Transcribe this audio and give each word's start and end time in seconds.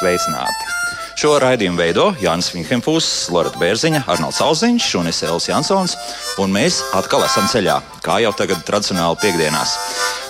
sveicināti! 0.00 0.76
Šo 1.20 1.34
raidījumu 1.42 1.76
veido 1.76 2.04
Jānis 2.22 2.48
Vinhemfūs, 2.54 3.06
Lorita 3.34 3.58
Bērziņa, 3.60 4.06
Arnolds 4.08 4.38
Alziņš 4.40 4.84
un 4.96 5.10
es 5.10 5.18
Elis 5.26 5.50
Jansons. 5.50 5.96
Un 6.40 6.54
mēs 6.54 6.78
atkal 6.96 7.26
esam 7.26 7.44
ceļā, 7.50 7.74
kā 8.00 8.20
jau 8.24 8.30
tagad 8.38 8.62
tradicionāli 8.64 9.18
piekdienās. 9.20 9.74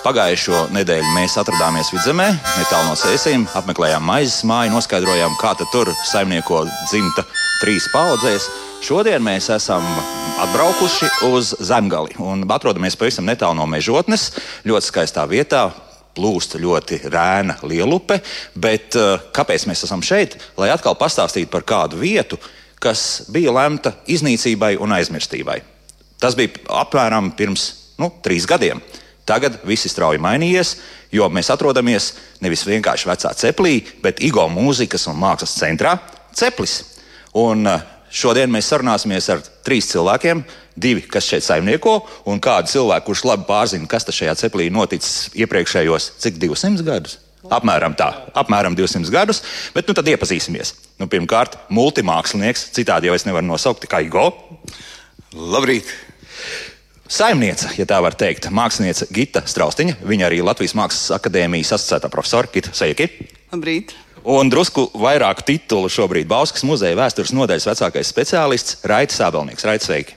Pagājušo 0.02 0.64
nedēļu 0.74 1.12
mēs 1.14 1.36
atradāmies 1.38 1.92
vidzemē, 1.94 2.26
netālu 2.32 2.88
no 2.88 2.96
sēsīm, 2.98 3.44
apmeklējām 3.60 4.02
maizes 4.02 4.40
māju, 4.48 4.72
noskaidrojām, 4.74 5.36
kā 5.38 5.52
tur 5.70 5.92
saimnieko 6.08 6.64
dzimta 6.88 7.22
trīs 7.60 7.86
paudzēs. 7.92 8.48
Šodien 8.82 9.22
mēs 9.22 9.46
esam 9.52 9.84
atbraukuši 10.40 11.12
uz 11.28 11.52
Zemgali 11.60 12.16
un 12.18 12.42
atrodamies 12.48 12.98
pavisam 12.98 13.28
netālu 13.28 13.60
no 13.60 13.68
mežotnes, 13.70 14.32
ļoti 14.66 14.90
skaistā 14.90 15.28
vietā, 15.30 15.68
plūst 16.16 16.56
ļoti 16.60 17.02
rēna 17.10 17.58
lielupe. 17.66 18.20
Bet 18.54 18.96
uh, 18.98 19.16
kāpēc 19.34 19.66
mēs 19.70 19.84
esam 19.86 20.02
šeit? 20.04 20.38
Lai 20.60 20.70
atkal 20.74 20.98
pastāstītu 20.98 21.50
par 21.52 21.66
kādu 21.68 22.00
vietu, 22.00 22.38
kas 22.80 23.26
bija 23.32 23.52
lemta 23.54 23.94
iznīcībai 24.10 24.76
un 24.80 24.96
aizmirstībai. 24.96 25.60
Tas 26.20 26.36
bija 26.36 26.64
apmēram 26.82 27.32
pirms 27.36 27.68
nu, 28.00 28.10
trīs 28.24 28.48
gadiem. 28.48 28.80
Tagad 29.28 29.60
viss 29.68 29.86
ir 29.86 29.92
strauji 29.92 30.20
mainījies, 30.22 30.74
jo 31.14 31.28
mēs 31.30 31.52
atrodamies 31.52 32.12
nevis 32.42 32.64
vienkārši 32.66 33.08
vecā 33.10 33.32
ceplī, 33.38 33.76
bet 34.02 34.22
Igo 34.26 34.46
mūzikas 34.50 35.06
un 35.12 35.20
mākslas 35.20 35.54
centrā 35.60 35.98
Ceplis. 36.34 36.80
Un 37.38 37.66
uh, 37.68 37.82
šodien 38.10 38.50
mēs 38.52 38.68
sarunāsimies 38.70 39.30
ar 39.32 39.42
trīs 39.66 39.88
cilvēkiem, 39.92 40.42
divi, 40.80 41.02
kas 41.10 41.28
šeit 41.30 41.46
saimnieko, 41.46 41.96
un 42.30 42.42
kādu 42.42 42.72
cilvēku, 42.72 43.10
kurš 43.10 43.24
labi 43.28 43.48
pārzina, 43.48 43.88
kas 43.90 44.08
šajā 44.10 44.36
ceplī 44.44 44.70
noticis 44.72 45.30
iepriekšējos, 45.38 46.12
cik 46.22 46.40
200 46.42 46.86
gadus. 46.86 47.18
Apmēram 47.50 47.94
tā, 47.96 48.10
apmēram 48.36 48.76
200 48.76 49.08
gadus, 49.12 49.40
bet 49.74 49.88
nu 49.88 49.96
tad 49.96 50.08
iepazīsimies. 50.12 50.74
Nu, 51.00 51.08
pirmkārt, 51.10 51.56
multimākslinieks, 51.72 52.68
citādi 52.76 53.08
jau 53.08 53.16
es 53.16 53.24
nevaru 53.24 53.48
nosaukt, 53.48 53.88
kā 53.88 54.02
Igo. 54.04 54.28
Labrīt! 55.32 55.88
Saimniece, 57.10 57.72
ja 57.74 57.88
tā 57.90 57.96
var 58.04 58.14
teikt, 58.14 58.46
mākslinieca 58.54 59.08
Gita 59.10 59.42
Straustiņa. 59.48 59.96
Viņa 60.06 60.28
arī 60.28 60.44
Latvijas 60.46 60.76
Mākslas 60.78 61.16
akadēmijas 61.16 61.72
asociētā 61.74 62.12
profesora 62.12 62.50
Gita 62.52 62.70
Seiki. 62.76 63.08
Labrīt! 63.50 63.96
Un 64.28 64.50
drusku 64.52 64.84
vairāk 65.00 65.40
titulu 65.48 65.88
šobrīd 65.88 66.28
Bauskas 66.28 66.64
muzeja 66.68 66.98
vēstures 66.98 67.32
nodaļas 67.32 67.68
vecākais 67.70 68.10
speciālists 68.12 68.80
Raits 68.88 69.16
Sābelnieks. 69.16 69.64
Raits, 69.64 69.88
sveiki! 69.88 70.16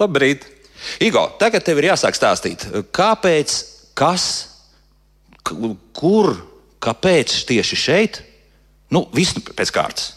Labrīt! 0.00 0.46
Igo, 1.04 1.26
tagad 1.40 1.64
tev 1.64 1.80
ir 1.80 1.90
jāsāk 1.90 2.16
stāstīt, 2.16 2.66
kāpēc, 2.94 3.54
kas, 3.96 4.26
kur, 5.44 6.34
kāpēc 6.84 7.36
tieši 7.48 7.78
šeit? 7.80 8.20
Nu, 8.92 9.06
viss 9.16 9.36
pēc 9.56 9.72
kārtas. 9.74 10.10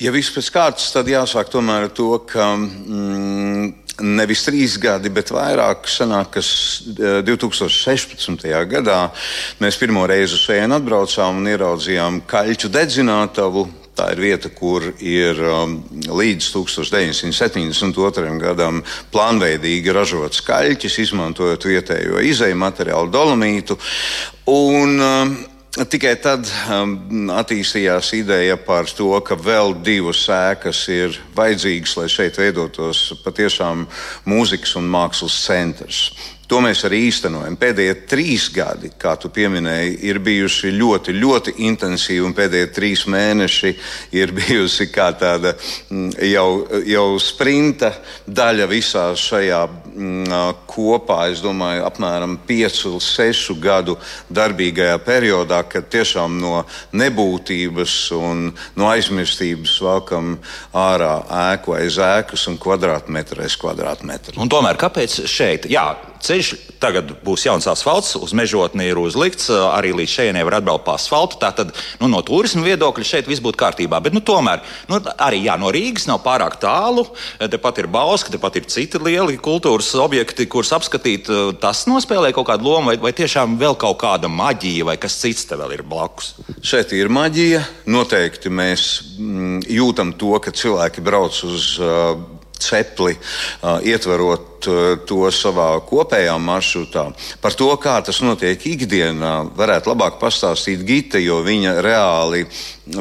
Ja 0.00 0.12
viss 0.14 0.32
pēc 0.34 0.48
kārtas, 0.54 0.88
tad 0.94 1.08
jāsāk 1.10 1.52
tomēr 1.52 1.88
ar 1.88 1.92
to, 1.94 2.10
ka 2.28 2.50
mm, 2.56 3.72
nevis 4.00 4.44
trīs 4.46 4.76
gadi, 4.80 5.10
bet 5.12 5.32
vairāk 5.34 5.88
sanāk, 5.90 6.32
kas 6.38 6.48
2016. 7.26 8.46
Eh, 8.48 8.62
gadā 8.70 9.00
mēs 9.62 9.78
pirmo 9.80 10.06
reizi 10.08 10.36
uz 10.36 10.46
šejienu 10.46 10.78
atbraucām 10.78 11.40
un 11.40 11.50
ieraudzījām 11.52 12.22
kaļķu 12.28 12.72
dedzinātavu. 12.74 13.66
Tā 13.98 14.12
ir 14.14 14.20
vieta, 14.22 14.46
kur 14.54 14.84
ir 15.02 15.40
um, 15.42 15.72
līdz 15.90 16.52
1972. 16.54 18.36
gadam 18.38 18.78
plānveidīgi 19.10 19.94
ražots 19.94 20.44
kaļķis, 20.46 21.00
izmantojot 21.02 21.66
vietējo 21.66 22.22
izēju 22.22 22.60
materiālu, 22.62 23.10
dolomītu. 23.10 23.74
Un, 24.54 24.94
um, 25.02 25.34
Tikai 25.76 26.14
tad 26.16 26.48
um, 26.72 27.28
attīstījās 27.36 28.08
ideja 28.16 28.56
par 28.56 28.88
to, 28.88 29.10
ka 29.20 29.36
vēl 29.36 29.76
divas 29.84 30.22
ēkas 30.32 30.80
ir 30.90 31.18
vajadzīgas, 31.36 31.92
lai 32.00 32.06
šeit 32.10 32.40
veidotos 32.40 33.02
patiešām 33.22 33.84
mūzikas 34.26 34.74
un 34.80 34.88
mākslas 34.90 35.36
centrs. 35.44 36.00
To 36.48 36.62
mēs 36.64 36.80
arī 36.88 37.02
īstenojam. 37.10 37.58
Pēdējie 37.60 37.94
trīs 38.08 38.46
gadi, 38.54 38.88
kā 38.96 39.12
tu 39.20 39.28
pieminēji, 39.28 39.98
ir 40.08 40.20
bijuši 40.24 40.70
ļoti, 40.78 41.12
ļoti 41.20 41.52
intensīvi, 41.68 42.22
un 42.24 42.32
pēdējie 42.36 42.70
trīs 42.72 43.02
mēneši 43.04 43.72
ir 44.16 44.32
bijusi 44.32 44.86
kā 44.88 45.10
tāda 45.20 45.52
mm, 45.52 46.14
jau, 46.30 46.48
jau 46.88 47.04
sprinta 47.20 47.92
daļa 48.24 48.68
visā 48.70 49.04
šajā 49.12 49.60
mm, 49.68 50.64
kopā, 50.72 51.18
es 51.34 51.44
domāju, 51.44 51.84
apmēram 51.84 52.38
piecu, 52.48 52.94
sešu 52.96 53.58
gadu 53.60 53.98
darbīgajā 54.32 54.96
periodā, 55.04 55.60
kad 55.68 55.92
tiešām 55.92 56.40
no 56.40 56.62
nebūtības 56.96 57.98
un 58.16 58.46
no 58.78 58.88
aizmirstības 58.88 59.76
valkam 59.84 60.38
ārā 60.72 61.12
ēku 61.52 61.76
aiz 61.76 62.00
ēkas 62.00 62.48
un 62.48 62.56
kvadrātmetru 62.56 63.44
aiz 63.44 63.60
kvadrātmetru. 63.60 64.40
Un 64.40 64.48
tomēr 64.48 64.80
kāpēc 64.80 65.26
šeit? 65.28 65.68
Jā, 65.68 65.90
ceļš 66.22 66.50
tagad 66.82 67.10
būs 67.24 67.44
jauns 67.46 67.66
asfalts, 67.70 68.14
uz 68.18 68.34
mežotni 68.36 68.88
ir 68.90 68.98
uzlikts, 69.00 69.48
arī 69.50 69.92
līdz 69.96 70.14
šejienei 70.14 70.44
var 70.46 70.58
atbraukt 70.58 70.84
pa 70.86 70.96
asfaltu. 70.98 71.38
Tātad 71.42 71.72
nu, 72.00 72.10
no 72.10 72.22
turisma 72.26 72.64
viedokļa 72.66 73.06
šeit 73.06 73.30
viss 73.30 73.42
būtu 73.44 73.58
kārtībā. 73.60 74.00
Bet 74.04 74.16
nu, 74.16 74.22
tomēr 74.24 74.62
nu, 74.90 75.00
arī 75.24 75.42
jā, 75.46 75.58
no 75.60 75.72
Rīgas 75.74 76.08
nav 76.10 76.22
pārāk 76.26 76.58
tālu. 76.62 77.06
Tepat 77.38 77.82
ir 77.82 77.90
Bauska, 77.92 78.32
tepat 78.34 78.60
ir 78.60 78.68
citi 78.70 79.00
lieli 79.02 79.38
kultūras 79.42 79.90
objekti, 79.98 80.48
kurus 80.50 80.72
apskatīt. 80.76 81.30
Tas 81.62 81.84
nospēlē 81.90 82.32
kaut 82.36 82.50
kādu 82.50 82.70
lomu, 82.70 82.92
vai, 82.92 82.98
vai 83.02 83.14
tiešām 83.16 83.58
vēl 83.60 83.78
kaut 83.80 84.00
kāda 84.02 84.30
maģija, 84.32 84.86
vai 84.88 84.98
kas 85.00 85.18
cits 85.22 85.48
te 85.48 85.58
vēl 85.58 85.78
ir 85.78 85.84
blakus. 85.88 86.34
Šeit 86.62 86.94
ir 86.96 87.10
maģija. 87.12 87.64
Noteikti 87.90 88.52
mēs 88.52 88.88
mm, 89.18 89.62
jūtam 89.78 90.14
to, 90.18 90.34
ka 90.42 90.54
cilvēki 90.54 91.04
brauc 91.04 91.44
uz. 91.48 91.76
Uh, 91.82 92.37
cepli, 92.62 93.16
ietverot 93.86 94.68
to 95.06 95.28
savā 95.34 95.68
kopējā 95.86 96.34
maršrutā. 96.42 97.04
Par 97.42 97.54
to, 97.54 97.68
kā 97.80 97.98
tas 98.04 98.20
notiek 98.24 98.62
ikdienā, 98.66 99.34
varētu 99.56 99.92
labāk 99.92 100.18
pastāstīt 100.20 100.82
Gita, 100.86 101.20
jo 101.22 101.40
viņa 101.46 101.76
reāli 101.84 102.44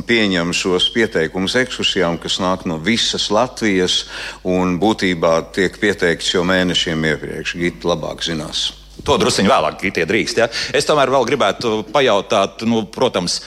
pieņem 0.08 0.54
šos 0.56 0.90
pieteikumus 0.94 1.58
ekskursijām, 1.64 2.20
kas 2.22 2.40
nāk 2.44 2.68
no 2.70 2.78
visas 2.84 3.30
Latvijas 3.34 4.04
un 4.46 4.78
būtībā 4.82 5.40
tiek 5.56 5.80
pieteikts 5.82 6.34
jau 6.36 6.46
mēnešiem 6.48 7.08
iepriekš. 7.14 7.56
Gita 7.58 7.96
labāk 7.96 8.26
zinās. 8.26 8.70
To 9.06 9.18
druskuļi 9.22 9.50
vēlāk, 9.50 9.80
Gita, 9.82 10.08
drīkst. 10.10 10.42
Ja? 10.42 10.50
Es 10.76 10.88
tomēr 10.90 11.12
vēl 11.14 11.26
gribētu 11.30 11.80
pajautāt, 11.94 12.66
nu, 12.70 12.84
protams, 12.92 13.42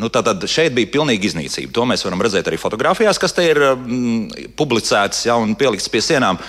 Nu, 0.00 0.08
Tātad 0.12 0.44
šeit 0.48 0.72
bija 0.76 0.88
pilnīga 0.94 1.28
iznīcība. 1.28 1.74
To 1.76 1.84
mēs 1.88 2.06
varam 2.06 2.22
redzēt 2.24 2.48
arī 2.48 2.58
fotografijās, 2.60 3.20
kas 3.20 3.36
te 3.36 3.44
ir 3.50 3.60
mm, 3.74 4.50
publicētas 4.56 5.26
ja, 5.28 5.36
un 5.36 5.54
pieliktas 5.60 5.90
pie 5.92 6.02
sienām. 6.04 6.40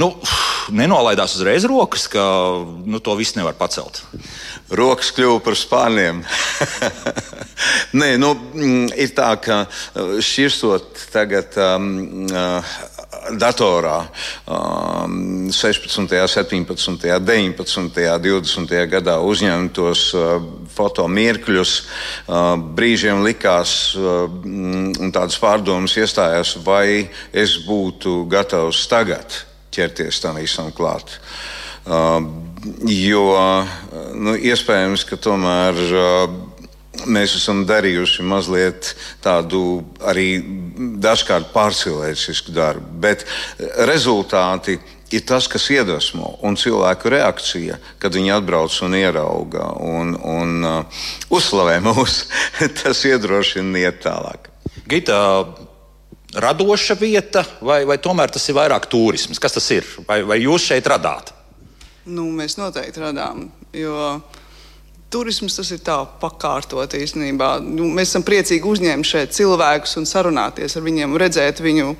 Nu, 0.00 0.08
nenolaidās 0.74 1.36
uzreiz 1.38 1.64
rokas, 1.70 2.08
ka 2.10 2.22
nu, 2.84 2.98
to 2.98 3.14
viss 3.14 3.36
nevar 3.38 3.54
pacelt. 3.56 4.02
Rokas 4.74 5.12
kļuva 5.14 5.38
par 5.44 5.56
spārniem. 5.58 6.24
Nē, 8.00 8.14
nu, 8.18 8.32
mm, 8.34 8.88
ir 8.98 9.14
tā, 9.14 9.30
ka 9.38 9.62
šķirstot 9.94 11.06
tagad 11.14 11.54
um, 11.62 12.26
uh, 12.26 12.74
datorā 13.38 14.00
um, 14.50 15.46
16., 15.54 15.88
17., 15.88 17.06
19., 17.22 18.02
20. 18.26 18.74
gadā 18.90 19.20
uzņemtos 19.22 20.08
uh, 20.18 20.48
fotomirkļus. 20.74 21.74
Brīžiem 22.76 23.24
likās, 23.26 23.94
un 23.96 25.12
tādas 25.14 25.38
pārdomas 25.42 25.96
iestājās, 26.00 26.56
vai 26.66 27.08
es 27.32 27.58
būtu 27.66 28.22
gatavs 28.30 28.84
tagad 28.90 29.42
ķerties 29.74 30.22
tam 30.22 30.38
visam 30.38 30.70
klāt. 30.74 31.18
Jo 32.88 33.28
nu, 34.14 34.34
iespējams, 34.38 35.06
ka 35.08 35.20
tomēr. 35.20 35.86
Mēs 37.10 37.32
esam 37.34 37.64
darījuši 37.66 38.22
mazliet 38.22 38.92
tādu 39.20 39.82
arī 40.06 40.38
dažkārt 41.02 41.48
pārcilvēcisku 41.50 42.54
darbu, 42.54 42.86
bet 43.02 43.24
rezultāti 43.88 44.78
ir 45.14 45.24
tas, 45.28 45.48
kas 45.50 45.66
iedvesmo 45.72 46.34
un 46.44 46.58
cilvēku 46.58 47.12
reakcija, 47.14 47.78
kad 48.02 48.16
viņi 48.16 48.34
atbrauc 48.36 48.76
un 48.86 48.96
ierauga 48.98 49.68
un, 49.80 50.14
un 50.18 50.66
uh, 50.68 51.04
uzslavē 51.34 51.78
mūs. 51.86 52.24
tas 52.82 53.04
iedrošina 53.08 53.86
iet 53.86 54.02
tālāk. 54.04 54.50
Gita, 54.90 55.16
radoša 56.34 56.98
vieta, 57.00 57.44
vai, 57.64 57.82
vai 57.88 57.98
tomēr 58.02 58.34
tas 58.34 58.48
ir 58.48 58.58
vairāk 58.58 58.88
turisms? 58.92 59.40
Kas 59.42 59.56
tas 59.56 59.70
ir? 59.74 59.88
Vai, 60.08 60.22
vai 60.26 60.42
jūs 60.42 60.70
šeit 60.70 60.88
radāt? 60.90 61.32
Nu, 62.04 62.26
mēs 62.34 62.58
noteikti 62.60 63.00
radām. 63.00 63.46
Jo 63.74 64.18
turisms 65.14 65.54
tas 65.54 65.70
ir 65.74 65.82
tā 65.84 65.96
pakārtot 66.20 66.96
īstenībā. 66.98 67.56
Nu, 67.62 67.86
mēs 67.94 68.10
esam 68.10 68.24
priecīgi 68.26 68.66
uzņemt 68.66 69.06
šeit 69.06 69.34
cilvēkus 69.36 69.98
un 70.00 70.08
sarunāties 70.10 70.74
ar 70.74 70.84
viņiem, 70.84 71.16
redzēt 71.20 71.62
viņu 71.64 71.94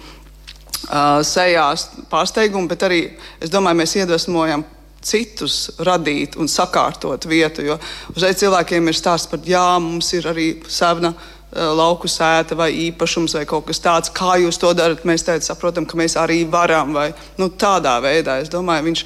sejās 1.25 1.89
pārsteigumu, 2.11 2.69
bet 2.69 2.85
arī 2.87 3.01
es 3.41 3.53
domāju, 3.53 3.81
mēs 3.81 3.97
iedvesmojam 4.03 4.65
citus 5.05 5.69
radīt 5.85 6.39
un 6.41 6.49
sakārtot 6.49 7.27
vietu. 7.29 7.65
Jo 7.65 7.79
uzreiz 8.15 8.41
cilvēkiem 8.41 8.89
ir 8.89 8.99
stāsts 8.99 9.31
par, 9.31 9.43
jā, 9.45 9.65
mums 9.83 10.13
ir 10.17 10.29
arī 10.31 10.49
savna 10.69 11.15
lauku 11.55 12.09
sēta 12.11 12.57
vai 12.59 12.71
īpašums 12.89 13.37
vai 13.39 13.45
kaut 13.47 13.69
kas 13.69 13.81
tāds. 13.83 14.13
Kā 14.15 14.35
jūs 14.43 14.59
to 14.61 14.73
darat? 14.75 15.05
Mēs 15.07 15.27
tādā 15.27 15.45
saprotam, 15.45 15.87
ka 15.87 15.99
mēs 15.99 16.17
arī 16.19 16.43
varam. 16.51 16.95
Vai, 16.97 17.13
nu, 17.39 17.51
tādā 17.51 17.95
veidā 18.03 18.41
es 18.43 18.51
domāju, 18.53 18.89
viņš 18.89 19.05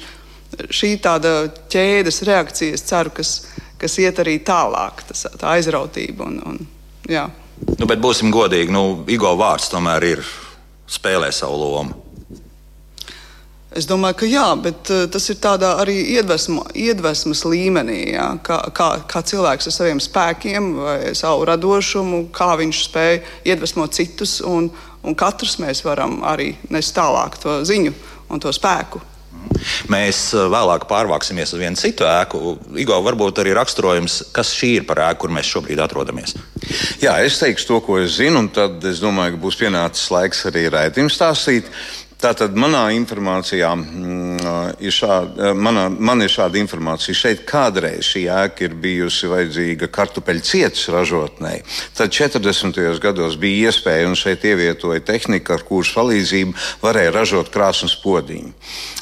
šī 0.73 0.95
tāda 1.03 1.33
ķēdes 1.69 2.23
reakcija, 2.25 2.77
es 2.77 2.85
ceru, 2.89 3.13
kas, 3.13 3.35
kas 3.79 3.99
iet 4.01 4.21
arī 4.23 4.39
tālāk, 4.45 5.05
tas, 5.11 5.27
tā 5.37 5.55
aizrautība. 5.59 6.25
Un, 6.25 6.41
un, 6.49 6.59
jā. 7.09 7.27
nu, 7.75 7.85
bet 7.85 8.01
būsim 8.01 8.33
godīgi, 8.33 8.73
nu, 8.73 9.03
Igo 9.11 9.35
vārds 9.39 9.69
tomēr 9.69 10.09
ir 10.15 10.25
spēlē 10.89 11.31
savu 11.33 11.57
lomu. 11.61 12.05
Es 13.69 13.85
domāju, 13.85 14.15
ka 14.17 14.25
jā, 14.25 14.45
bet 14.57 14.89
uh, 14.89 15.03
tas 15.13 15.27
ir 15.29 15.37
arī 15.45 15.93
iedvesma, 16.15 16.63
iedvesmas 16.73 17.43
līmenī. 17.45 18.15
Jā, 18.15 18.25
kā, 18.41 18.57
kā, 18.73 18.87
kā 19.05 19.21
cilvēks 19.21 19.69
ar 19.69 19.75
saviem 19.75 20.01
spēkiem 20.01 20.71
vai 20.73 21.13
savu 21.13 21.45
radošumu, 21.45 22.23
kā 22.33 22.55
viņš 22.57 22.79
spēj 22.87 23.19
iedvesmot 23.45 23.93
citus, 23.93 24.39
un, 24.41 24.71
un 25.05 25.15
katrs 25.15 25.59
mēs 25.61 25.83
varam 25.85 26.23
arī 26.25 26.55
nest 26.73 26.97
tālāk 26.97 27.37
to 27.43 27.59
ziņu 27.61 27.93
un 28.33 28.41
to 28.41 28.49
spēku. 28.49 29.03
Mēs 29.91 30.21
eh, 30.33 30.47
vēlāk 30.51 30.85
pārvāksimies 30.89 31.53
uz 31.55 31.61
vienu 31.61 31.79
citu 31.79 32.07
ēku. 32.07 32.57
Igo, 32.79 32.99
varbūt 33.05 33.41
arī 33.43 33.53
raksturojums, 33.57 34.21
kas 34.35 34.53
šī 34.55 34.73
ir 34.79 34.87
par 34.89 35.03
ēku, 35.09 35.25
kur 35.25 35.35
mēs 35.35 35.49
šobrīd 35.51 35.81
atrodamies. 35.83 36.35
Jā, 37.03 37.17
es 37.25 37.39
teikšu 37.41 37.69
to, 37.71 37.79
ko 37.85 37.99
es 38.03 38.17
zinu, 38.19 38.43
un 38.43 38.51
tad 38.53 38.83
es 38.87 39.01
domāju, 39.03 39.35
ka 39.35 39.43
būs 39.45 39.59
pienācis 39.59 40.11
laiks 40.13 40.45
arī 40.49 40.67
raidījums 40.73 41.17
stāstīt. 41.19 41.71
Tātad 42.19 42.51
manā 42.59 42.89
informācijā 42.97 43.69
mm, 43.79 44.79
ir 44.83 44.91
šāda, 44.91 45.53
manā, 45.55 45.85
man 45.87 46.19
ir 46.19 46.27
šāda 46.27 46.59
informācija. 46.59 47.15
Šeit 47.15 47.45
kādreiz 47.47 48.09
šī 48.09 48.25
ēka 48.35 48.65
ir 48.65 48.75
bijusi 48.75 49.29
vajadzīga 49.31 49.87
kartupeļu 49.87 50.43
cietas 50.43 50.83
ražotnei. 50.91 51.61
Tad 51.95 52.11
40. 52.11 52.75
gados 52.99 53.39
bija 53.39 53.69
iespēja 53.71 54.09
un 54.11 54.19
šeit 54.19 54.43
ievietoja 54.43 54.99
tehnika, 55.07 55.55
ar 55.55 55.63
kuras 55.63 55.93
palīdzību 55.95 56.57
varēja 56.83 57.13
ražot 57.15 57.53
krāsnes 57.55 57.95
podiņu. 58.03 58.51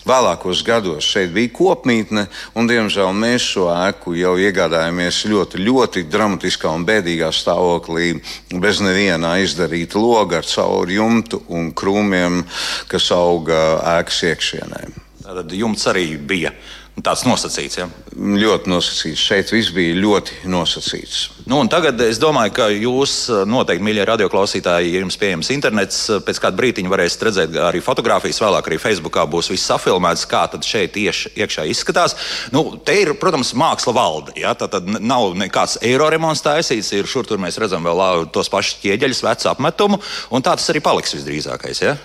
Vēlākos 0.08 0.62
gados 0.64 1.10
šeit 1.10 1.34
bija 1.34 1.50
kopmītne, 1.58 2.28
un 2.56 2.70
diemžēl 2.70 3.10
mēs 3.18 3.50
šo 3.56 3.66
ēku 3.74 4.14
jau 4.16 4.36
iegādājāmies 4.40 5.24
ļoti, 5.28 5.64
ļoti 5.66 6.06
dramatiskā 6.08 6.70
un 6.70 6.86
bēdīgā 6.88 7.34
stāvoklī, 7.34 8.14
bez 8.62 8.80
neviena 8.86 9.34
izdarīta 9.42 9.98
loga 10.00 10.38
ar 10.40 10.48
cauri 10.48 11.02
jumtu 11.02 11.42
un 11.50 11.74
krūmiem, 11.76 12.44
kas 12.88 13.07
auga 13.16 13.62
ēkas 13.98 14.24
iekšienē. 14.32 14.82
Tad 15.28 15.52
jumts 15.52 15.88
arī 15.92 16.10
bija 16.18 16.54
Tāds 16.98 17.28
nosacīts, 17.28 17.78
ja? 17.78 17.86
Ļoti 18.18 18.72
nosacīts. 18.72 19.22
Šeit 19.22 19.52
viss 19.54 19.70
bija 19.70 19.94
ļoti 20.00 20.48
nosacīts. 20.50 21.28
Nu, 21.46 21.60
tagad 21.70 22.00
es 22.02 22.18
domāju, 22.18 22.56
ka 22.58 22.66
jūs 22.74 23.14
noteikti, 23.46 23.86
mīļie 23.86 24.08
radioklausītāji, 24.10 24.96
ja 24.96 25.04
jums 25.04 25.20
pieejams 25.22 25.52
internets, 25.54 26.00
pēc 26.26 26.42
kāda 26.42 26.58
brīdiņa 26.58 26.90
varēsiet 26.90 27.28
redzēt 27.28 27.60
arī 27.68 27.84
fotogrāfijas, 27.86 28.42
vēlāk 28.42 28.72
arī 28.72 28.82
Facebookā 28.82 29.28
būs 29.30 29.52
viss 29.54 29.70
safilmēts, 29.70 30.26
kā 30.32 30.48
tad 30.50 30.66
šeit 30.66 30.98
ieš, 30.98 31.28
iekšā 31.38 31.68
izskatās. 31.70 32.18
Nu, 32.56 32.66
te 32.82 32.98
ir, 33.04 33.14
protams, 33.22 33.54
māksla 33.54 33.94
valde. 33.94 34.34
Ja? 34.42 34.58
Tad, 34.58 34.74
tad 34.74 34.90
nav 34.98 35.38
nekāds 35.38 35.78
eiro 35.86 36.10
remonts 36.10 36.42
taisīts, 36.42 36.96
ir 36.98 37.06
šur 37.06 37.30
tur 37.30 37.38
mēs 37.46 37.62
redzam 37.62 37.86
vēl 37.86 38.26
tos 38.34 38.50
pašus 38.50 38.82
ķieģeļus, 38.82 39.22
vecu 39.30 39.54
apmetumu, 39.54 40.02
un 40.34 40.42
tā 40.42 40.58
tas 40.58 40.74
arī 40.74 40.82
paliks 40.82 41.14
visdrīzākais. 41.14 41.86
Ja? 41.86 42.00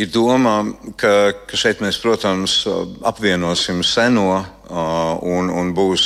Ir 0.00 0.10
doma, 0.14 0.62
ka, 1.00 1.32
ka 1.46 1.58
šeit 1.58 1.82
mēs, 1.84 2.00
protams, 2.02 2.62
apvienosim 3.06 3.84
seno 3.86 4.30
un, 4.70 5.50
un 5.50 5.70
būs 5.74 6.04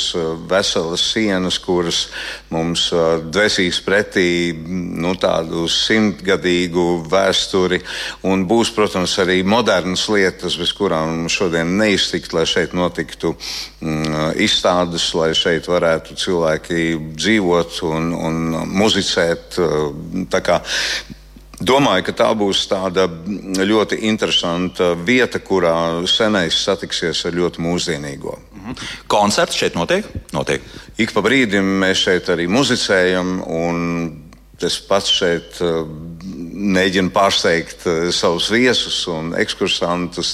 veselas 0.49 1.03
sienas, 1.11 1.57
kuras 1.61 2.05
mums 2.53 2.87
dvēsīs 3.29 3.79
pretī 3.85 4.27
nu, 4.55 5.13
tādu 5.21 5.67
simtgadīgu 5.71 6.85
vēsturi. 7.11 7.81
Un 8.29 8.45
būs, 8.49 8.73
protams, 8.75 9.17
arī 9.21 9.41
modernas 9.45 10.07
lietas, 10.09 10.57
bez 10.57 10.73
kurām 10.75 11.27
šodien 11.31 11.75
neiztikt, 11.79 12.33
lai 12.33 12.45
šeit 12.49 12.73
notiktu 12.77 13.35
mm, 13.35 14.33
izstādes, 14.41 15.11
lai 15.17 15.33
šeit 15.37 15.69
varētu 15.69 16.17
cilvēki 16.19 16.87
dzīvot 17.13 17.81
un, 17.91 18.13
un 18.17 18.41
muzicēt. 18.73 19.61
Tā 20.31 20.41
kā 20.45 20.61
Domāju, 21.59 22.03
ka 22.09 22.13
tā 22.19 22.27
būs 22.35 22.65
tāda 22.67 23.05
ļoti 23.63 24.01
interesanta 24.09 24.91
vieta, 25.07 25.39
kurā 25.39 26.03
senais 26.09 26.57
satiksies 26.65 27.23
ar 27.25 27.37
ļoti 27.37 27.63
mūsdienīgo. 27.63 28.35
Mhm. 28.55 28.77
Koncerts 29.07 29.55
šeit 29.55 29.75
notiek? 29.75 30.05
notiek. 30.33 30.61
Ik 30.97 31.13
pa 31.13 31.21
brīdim 31.21 31.79
mēs 31.79 32.03
šeit 32.07 32.29
arī 32.29 32.47
muzicējam. 32.51 33.39
Es 34.63 34.77
pats 34.79 35.11
šeit 35.11 35.57
uh, 35.59 35.83
mēģinu 36.23 37.11
pārsteigt 37.11 37.83
uh, 37.91 38.11
savus 38.15 38.47
viesus 38.49 39.01
un 39.11 39.33
ekskursantus. 39.35 40.31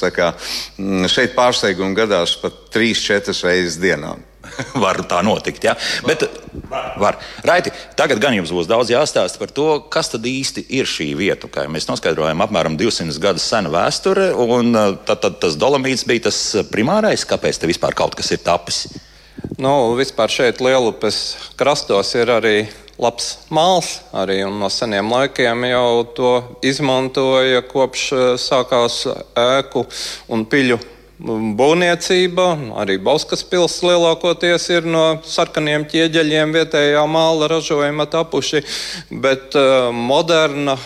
Mm, 0.78 1.08
šeit 1.10 1.34
pārsteigumi 1.34 1.98
gadās 1.98 2.36
pat 2.38 2.68
trīs, 2.74 3.02
četras 3.02 3.42
reizes 3.44 3.80
dienā. 3.82 4.14
var 4.84 5.02
tā 5.10 5.22
notikt. 5.26 5.66
Ja? 5.66 5.76
Bet, 6.06 6.26
var. 6.72 6.96
var. 6.98 7.20
Raiti, 7.48 7.74
tagad 8.00 8.22
gan 8.24 8.36
jums 8.38 8.54
būs 8.56 8.70
daudz 8.70 8.92
jāstāsta 8.94 9.42
par 9.42 9.52
to, 9.54 9.68
kas 9.92 10.12
tad 10.14 10.26
īsti 10.28 10.64
ir 10.80 10.90
šī 10.90 11.12
vieta. 11.20 11.50
Kā 11.52 11.68
mēs 11.72 11.90
noskaidrojām, 11.90 12.44
apmēram 12.46 12.78
200 12.80 13.20
gadus 13.22 13.48
sena 13.52 13.72
vēsture, 13.74 14.32
un 14.34 14.72
uh, 14.72 14.94
tad, 15.08 15.24
tad 15.26 15.40
tas 15.44 15.58
dolomīts 15.60 16.08
bija 16.08 16.30
tas 16.30 16.40
primārais, 16.72 17.28
kāpēc 17.28 17.62
te 17.62 17.70
vispār 17.70 17.98
kaut 17.98 18.16
kas 18.18 18.32
ir 18.34 18.44
tapis. 18.46 18.86
Nu, 19.62 19.94
vispār 19.98 20.32
šeit 20.32 20.62
Lielupes 20.64 21.20
krastos 21.60 22.14
ir 22.18 22.32
arī 22.32 22.56
labs 23.02 23.34
māls, 23.54 23.96
arī 24.14 24.42
no 24.46 24.70
seniem 24.70 25.10
laikiem 25.10 25.66
jau 25.72 25.92
to 26.16 26.34
izmantoja 26.66 27.63
kopš 27.68 28.08
uh, 28.16 28.25
sākās 28.40 29.04
ēku 29.38 29.86
un 30.32 30.48
piļu 30.50 30.80
būvniecība, 31.22 32.46
arī 32.82 32.98
Bauskas 33.01 33.44
pilsēta 33.48 33.92
lielākoties 33.92 34.70
ir 34.74 34.88
no 34.90 35.04
sarkaniem 35.28 35.86
ķieģeļiem 35.90 36.54
vietējā 36.56 37.04
māla 37.10 37.48
ražojuma 37.51 38.06
tapuši, 38.10 38.63
bet 39.24 39.56
uh, 39.60 39.92
moderna 39.94 40.78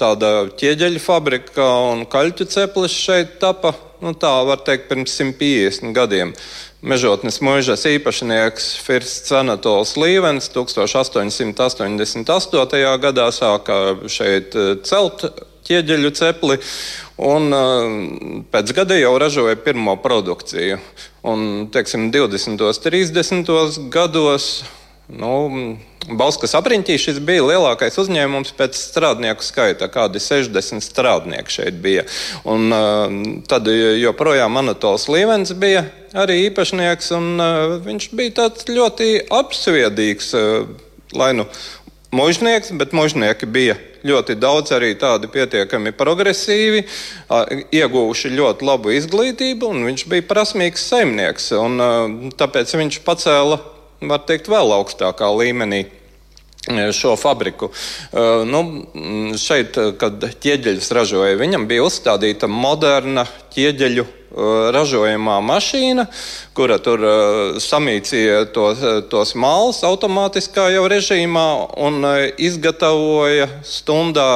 tāda 0.00 0.48
ķieģeļu 0.58 1.00
fabrika 1.04 1.66
un 1.92 2.06
kaļķu 2.10 2.44
ceplis 2.50 2.94
šeit 2.96 3.38
tapa, 3.42 3.74
nu 4.02 4.14
tā 4.18 4.44
var 4.48 4.58
teikt, 4.66 4.88
pirms 4.90 5.12
150 5.20 5.94
gadiem. 5.96 6.34
Mežotnes 6.80 7.42
mūžas 7.44 7.84
īpašnieks 7.84 8.80
Firsts 8.80 9.32
Anatols 9.36 9.96
Līvens 10.00 10.48
1888. 10.54 12.24
gadā 13.04 13.26
sāka 13.36 14.00
šeit 14.08 14.56
celt 14.88 15.49
ķieģeļu 15.68 16.10
cepli. 16.16 16.58
Un 17.20 17.52
uh, 17.52 18.42
pēc 18.52 18.72
gada 18.76 18.96
jau 18.96 19.12
ražoja 19.20 19.58
pirmo 19.60 19.96
produkciju. 20.00 20.80
Un, 21.28 21.68
teiksim, 21.72 22.08
20. 22.14 22.56
un 22.56 22.84
30. 22.84 23.80
gados 23.92 24.50
nu, 25.10 25.76
Bauskas 26.16 26.54
apriņķī 26.56 26.94
šis 26.96 27.18
bija 27.26 27.44
lielākais 27.44 27.98
uzņēmums 28.00 28.54
pēc 28.56 28.78
strādnieku 28.78 29.44
skaita. 29.44 29.90
Kādi 29.92 30.22
60 30.22 30.80
strādnieki 30.86 31.58
šeit 31.58 31.80
bija. 31.84 32.06
Un, 32.48 32.72
uh, 32.72 33.18
tad 33.50 33.68
joprojām 34.00 34.56
Anatols 34.62 35.10
Līvens 35.12 35.52
bija 35.52 35.84
arī 36.16 36.46
īpašnieks. 36.46 37.12
Un, 37.18 37.34
uh, 37.36 37.76
viņš 37.84 38.12
bija 38.16 38.48
ļoti 38.72 39.10
apsviedīgs. 39.42 40.32
Lai 41.10 41.32
nu 41.34 41.42
mužnieks, 42.10 42.72
bet 42.78 42.92
mužnieki 42.96 43.46
bija 43.46 43.76
ļoti 44.06 44.36
daudz 44.40 44.72
arī 44.74 44.94
tādi 44.98 45.28
pietiekami 45.30 45.92
progresīvi, 45.96 46.84
ieguvuši 47.76 48.32
ļoti 48.34 48.66
labu 48.66 48.94
izglītību, 48.96 49.70
un 49.74 49.86
viņš 49.90 50.06
bija 50.10 50.26
prasmīgs 50.28 50.86
saimnieks. 50.90 51.50
Un, 51.60 51.80
tāpēc 52.40 52.76
viņš 52.80 53.00
pacēla, 53.06 53.60
var 54.10 54.22
teikt, 54.28 54.50
vēl 54.50 54.76
augstākā 54.80 55.28
līmenī 55.36 55.84
šo 56.92 57.14
fabriku. 57.16 57.70
Uh, 58.12 58.42
nu, 58.44 58.60
šeit, 59.40 59.78
kad 60.00 60.24
ķieģeļus 60.44 60.90
ražoja, 60.92 61.38
viņam 61.40 61.64
bija 61.70 61.86
uzstādīta 61.88 62.50
moderna 62.52 63.24
ķieģeļu 63.54 64.04
ražojamā 64.74 65.38
mašīna, 65.42 66.06
kura 66.54 66.78
tur 66.82 67.02
samīcīja 67.60 68.44
tos, 68.54 68.82
tos 69.10 69.34
malus 69.34 69.82
automātiskā 69.86 70.68
jau 70.74 70.86
režīmā 70.90 71.46
un 71.82 72.04
izgatavoja 72.38 73.48
stundā 73.66 74.28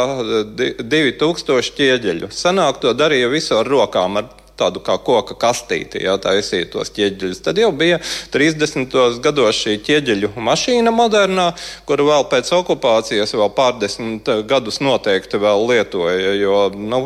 2000 0.54 1.76
ķieģeļu. 1.78 2.32
Senāk 2.34 2.80
to 2.82 2.94
darīja 2.96 3.30
visu 3.32 3.58
ar 3.58 3.70
rokām, 3.70 4.18
ar 4.22 4.43
tādu 4.58 4.82
kā 4.84 4.96
koka 5.02 5.36
kastīti, 5.38 6.02
ja 6.04 6.14
taisīja 6.20 6.68
tos 6.72 6.92
ķieģeļus. 6.94 7.42
Tad 7.44 7.58
jau 7.58 7.70
bija 7.74 7.98
30. 8.34 8.94
gados 9.24 9.58
šī 9.64 9.76
ķieģeļu 9.86 10.30
mašīna 10.38 10.92
modernā, 10.94 11.48
kuru 11.88 12.08
vēl 12.10 12.28
pēc 12.30 12.50
okupācijas 12.58 13.34
vēl 13.34 13.50
pārdesmit 13.56 14.30
gadus 14.48 14.80
noteikti 14.84 15.40
vēl 15.42 15.66
lietoja, 15.70 16.34
jo 16.38 16.60
nu, 16.74 17.00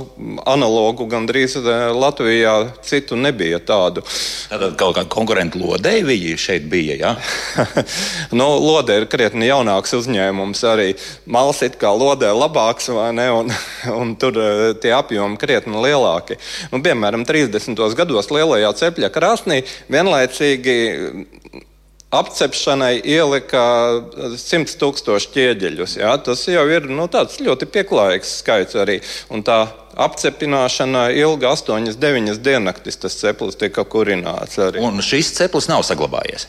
analogu 0.49 1.09
gandrīz 1.09 1.57
Latvijā 1.97 2.55
citu 2.85 3.17
nebija 3.17 3.61
tādu. 3.65 4.05
Tātad 4.51 4.77
kaut 4.81 4.99
kāda 4.99 5.09
konkurenta 5.13 5.61
lodei 5.61 6.03
viņi 6.07 6.37
šeit 6.41 6.69
bija, 6.71 6.99
ja? 7.01 7.15
nu, 8.39 8.51
lode 8.61 9.01
ir 9.01 9.09
krietni 9.11 9.49
jaunāks 9.49 9.97
uzņēmums 9.99 10.65
arī. 10.69 10.91
Mals 11.29 11.63
it 11.65 11.79
kā 11.81 11.91
lodē 11.97 12.31
labāks, 12.37 12.91
vai 12.95 13.11
ne, 13.17 13.29
un, 13.33 13.53
un 14.01 14.15
tur 14.21 14.37
tie 14.83 14.93
apjomi 14.97 15.41
krietni 15.41 15.81
lielāki. 15.83 16.39
Nu, 16.73 16.83
piemēram, 16.85 17.25
30. 17.29 17.38
Gados 17.99 18.31
lielajā 18.35 18.75
cepļa 18.83 19.11
krāsnī 19.15 19.63
vienlaicīgi 19.93 20.79
apcepšanai 22.15 23.03
ielika 23.05 23.63
100 24.37 24.77
tūkstošu 24.81 25.33
ķieģeļus. 25.35 25.99
Jā. 26.01 26.15
Tas 26.25 26.47
jau 26.49 26.65
ir 26.73 26.89
nu, 26.89 27.05
ļoti 27.45 27.69
pieklājīgs 27.75 28.39
skaits 28.41 28.79
arī. 28.81 28.99
Un 29.35 29.45
tā 29.45 29.67
apcepināšana 29.99 31.09
ilga 31.19 31.53
8, 31.53 31.93
9 32.01 32.41
diennaktis. 32.45 32.97
Tas 33.03 33.19
ceplis 33.21 33.59
tika 33.61 33.85
kurināts 33.85 34.61
arī. 34.63 34.83
Un 34.85 35.03
šis 35.05 35.35
ceplis 35.37 35.69
nav 35.69 35.85
saglabājies? 35.87 36.49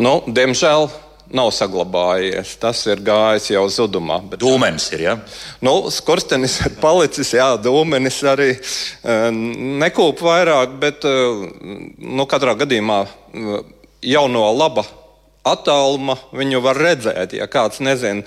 Nu, 0.00 0.22
diemžēl 0.26 0.88
nav 1.32 1.50
saglabājies. 1.54 2.54
Tas 2.62 2.84
ir 2.90 3.02
gājis 3.04 3.50
jau 3.54 3.64
zudumā. 3.72 4.20
Bet... 4.30 4.40
Dūmenis 4.42 4.88
ir. 4.94 5.04
Ja? 5.08 5.16
Nu, 5.64 5.90
skurstenis 5.92 6.58
ir 6.66 6.76
palicis, 6.82 7.34
jā, 7.36 7.52
dūmenis 7.62 8.22
arī 8.32 8.50
uh, 8.54 9.28
nekūp 9.82 10.22
vairāk, 10.24 10.78
bet 10.82 11.06
uh, 11.08 11.46
nu, 11.98 12.26
katrā 12.30 12.56
gadījumā 12.62 13.02
uh, 13.04 13.62
jau 14.02 14.26
no 14.30 14.48
laba 14.56 14.84
attāluma 15.48 16.14
viņu 16.36 16.62
var 16.62 16.78
redzēt. 16.78 17.34
Ja 17.34 17.48
kāds 17.50 17.80
nezina, 17.82 18.22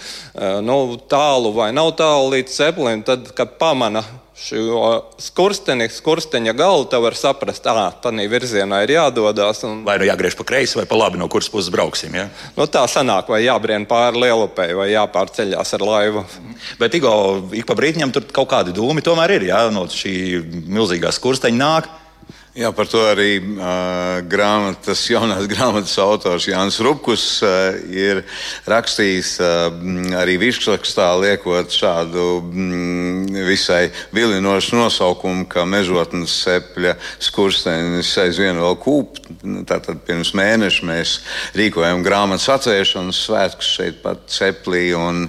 nu, 0.59 0.97
tālu 1.07 1.53
vai 1.55 1.69
nav 1.71 1.93
tālu 1.95 2.33
līdz 2.33 2.51
ceplim, 2.51 3.05
tad, 3.07 3.29
kad 3.37 3.53
pamana 3.55 4.01
šo 4.35 4.89
skursteni, 5.21 5.87
skursteņa 5.91 6.53
galu, 6.59 6.83
tad 6.91 7.03
var 7.05 7.15
saprast, 7.15 7.63
ka 7.63 7.87
tādā 8.03 8.25
virzienā 8.29 8.81
ir 8.83 8.95
jādodas. 8.97 9.63
Un... 9.67 9.83
Vai 9.87 9.97
nu 10.01 10.07
jāgriež 10.09 10.35
pa 10.35 10.45
kreisi, 10.47 10.77
vai 10.79 10.85
pa 10.89 10.99
labi, 10.99 11.19
no 11.21 11.29
kuras 11.31 11.47
puses 11.51 11.71
brauksim. 11.73 12.15
Ja? 12.19 12.27
Nu, 12.57 12.67
tā 12.67 12.83
sanāk, 12.91 13.31
vai 13.31 13.45
jābrien 13.45 13.87
pāri 13.89 14.25
lielupei, 14.25 14.73
vai 14.75 14.91
jāpārceļās 14.91 15.75
ar 15.77 15.85
laivu. 15.87 16.25
Bet 16.81 16.97
Igo, 16.99 17.13
ik 17.55 17.67
pa 17.69 17.77
brīdim 17.79 18.11
tur 18.15 18.27
kaut 18.35 18.51
kādi 18.51 18.75
dūmi 18.75 19.05
tomēr 19.05 19.37
ir. 19.37 19.47
Ja? 19.53 19.65
No 19.73 19.87
šī 19.91 20.15
milzīgā 20.67 21.15
skursteņa 21.15 21.61
nāk. 21.61 21.93
Jā, 22.55 22.69
par 22.71 22.87
to 22.87 23.01
arī 23.03 23.33
uh, 23.35 24.21
grāmatas, 24.31 25.01
jaunās 25.11 25.43
grāmatas 25.51 25.91
autors 25.99 26.45
Jānis 26.47 26.77
Rupkus 26.79 27.23
uh, 27.43 27.75
ir 27.91 28.21
rakstījis 28.71 29.31
uh, 29.43 29.65
arī 30.15 30.37
virsrakstā, 30.39 31.09
liekot 31.19 31.75
šādu 31.75 32.23
mm, 32.39 33.41
visai 33.49 33.89
vilinošu 34.15 34.79
nosaukumu, 34.79 35.43
kā 35.51 35.65
mežotnes 35.67 36.31
sepļa 36.45 36.93
skurstenis 37.27 38.13
aizvien 38.23 38.55
vēl 38.63 38.79
kūp. 38.79 39.19
Tātad 39.67 39.99
pirms 40.07 40.31
mēneša 40.39 40.87
mēs 40.87 41.17
rīkojam 41.59 42.05
grāmatas 42.07 42.47
atvēršanas 42.55 43.19
svētkus 43.27 43.73
šeit 43.81 43.99
pat 44.05 44.23
seplī. 44.31 44.85
Un, 44.95 45.25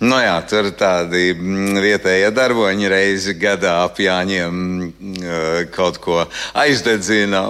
nu 0.00 0.22
jā, 0.24 0.32
tur 0.48 0.72
tādi 0.80 1.36
vietējie 1.36 2.32
darboņi 2.40 2.88
reizi 2.96 3.36
gadā 3.36 3.82
ap 3.84 4.00
Jāņiem 4.00 4.64
uh, 4.80 5.62
kaut 5.76 6.00
ko 6.00 6.24
aizsākt 6.24 6.69
aizdedzina. 6.70 7.42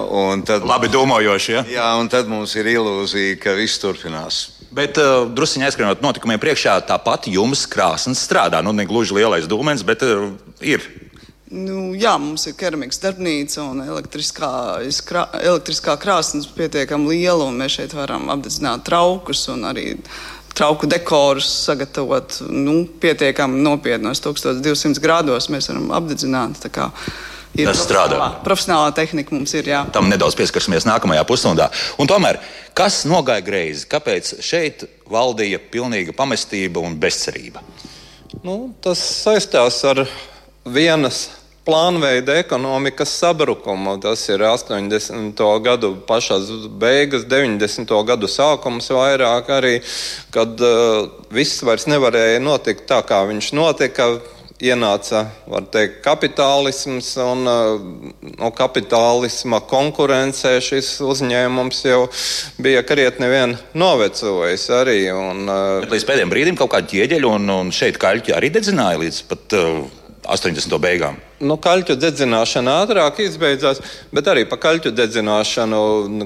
Tad, 0.46 0.64
Labi 0.66 0.90
domājoši. 0.92 1.52
Ja? 1.58 1.64
Jā, 1.68 1.90
un 2.00 2.08
tad 2.12 2.30
mums 2.30 2.54
ir 2.58 2.70
ilūzija, 2.72 3.36
ka 3.42 3.54
viss 3.58 3.80
turpinās. 3.82 4.40
Bet 4.70 4.98
uh, 5.02 5.24
druskuļi 5.34 5.66
aizskrienot 5.66 6.02
notikumiem 6.04 6.40
priekšā, 6.42 6.76
tāpat 6.86 7.26
jums 7.30 7.64
krāsnes 7.70 8.22
strādā. 8.22 8.62
Nu, 8.62 8.74
ne 8.76 8.86
gluži 8.86 9.16
lielais 9.18 9.48
dūmens, 9.50 9.82
bet 9.86 10.04
uh, 10.06 10.30
ir. 10.62 10.84
Nu, 11.50 11.90
jā, 11.98 12.12
mums 12.22 12.46
ir 12.46 12.54
keramikas 12.54 13.00
darbnīca 13.02 13.64
un 13.64 13.82
elektriskā, 13.82 14.50
krā, 15.06 15.24
elektriskā 15.42 15.96
krāsnes 15.98 16.46
pietiekami 16.54 17.16
liela. 17.16 17.48
Mēs 17.50 17.80
šeit 17.80 17.96
varam 17.98 18.30
apdedzināt 18.30 18.86
traukus 18.86 19.48
un 19.50 19.66
arī 19.66 19.96
trauku 20.54 20.86
dekorus 20.90 21.50
sagatavot 21.64 22.38
nu, 22.54 22.84
pietiekami 23.02 23.64
nopietnos 23.66 24.22
1200 24.22 25.02
grādos. 25.02 25.50
Mēs 25.50 25.72
varam 25.72 25.90
apdedzināt. 25.98 26.62
Ir 27.58 27.66
tas 27.66 27.82
strādā. 27.82 28.20
Profesionālā 28.46 28.92
tehnika 28.94 29.34
mums 29.34 29.52
ir. 29.58 29.66
Jā. 29.72 29.82
Tam 29.94 30.06
nedaudz 30.10 30.36
pieskarsimies 30.38 30.86
nākamajā 30.86 31.24
pusstundā. 31.26 31.66
Un 31.98 32.10
tomēr, 32.10 32.38
kas 32.78 33.02
nogāja 33.10 33.42
greizi? 33.44 33.88
Kāpēc 33.90 34.36
šeit 34.44 34.86
valdīja 35.10 35.58
pilnīga 35.72 36.14
pamestība 36.16 36.82
un 36.84 36.94
bezcerība? 37.00 37.64
Nu, 38.46 38.70
tas 38.84 39.02
saistās 39.02 39.82
ar 39.90 40.04
vienas 40.62 41.26
plānveida 41.66 42.38
ekonomikas 42.40 43.12
sabrukumu. 43.20 43.96
Tas 44.02 44.22
ir 44.30 44.42
80. 44.46 45.42
gadu 45.64 45.92
pašās 46.08 46.50
beigas, 46.80 47.26
90. 47.28 47.94
gadu 48.06 48.30
sākums 48.30 48.90
vairāk 48.94 49.50
arī, 49.58 49.76
kad 50.34 50.54
uh, 50.64 51.10
viss 51.34 51.62
vairs 51.66 51.86
nevarēja 51.90 52.40
notikt 52.42 52.86
tā, 52.90 53.02
kā 53.06 53.22
viņš 53.28 53.52
notika 53.58 54.12
ienāca 54.64 55.24
teikt, 55.72 56.00
kapitālisms, 56.04 57.12
un 57.24 57.46
no 57.46 58.50
kapitālisma 58.56 59.62
konkurencē 59.70 60.56
šis 60.64 60.92
uzņēmums 61.04 61.84
jau 61.88 62.02
bija 62.60 62.84
krietni 62.86 63.30
vien 63.32 63.56
novecojis 63.74 64.68
arī. 64.80 65.00
Un, 65.14 65.46
Bet 65.84 65.94
līdz 65.94 66.08
pēdējiem 66.10 66.34
brīdim 66.34 66.60
kaut 66.60 66.74
kāda 66.74 66.92
ķieģeļa 66.92 67.32
un, 67.38 67.48
un 67.56 67.72
šeit 67.74 68.00
kaļķi 68.00 68.36
arī 68.36 68.52
dedzināja 68.54 69.00
līdz 69.00 69.24
pat 69.30 69.58
uh, 69.58 69.82
80. 70.28 70.76
beigām. 70.82 71.18
Nu, 71.40 71.56
kaļķu 71.56 71.96
dedzināšana 71.96 72.80
ātrāk 72.82 73.22
izbeidzās, 73.24 73.80
bet 74.12 74.28
arī 74.28 74.44
par 74.48 74.60
kaļķu 74.60 74.92
dedzināšanu, 74.92 75.82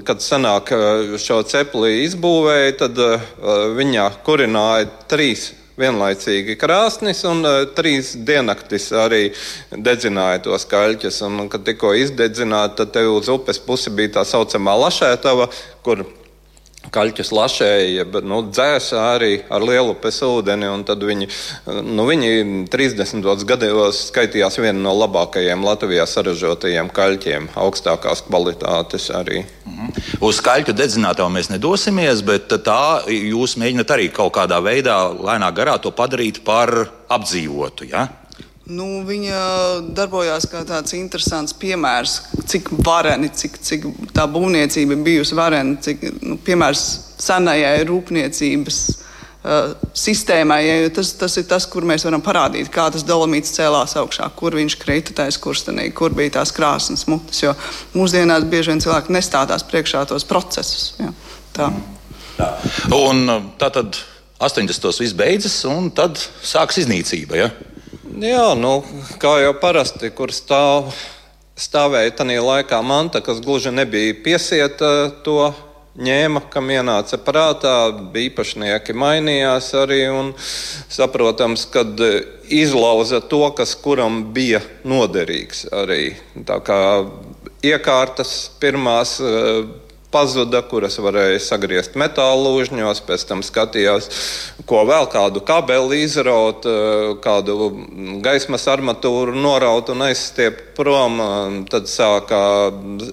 kad 0.06 0.22
sanāk 0.24 0.72
šo 1.22 1.42
cepli 1.46 2.00
izbūvēja, 2.08 2.78
tad 2.82 2.98
uh, 2.98 3.28
viņa 3.78 4.08
kurināja 4.26 4.90
trīs 5.10 5.52
vienlaicīgi 5.80 6.56
krāsnis, 6.60 7.24
un 7.28 7.44
uh, 7.46 7.60
trīs 7.76 8.14
diennaktis 8.26 8.90
arī 9.04 9.22
dedzināja 9.74 10.44
tos 10.48 10.66
kaļķus. 10.70 11.22
Un, 11.28 11.46
kad 11.52 11.66
tikko 11.66 11.94
izdedzināja, 11.98 12.74
tad 12.80 12.94
te 12.96 13.06
uz 13.08 13.30
upes 13.32 13.60
pusi 13.62 13.92
bija 13.94 14.20
tā 14.20 14.28
saucamā 14.28 14.76
lašētava, 14.86 15.48
kur 15.86 16.06
kaļķus 16.92 17.30
lašēja, 17.34 18.04
bet 18.10 18.26
nu, 18.28 18.42
dzēsa 18.48 19.00
arī 19.14 19.32
ar 19.52 19.64
lielu 19.64 19.94
pesūdeni. 20.00 20.70
Tad 20.88 21.04
viņi, 21.06 21.28
nu, 21.86 22.06
viņi 22.08 22.32
30. 22.72 23.44
gados 23.48 24.02
skaitījās 24.10 24.58
viena 24.60 24.78
no 24.84 24.94
labākajiem 24.98 25.64
Latvijā 25.64 26.06
saražotajiem 26.08 26.90
kaļķiem, 26.94 27.50
augstākās 27.60 28.24
kvalitātes 28.28 29.10
arī. 29.14 29.44
Mhm. 29.64 29.94
Uz 30.24 30.40
kaļķu 30.44 30.74
dedzinātāju 30.76 31.32
mēs 31.32 31.50
nedosimies, 31.52 32.24
bet 32.26 32.52
tā 32.66 33.04
jūs 33.08 33.56
mēģināt 33.60 33.94
arī 33.94 34.10
kaut 34.12 34.34
kādā 34.36 34.60
veidā, 34.64 34.98
lēnā 35.14 35.50
garā 35.56 35.78
to 35.80 35.94
padarīt 35.94 36.42
par 36.44 36.72
apdzīvotu. 37.12 37.88
Ja? 37.92 38.08
Nu, 38.64 39.02
viņa 39.04 39.38
darbojās 39.92 40.46
kā 40.48 40.62
tāds 40.64 40.94
interesants 40.96 41.52
piemērs, 41.60 42.14
cik 42.48 42.70
vareni, 42.86 43.28
cik, 43.28 43.58
cik 43.60 43.82
tā 44.16 44.24
būvniecība 44.30 44.96
bijusi 45.04 45.36
varena, 45.36 45.76
cik 45.84 46.06
nu, 46.24 46.38
piemērs 46.40 46.84
senajai 47.20 47.82
rūpniecības 47.90 48.78
uh, 48.88 49.74
sistēmai. 49.92 50.58
Ja, 50.64 50.78
tas, 50.96 51.10
tas 51.20 51.36
ir 51.36 51.44
tas, 51.50 51.66
kur 51.68 51.84
mēs 51.84 52.06
varam 52.08 52.24
parādīt, 52.24 52.70
kā 52.72 52.86
tas 52.94 53.04
dolomīts 53.04 53.52
cēlās 53.58 53.98
augšā, 54.00 54.30
kur 54.38 54.56
viņš 54.56 54.78
krita 54.80 55.18
taisa 55.20 55.44
kurstenī, 55.44 55.90
kur 55.92 56.16
bija 56.16 56.38
tās 56.38 56.54
krāsnes 56.56 57.04
mutes. 57.12 57.42
Jo 57.44 57.52
mūsdienās 57.92 58.48
bieži 58.48 58.72
vien 58.72 58.80
cilvēki 58.86 59.12
nestādās 59.12 59.66
priekšā 59.68 60.06
tos 60.08 60.24
procesus. 60.24 60.94
Ja, 61.02 61.12
tā. 61.52 61.68
Un 62.96 63.28
tā 63.60 63.68
tad 63.76 64.00
80. 64.40 64.88
viss 65.04 65.20
beidzas, 65.20 65.60
un 65.68 65.92
tad 65.92 66.16
sāks 66.40 66.80
iznīcība. 66.80 67.44
Ja? 67.44 67.52
Jā, 68.14 68.52
nu, 68.54 68.76
kā 69.18 69.40
jau 69.42 69.54
parasti, 69.58 70.06
kur 70.14 70.30
stāv, 70.30 70.92
stāvēja 71.58 72.12
tajā 72.20 72.42
laikā 72.46 72.78
manta, 72.86 73.18
kas 73.18 73.40
gluži 73.42 73.72
nebija 73.74 74.14
piesieta, 74.22 74.90
to 75.26 75.48
ņēma, 75.98 76.44
kam 76.46 76.70
ienāca 76.70 77.18
prātā. 77.18 77.74
Īpašnieki 78.14 78.94
mainījās 78.94 79.72
arī 79.80 80.04
un 80.14 80.30
saprotams, 80.38 81.66
kad 81.74 81.98
izlauza 82.46 83.18
to, 83.18 83.42
kas 83.58 83.74
kuram 83.74 84.28
bija 84.36 84.62
noderīgs 84.86 85.66
arī. 85.74 86.14
Tā 86.46 86.60
kā 86.62 86.80
iekārtas 87.66 88.36
pirmās 88.62 89.18
pazuda, 90.14 90.62
kuras 90.70 90.96
varēja 91.02 91.40
sagriezt 91.42 91.96
metāla 91.98 92.38
lūžņos, 92.46 93.02
pēc 93.08 93.26
tam 93.26 93.42
skatījās, 93.42 94.08
ko 94.68 94.84
vēl 94.86 95.08
kādu 95.10 95.42
kabeli 95.46 96.04
izraut, 96.04 96.66
eh, 96.70 97.14
kādu 97.24 97.72
gaismas 98.22 98.68
armatūru 98.70 99.34
noraut 99.34 99.90
un 99.90 100.06
aizstiept 100.06 100.74
prom. 100.76 101.18
Tad 101.70 101.88
sākā, 101.90 102.42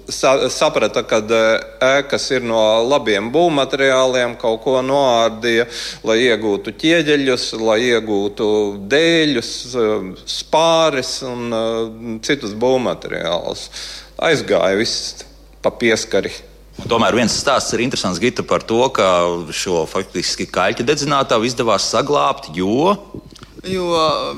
sa, 0.09 0.33
saprata, 0.49 1.03
ka 1.07 1.21
ēkas 1.21 2.27
ir 2.35 2.45
no 2.47 2.61
labiem 2.87 3.31
būvmateriāliem, 3.33 4.37
kaut 4.41 4.63
ko 4.65 4.77
noārdīja, 4.85 5.67
lai 6.07 6.17
iegūtu 6.27 6.75
ķieģeļus, 6.81 7.47
lai 7.61 7.79
iegūtu 7.91 8.51
dēļus, 8.91 9.51
spāris 10.37 11.17
un 11.27 12.21
citus 12.25 12.55
būvmateriālus. 12.57 13.67
Aizgāja 14.21 14.77
viss 14.77 15.25
pa 15.61 15.73
pieskari. 15.73 16.50
Un 16.81 16.89
tomēr 16.89 17.15
viens 17.17 17.35
stāsts 17.37 17.75
ir 17.75 17.83
interesants 17.85 18.19
Gita, 18.21 18.43
par 18.47 18.65
to, 18.65 18.81
ka 18.95 19.07
šo 19.53 19.85
faktiski 19.89 20.47
kaļķa 20.49 20.85
dedzinātāju 20.87 21.47
izdevās 21.49 21.89
saglabāt, 21.93 22.49
jo. 22.57 22.95
Jo 23.69 23.87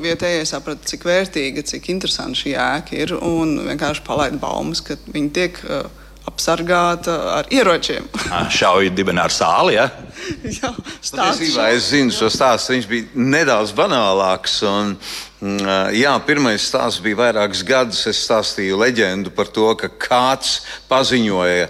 vietējais 0.04 0.52
saprata, 0.52 0.84
cik 0.90 1.06
vērtīga, 1.08 1.64
cik 1.64 1.88
interesanta 1.94 2.36
šī 2.42 2.58
ēka 2.60 2.98
ir. 3.00 3.16
Un 3.24 3.56
vienkārši 3.70 4.04
palaida 4.04 4.40
baumas, 4.42 4.84
ka 4.84 4.98
viņi 5.08 5.30
tiek 5.38 5.62
uh, 5.64 5.86
apsargāta 6.28 7.16
ar 7.38 7.48
ieročiem. 7.54 8.08
Šauja 8.58 8.92
dibenā 8.96 9.28
ar 9.30 9.36
sāli. 9.36 9.78
Ja? 9.78 9.88
Jā, 10.58 10.74
Patiesībā 10.76 11.70
es 11.76 11.90
zinu 11.92 12.12
šo 12.16 12.32
stāstu. 12.32 12.76
Viņš 12.76 12.90
bija 12.92 13.28
nedaudz 13.36 13.72
banālāks. 13.78 14.60
Un, 14.68 14.98
jā, 15.94 16.12
pirmais 16.28 16.64
stāsts 16.64 17.02
bija 17.04 17.20
vairākus 17.20 17.64
gadus. 17.68 18.02
Es 18.08 18.22
stāstīju 18.26 18.80
leģendu 18.80 19.34
par 19.36 19.50
to, 19.52 19.68
ka 19.80 19.90
kāds 19.92 20.62
paziņoja 20.90 21.68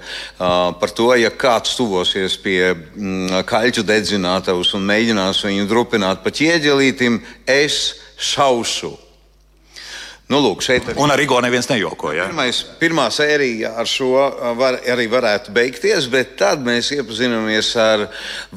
par 0.79 0.93
to, 0.95 1.09
ja 1.17 1.31
kāds 1.33 1.75
tuvosies 1.79 2.37
pie 2.41 2.73
mm, 2.73 3.43
kaļķu 3.49 3.85
dedzinātavas 3.87 4.73
un 4.77 4.85
mēģinās 4.89 5.43
viņu 5.47 5.69
drupināt 5.69 6.23
pa 6.23 6.33
ķieģelītim, 6.33 7.21
es 7.49 7.95
šaušu. 8.17 9.02
Nu, 10.33 10.39
lūk, 10.41 10.63
šeit 10.65 10.87
arī. 10.89 10.97
Un 10.97 11.13
ar 11.13 11.19
Rigo 11.21 11.37
neviens 11.45 11.67
nejokoja. 11.69 12.23
Ja? 12.23 12.25
Pirmais, 12.31 12.63
pirmā 12.79 13.05
sērija 13.13 13.75
ar 13.77 13.89
šo 13.89 14.23
var, 14.57 14.79
arī 14.89 15.05
varētu 15.11 15.53
beigties, 15.53 16.07
bet 16.09 16.33
tad 16.39 16.63
mēs 16.65 16.89
iepazināmies 16.95 17.69
ar 17.77 18.07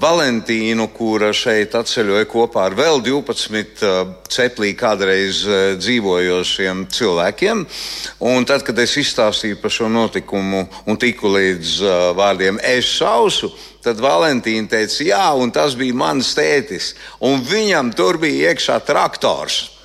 Valentīnu, 0.00 0.88
kura 0.96 1.34
šeit 1.36 1.76
atceļoja 1.76 2.30
kopā 2.32 2.64
ar 2.70 2.78
vēl 2.78 3.02
12 3.04 3.84
ceplī 4.32 4.72
kādreiz 4.78 5.42
dzīvojošiem 5.82 6.86
cilvēkiem. 6.96 7.64
Un 8.32 8.48
tad, 8.48 8.64
kad 8.64 8.80
es 8.80 8.96
izstāstīju 9.04 9.60
par 9.60 9.76
šo 9.76 9.92
notikumu 9.92 10.64
un 10.88 11.00
tiku 11.00 11.36
līdz 11.36 11.78
vārdiem 12.16 12.62
es 12.64 12.88
šausu, 12.96 13.52
Tad 13.86 14.00
Valentīna 14.02 14.66
teica, 14.66 15.04
jā, 15.06 15.26
un 15.38 15.52
tas 15.54 15.76
bija 15.78 15.94
mans 15.94 16.32
tētis. 16.34 16.88
Un 17.22 17.44
viņam 17.46 17.92
tur 17.94 18.16
bija 18.18 18.50
iekšā 18.50 18.80
traktors. 18.82 19.75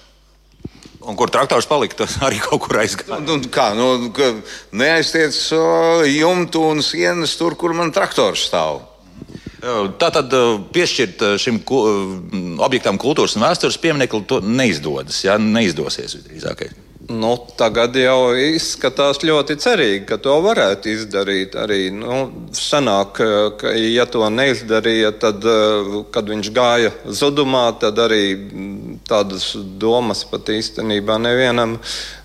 Un 1.02 1.18
kur 1.18 1.32
traktors 1.34 1.66
palika, 1.70 2.04
tas 2.04 2.20
arī 2.28 2.42
kaut 2.44 2.66
kur 2.66 2.82
aizgāja. 2.84 3.22
Nu, 3.26 3.40
kā, 3.54 3.72
nu, 3.78 4.12
neaiztiec 4.78 5.38
jumtu 6.12 6.64
un 6.70 6.86
sienas 6.86 7.36
tur, 7.40 7.58
kur 7.60 7.76
man 7.78 7.94
traktors 7.96 8.46
stāv. 8.50 8.84
Tā 9.62 10.08
tad 10.10 10.34
piešķirt 10.74 11.22
šim 11.42 11.60
objektam 12.66 12.98
kultūras 13.02 13.36
un 13.38 13.46
vēstures 13.46 13.78
pieminekli 13.82 14.42
neizdodas. 14.42 15.20
Ja? 15.28 15.38
Neizdosies 15.38 16.18
visdrīzāk. 16.18 16.66
Nu, 17.12 17.32
tagad 17.60 17.96
jau 18.00 18.32
izskatās 18.40 19.20
ļoti 19.26 19.58
cerīgi, 19.60 20.04
ka 20.08 20.18
to 20.22 20.38
varētu 20.46 20.92
izdarīt. 20.94 21.58
Arī 21.60 21.90
nu, 21.92 22.22
senāk, 22.56 23.20
ka, 23.60 23.74
ja 23.76 24.06
to 24.08 24.30
neizdarīja, 24.32 25.12
tad, 25.20 25.46
kad 26.14 26.32
viņš 26.32 26.52
gāja 26.56 26.94
zudumā, 27.06 27.66
tad 27.82 28.00
arī 28.00 28.24
tādas 29.10 29.52
domas 29.82 30.24
pat 30.30 30.54
īstenībā 30.56 31.20
nevienam 31.22 31.78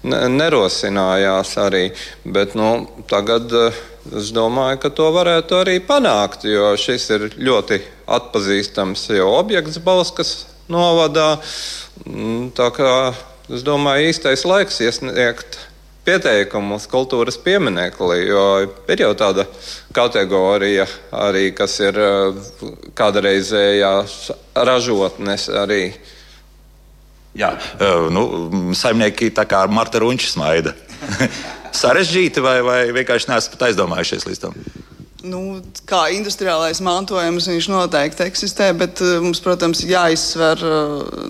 nerosinājās. 0.04 1.56
Arī. 1.66 1.84
Bet 2.22 2.54
nu, 2.58 2.70
tagad 3.10 3.50
es 3.56 4.32
domāju, 4.36 4.80
ka 4.84 4.92
to 4.94 5.10
varētu 5.14 5.62
arī 5.64 5.80
panākt, 5.82 6.46
jo 6.46 6.74
šis 6.78 7.08
ir 7.16 7.30
ļoti 7.38 7.80
atpazīstams 8.18 9.08
jau 9.16 9.32
objekts 9.34 9.82
Balskas 9.82 10.36
novadā. 10.70 11.32
Tā 12.54 12.68
kā 12.76 12.92
Es 13.46 13.62
domāju, 13.62 14.08
īstais 14.10 14.42
laiks 14.42 14.80
iesniegt 14.82 15.58
pieteikumu 16.06 16.78
uz 16.80 16.86
kultūras 16.90 17.38
pieminekli, 17.42 18.20
jo 18.26 18.46
ir 18.90 19.02
jau 19.02 19.12
tāda 19.18 19.46
kategorija 19.94 20.86
arī, 21.14 21.50
kas 21.54 21.76
ir 21.82 21.98
eh, 21.98 22.40
kādreizējās 22.98 24.16
ražotnes 24.66 25.46
arī. 25.62 25.82
Jā, 27.38 27.52
eh, 27.54 28.08
nu, 28.10 28.24
saimnieki 28.74 29.30
tā 29.36 29.46
kā 29.46 29.62
Marta 29.70 30.02
Runča 30.02 30.32
smaida. 30.32 30.74
Sarežģīti 31.82 32.42
vai, 32.42 32.58
vai 32.66 32.80
vienkārši 32.96 33.30
neesat 33.30 33.54
pat 33.54 33.68
aizdomājušies 33.68 34.26
līdz 34.26 34.42
tam? 34.42 34.58
Nu, 35.26 35.40
kā 35.86 36.06
industriālais 36.14 36.78
mantojums 36.82 37.46
viņš 37.50 37.70
noteikti 37.70 38.26
eksistē, 38.26 38.72
bet 38.78 39.06
eh, 39.06 39.18
mums, 39.22 39.42
protams, 39.44 39.86
jāizsver 39.86 40.66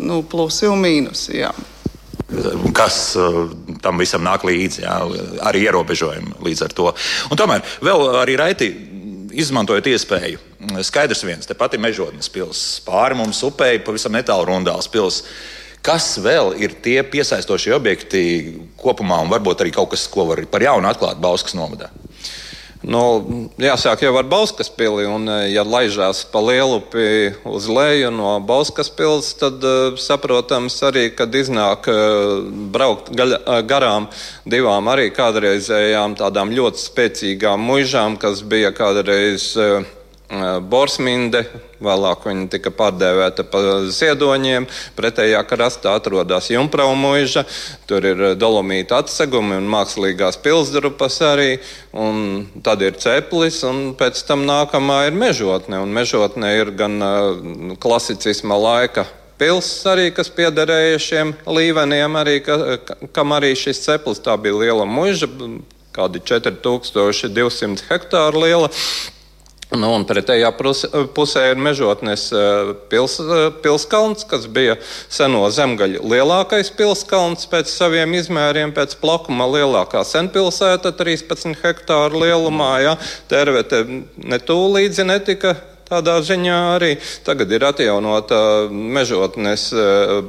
nu, 0.01 0.23
plusi 0.25 0.73
un 0.73 0.81
mīnusi. 0.81 1.41
Jā 1.45 1.53
kas 2.75 3.17
tam 3.83 4.03
visam 4.03 4.25
nāk 4.27 4.47
līdzi, 4.47 4.83
jā, 4.83 4.97
arī 5.47 5.67
ierobežojumi 5.69 6.41
līdz 6.47 6.65
ar 6.67 6.75
to. 6.75 6.93
Un 7.31 7.39
tomēr 7.39 7.67
vēl 7.85 8.07
arī 8.23 8.39
raiti. 8.41 8.75
Izmantojot 9.37 9.85
iespēju, 9.91 10.39
skaidrs 10.87 11.21
viens, 11.27 11.45
te 11.45 11.53
pati 11.53 11.77
mežotnes 11.77 12.31
pilsēta, 12.33 12.87
pāri 12.87 13.19
mums 13.19 13.43
upei, 13.45 13.83
pavisam 13.85 14.15
netālu 14.17 14.47
rundāls 14.49 14.89
pilsēta. 14.89 15.35
Kas 15.85 16.17
vēl 16.19 16.55
ir 16.65 16.73
tie 16.83 16.97
piesaistošie 17.07 17.75
objekti 17.77 18.23
kopumā, 18.81 19.21
un 19.23 19.29
varbūt 19.31 19.61
arī 19.63 19.75
kaut 19.77 19.93
kas, 19.93 20.07
ko 20.11 20.25
var 20.31 20.41
par 20.51 20.65
jaunu 20.65 20.89
atklāt 20.89 21.21
Bauskas 21.21 21.55
novadā? 21.59 21.91
Nu, 22.87 23.01
jāsāk 23.59 24.05
jau 24.05 24.13
ar 24.15 24.29
Bauskas 24.31 24.69
pili, 24.71 25.09
un, 25.11 25.27
eh, 25.27 25.49
ja 25.51 25.65
laižās 25.67 26.21
pa 26.31 26.39
lielupi 26.39 27.35
uz 27.43 27.67
leju 27.67 28.13
no 28.15 28.37
Bauskas 28.39 28.93
pils, 28.95 29.33
tad 29.41 29.65
uh, 29.67 29.97
saprotams 29.99 30.77
arī, 30.87 31.09
kad 31.11 31.35
iznāk 31.35 31.89
uh, 31.91 32.47
braukt 32.71 33.11
garām 33.67 34.07
divām 34.47 34.87
arī 34.93 35.09
kādreizējām 35.11 36.15
tādām 36.21 36.55
ļoti 36.55 36.85
spēcīgām 36.85 37.67
muižām, 37.73 38.21
kas 38.23 38.47
bija 38.47 38.71
kādreiz. 38.71 39.57
Borsminde, 40.27 41.45
vēlāk 41.83 42.25
viņa 42.29 42.47
tika 42.53 42.73
pārdēvēta 42.75 43.47
par 43.51 43.89
ziedoņiem. 43.93 44.69
Pretējā 44.97 45.43
krastā 45.49 45.97
atrodas 45.99 46.51
Junkrau 46.53 46.95
mūža, 46.99 47.45
tur 47.89 48.07
ir 48.07 48.25
dolomīta 48.39 49.03
atsegumi 49.03 49.59
un 49.59 49.69
mākslīgās 49.73 50.41
pilsdrupas 50.45 51.21
arī, 51.27 51.51
un 51.93 52.47
tad 52.65 52.83
ir 52.87 52.99
ceplis, 53.01 53.63
un 53.67 53.93
pēc 53.99 54.25
tam 54.29 54.47
nākamā 54.49 55.07
ir 55.11 55.17
mežotne, 55.19 55.81
un 55.83 55.95
mežotne 55.95 56.57
ir 56.61 56.73
gan 56.77 56.99
uh, 57.03 57.77
klasicisma 57.83 58.59
laika 58.61 59.07
pilsēta 59.37 59.93
arī, 59.93 60.11
kas 60.17 60.31
piederēja 60.33 61.01
šiem 61.03 61.33
līveniem, 61.45 62.15
arī, 62.17 62.39
ka, 62.45 62.79
kam 63.13 63.35
arī 63.37 63.53
šis 63.59 63.83
ceplis 63.85 64.23
tā 64.25 64.37
bija 64.41 64.57
liela 64.63 64.87
muža, 64.89 65.29
kādi 65.97 66.23
4200 66.25 67.85
hektāru 67.91 68.45
liela. 68.45 68.71
Nu, 69.75 69.89
un 69.97 70.05
pretējā 70.07 70.53
pusē 71.15 71.49
ir 71.51 71.59
mežotnes 71.59 72.29
eh, 72.31 72.69
pils, 72.91 73.17
eh, 73.19 73.49
pilskalns, 73.65 74.23
kas 74.31 74.47
bija 74.47 74.77
seno 75.11 75.43
zemgaļu 75.51 76.05
lielākais 76.07 76.71
pilskalns 76.79 77.49
pēc 77.51 77.73
saviem 77.73 78.15
izmēriem, 78.15 78.71
pēc 78.77 78.95
plakuma 79.03 79.49
lielākā 79.51 80.05
senpilsēta, 80.07 80.95
13 80.95 81.59
hektāru 81.65 82.23
lielumā. 82.23 82.73
Ja. 82.85 82.95
Tervete 83.27 83.83
netūlīdzi 84.23 85.09
netika 85.11 85.57
Tādā 85.87 86.17
ziņā 86.27 86.57
arī 86.75 86.97
tagad 87.23 87.53
ir 87.55 87.63
atjaunota 87.69 88.39
mežotnes 88.71 89.69
e, 89.71 89.85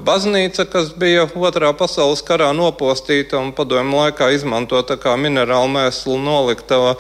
baznīca, 0.05 0.67
kas 0.69 0.91
bija 0.93 1.23
otrā 1.25 1.71
pasaules 1.73 2.21
karā 2.25 2.51
nopostīta 2.53 3.39
un 3.41 3.49
padomju 3.57 4.03
laikā 4.03 4.29
izmantota 4.35 4.99
kā 5.01 5.15
minerālu 5.17 5.71
mēslu 5.73 6.19
noliktava. 6.21 6.93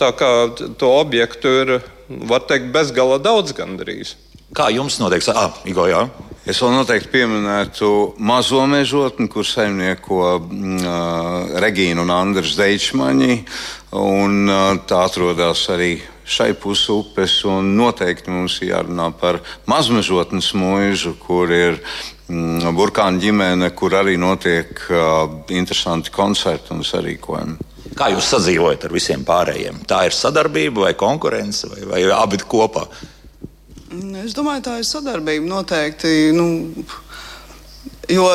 Tā 0.00 0.10
kā 0.16 0.32
to 0.80 0.94
objektu 0.96 1.52
ir, 1.60 1.74
var 2.08 2.48
teikt, 2.48 2.72
bezgala 2.72 3.20
daudz 3.20 3.52
gandrīz. 3.52 4.16
Kā 4.56 4.70
jums 4.72 4.96
notiek? 4.96 5.28
Ah, 5.36 5.52
Igo, 5.68 5.84
jā. 5.90 6.06
Es 6.48 6.62
vēl 6.64 6.72
noteikti 6.72 7.10
pieminētu 7.12 7.88
mazo 8.24 8.62
mežotni, 8.64 9.28
kur 9.28 9.44
saimnieko 9.44 10.20
uh, 10.38 11.58
Regīna 11.60 12.00
un 12.00 12.12
Andris 12.14 12.54
Deičmaņi. 12.56 13.42
Un, 14.00 14.46
uh, 14.48 14.78
tā 14.88 15.02
atrodas 15.04 15.66
arī 15.74 15.98
šai 16.28 16.52
pusē 16.58 16.98
upes. 17.00 17.40
Noteikti 17.46 18.32
mums 18.32 18.58
ir 18.62 18.74
jārunā 18.74 19.08
par 19.18 19.40
mazmežotnes 19.70 20.52
mūžu, 20.58 21.14
kur 21.22 21.52
ir 21.52 21.78
mm, 22.28 22.68
burkāna 22.76 23.20
ģimene, 23.22 23.72
kur 23.76 23.96
arī 23.98 24.18
notiek 24.20 24.84
uh, 24.90 25.24
interesanti 25.54 26.12
koncerti 26.14 26.74
un 26.76 26.84
sarīkojumi. 26.86 27.68
Kā 27.98 28.10
jūs 28.12 28.28
sadzīvojat 28.34 28.84
ar 28.86 28.94
visiem 28.94 29.24
pārējiem? 29.26 29.80
Tā 29.88 30.04
ir 30.06 30.14
sadarbība 30.14 30.84
vai 30.86 30.92
konkurence 30.98 31.70
vai, 31.72 31.82
vai 31.88 32.02
abi 32.14 32.38
kopā? 32.44 32.84
Es 34.22 34.36
domāju, 34.36 34.66
tā 34.66 34.76
ir 34.82 34.86
sadarbība 34.86 35.48
noteikti. 35.48 36.12
Nu, 36.36 36.84
jo 38.12 38.28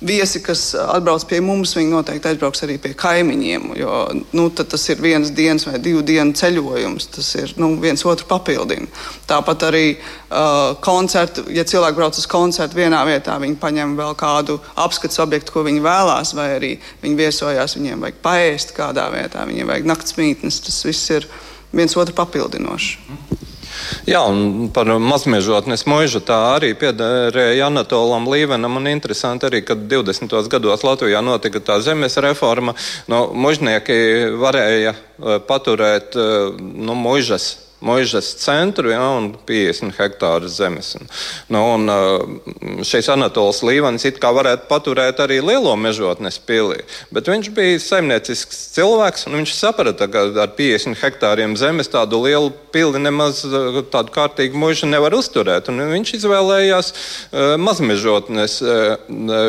viesi, 0.00 0.40
kas 0.44 0.74
atbrauc 0.76 1.24
pie 1.28 1.38
mums, 1.44 1.72
viņi 1.76 1.92
noteikti 1.92 2.30
aizbrauks 2.30 2.64
arī 2.66 2.76
pie 2.82 2.92
kaimiņiem. 2.98 3.70
Jo 3.80 4.00
nu, 4.36 4.48
tas 4.50 4.84
ir 4.92 5.00
viens 5.02 5.32
dienas 5.36 5.66
vai 5.68 5.78
divu 5.82 6.02
dienu 6.06 6.36
ceļojums. 6.36 7.08
Tas 7.16 7.30
ir 7.40 7.54
nu, 7.60 7.72
viens 7.80 8.04
otru 8.08 8.28
papildina. 8.28 8.88
Tāpat 9.28 9.66
arī 9.70 9.84
uh, 9.96 10.76
koncertu, 10.84 11.46
ja 11.54 11.64
cilvēki 11.68 12.00
brauc 12.00 12.20
uz 12.20 12.28
koncertu 12.30 12.80
vienā 12.80 13.02
vietā, 13.08 13.38
viņi 13.42 13.58
paņem 13.62 13.96
vēl 13.98 14.16
kādu 14.20 14.58
apskates 14.74 15.20
objektu, 15.24 15.54
ko 15.54 15.64
viņi 15.66 15.84
vēlās, 15.84 16.34
vai 16.36 16.50
arī 16.58 16.72
viņi 17.02 17.20
viesojās, 17.22 17.78
viņiem 17.78 18.06
vajag 18.06 18.22
paēst 18.24 18.76
kādā 18.76 19.08
vietā, 19.14 19.48
viņiem 19.48 19.72
vajag 19.72 19.90
naktsmītnes. 19.94 20.62
Tas 20.68 20.84
viss 20.88 21.16
ir 21.16 21.28
viens 21.76 21.96
otru 21.96 22.16
papildinošs. 22.16 23.35
Jā, 24.06 24.22
un 24.30 24.70
par 24.74 24.88
mazmežotnes 25.02 25.86
mūžu 25.90 26.22
tā 26.26 26.38
arī 26.54 26.72
piederēja 26.78 27.68
Anatolam 27.68 28.28
Līvenam. 28.30 28.78
Un 28.80 28.88
interesanti 28.90 29.48
arī, 29.48 29.62
kad 29.66 29.86
20. 29.90 30.32
gados 30.52 30.86
Latvijā 30.86 31.22
notika 31.24 31.60
tā 31.60 31.80
zemes 31.84 32.18
reforma, 32.22 32.76
no 33.10 33.26
mužnieki 33.34 34.32
varēja 34.40 34.94
eh, 34.96 35.38
paturēt 35.48 36.16
eh, 36.16 36.58
nu, 36.58 36.94
mužas 36.94 37.65
Mūžas 37.86 38.32
centru 38.40 38.90
ja, 38.90 39.02
un 39.16 39.30
50 39.48 39.94
hektāru 39.96 40.50
zemes. 40.50 40.94
Nu, 41.52 41.62
un, 41.76 41.86
uh, 41.90 42.82
šis 42.86 43.10
Anatols 43.14 43.62
Līvans 43.66 44.06
it 44.08 44.20
kā 44.22 44.32
varētu 44.34 44.66
paturēt 44.70 45.20
arī 45.22 45.38
lielo 45.44 45.74
mežotnes 45.78 46.40
pilī, 46.42 46.82
bet 47.14 47.30
viņš 47.30 47.50
bija 47.56 47.82
saimniecisks 47.82 48.62
cilvēks 48.76 49.28
un 49.28 49.38
viņš 49.40 49.54
saprata, 49.56 50.08
ka 50.10 50.26
ar 50.46 50.54
50 50.58 50.98
hektāriem 51.02 51.56
zemes 51.60 51.92
tādu 51.92 52.22
lielu 52.24 52.50
pili 52.74 53.02
nemaz 53.02 53.44
uh, 53.48 53.82
tādu 53.92 54.14
kārtīgu 54.16 54.58
mūžu 54.58 54.90
nevar 54.90 55.14
uzturēt. 55.16 55.70
Un 55.72 55.86
viņš 55.94 56.16
izvēlējās 56.20 56.92
uh, 56.92 57.54
mazmežotnes 57.60 58.60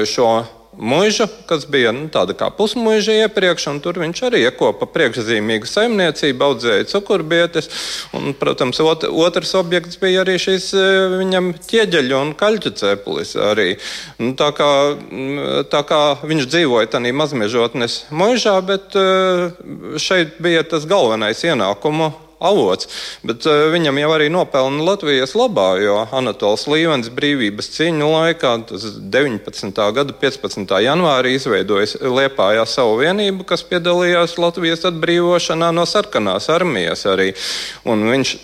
šo 0.08 0.30
mužu, 0.78 1.28
kas 1.50 1.66
bija 1.70 1.92
nu, 1.96 2.08
tāda 2.13 2.36
kā 2.38 2.50
pusmuža 2.54 3.16
iepriekš, 3.24 3.68
un 3.72 3.80
tur 3.84 4.00
viņš 4.02 4.22
arī 4.28 4.44
iekopa 4.46 4.88
priekšzīmīgu 4.94 5.70
saimniecību, 5.70 6.46
audzēja 6.50 6.88
cukurbietes. 6.92 7.70
Un, 8.18 8.32
protams, 8.38 8.80
ot, 8.84 9.08
otrs 9.10 9.56
objekts 9.60 10.00
bija 10.02 10.24
arī 10.24 10.38
šis 10.42 10.70
e, 10.78 10.86
viņam 11.18 11.52
ķieģeļu 11.68 12.20
un 12.20 12.36
kaļķu 12.38 12.74
ceplis. 12.82 13.34
Arī. 13.48 13.70
Nu, 14.22 14.34
tā, 14.38 14.52
kā, 14.58 14.70
tā 15.72 15.84
kā 15.88 16.04
viņš 16.24 16.50
dzīvoja 16.52 16.94
tādā 16.94 17.13
mazmežotnes 17.16 18.04
mužā, 18.13 18.58
bet 18.66 18.96
e, 18.98 19.08
šeit 20.02 20.40
bija 20.44 20.66
tas 20.68 20.88
galvenais 20.90 21.44
ienākumu 21.48 22.13
avots. 22.39 22.89
Bet 23.28 23.45
uh, 23.50 23.67
viņam 23.73 24.00
jau 24.02 24.12
arī 24.15 24.30
nopelna 24.34 24.86
Latvijas 24.88 25.36
labā, 25.38 25.69
jo 25.82 26.00
Anatols 26.15 26.67
Līvens 26.71 27.12
brīvības 27.13 27.71
cīņu 27.78 28.10
laikā, 28.13 28.54
19. 28.73 29.82
gada 29.97 30.17
15. 30.26 30.76
janvārī, 30.88 31.38
izveidoja 31.38 32.12
Liepājā 32.17 32.65
savu 32.69 33.00
vienību, 33.02 33.47
kas 33.47 33.65
piedalījās 33.67 34.38
Latvijas 34.41 34.86
atbrīvošanā 34.91 35.71
no 35.76 35.88
sarkanās 35.89 36.50
armijas 36.54 37.06
arī. 37.10 37.34
Un 37.88 38.08
viņš 38.12 38.38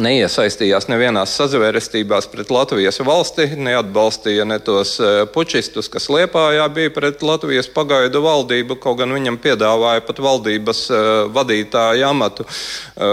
neiesaistījās 0.00 0.86
nevienās 0.88 1.34
sazvērestībās 1.36 2.28
pret 2.32 2.50
Latvijas 2.52 3.00
valsti, 3.04 3.48
neatbalstīja 3.60 4.46
ne 4.48 4.56
tos 4.64 4.94
e, 5.02 5.10
pučistus, 5.32 5.90
kas 5.92 6.08
Liepājā 6.12 6.64
bija 6.72 6.92
pret 6.94 7.22
Latvijas 7.26 7.68
pagaidu 7.72 8.22
valdību, 8.24 8.78
kaut 8.80 9.02
gan 9.02 9.12
viņam 9.12 9.36
piedāvāja 9.42 10.04
pat 10.06 10.22
valdības 10.24 10.82
e, 10.88 11.02
vadītāja 11.36 12.08
amatu. 12.08 12.46
E, 12.48 13.12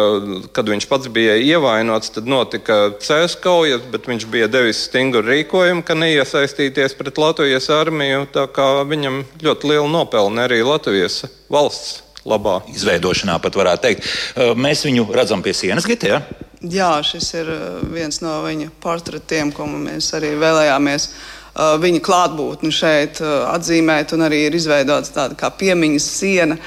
kad 0.56 0.72
viņš 0.72 0.88
pats 0.92 1.12
bija 1.12 1.36
ievainots, 1.44 2.13
tad 2.15 2.30
notika 2.32 2.82
cēskaujas, 3.04 3.84
bet 3.92 4.08
viņš 4.08 4.28
bija 4.32 4.48
devis 4.52 4.86
stingru 4.88 5.24
rīkojumu, 5.28 5.84
ka 5.84 6.00
neiesaistīties 6.00 6.96
pret 7.00 7.20
Latvijas 7.20 7.68
armiju, 7.76 8.24
tā 8.32 8.48
kā 8.56 8.72
viņam 8.88 9.26
ļoti 9.44 9.74
liela 9.74 9.89
nopelna 9.92 10.48
arī 10.48 10.63
Latvijas 10.63 11.26
valsts 11.52 12.06
labā. 12.30 12.62
Izveidošanā 12.72 13.39
pat 13.44 13.56
varētu 13.58 13.84
teikt. 13.88 14.12
Mēs 14.60 14.84
viņu 14.86 15.10
redzam 15.15 15.44
pie 15.44 15.56
sienas, 15.56 15.88
Gita. 15.88 16.12
Ja? 16.12 16.48
Jā, 16.60 16.98
šis 17.08 17.30
ir 17.39 17.50
uh, 17.54 17.78
viens 17.88 18.17
no 18.19 18.34
viņa 18.43 18.74
portretiem, 18.84 19.54
ko 19.56 19.63
mēs 19.72 20.10
arī 20.17 20.34
vēlējāmies 20.36 21.06
uh, 21.08 21.78
viņa 21.80 22.02
klātbūtni 22.04 22.72
šeit 22.76 23.22
uh, 23.24 23.45
atzīmēt, 23.54 24.12
arī 24.19 24.41
ir 24.50 24.58
izveidota 24.60 25.13
tāda 25.15 25.39
kā 25.39 25.54
piemiņas 25.56 26.12
siena 26.19 26.60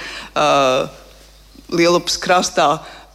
Lielupas 1.73 2.19
krastā 2.21 2.67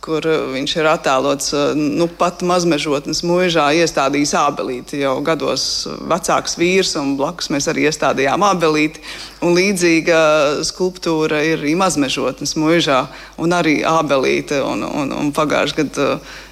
kur 0.08 0.24
viņš 0.54 0.76
ir 0.80 0.88
attēlots 0.88 1.54
nu, 1.76 2.08
pat 2.20 2.44
mazmežotnes 2.48 3.24
mūžā, 3.28 3.68
iestādījis 3.82 4.34
abelīti. 4.40 5.02
Jau 5.04 5.18
gados 5.26 5.66
vecāks 6.08 6.56
vīrs, 6.60 6.96
un 7.02 7.16
blakus 7.20 7.52
mēs 7.54 7.68
arī 7.72 7.88
iestādījām 7.90 8.46
abelīti. 8.48 9.04
Un 9.44 9.58
līdzīga 9.58 10.20
skulptūra 10.68 11.44
ir 11.46 11.60
arī 11.60 11.76
mazmežotnes 11.80 12.56
mūžā, 12.60 13.04
un 13.44 13.56
arī 13.58 13.82
abelīte. 13.88 14.62
Un, 14.64 14.86
un, 14.88 15.12
un 15.12 15.34
pagājušajā 15.36 15.84
gadā 15.84 16.08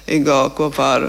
Igo 0.06 0.44
kopā 0.54 0.90
ar 0.98 1.08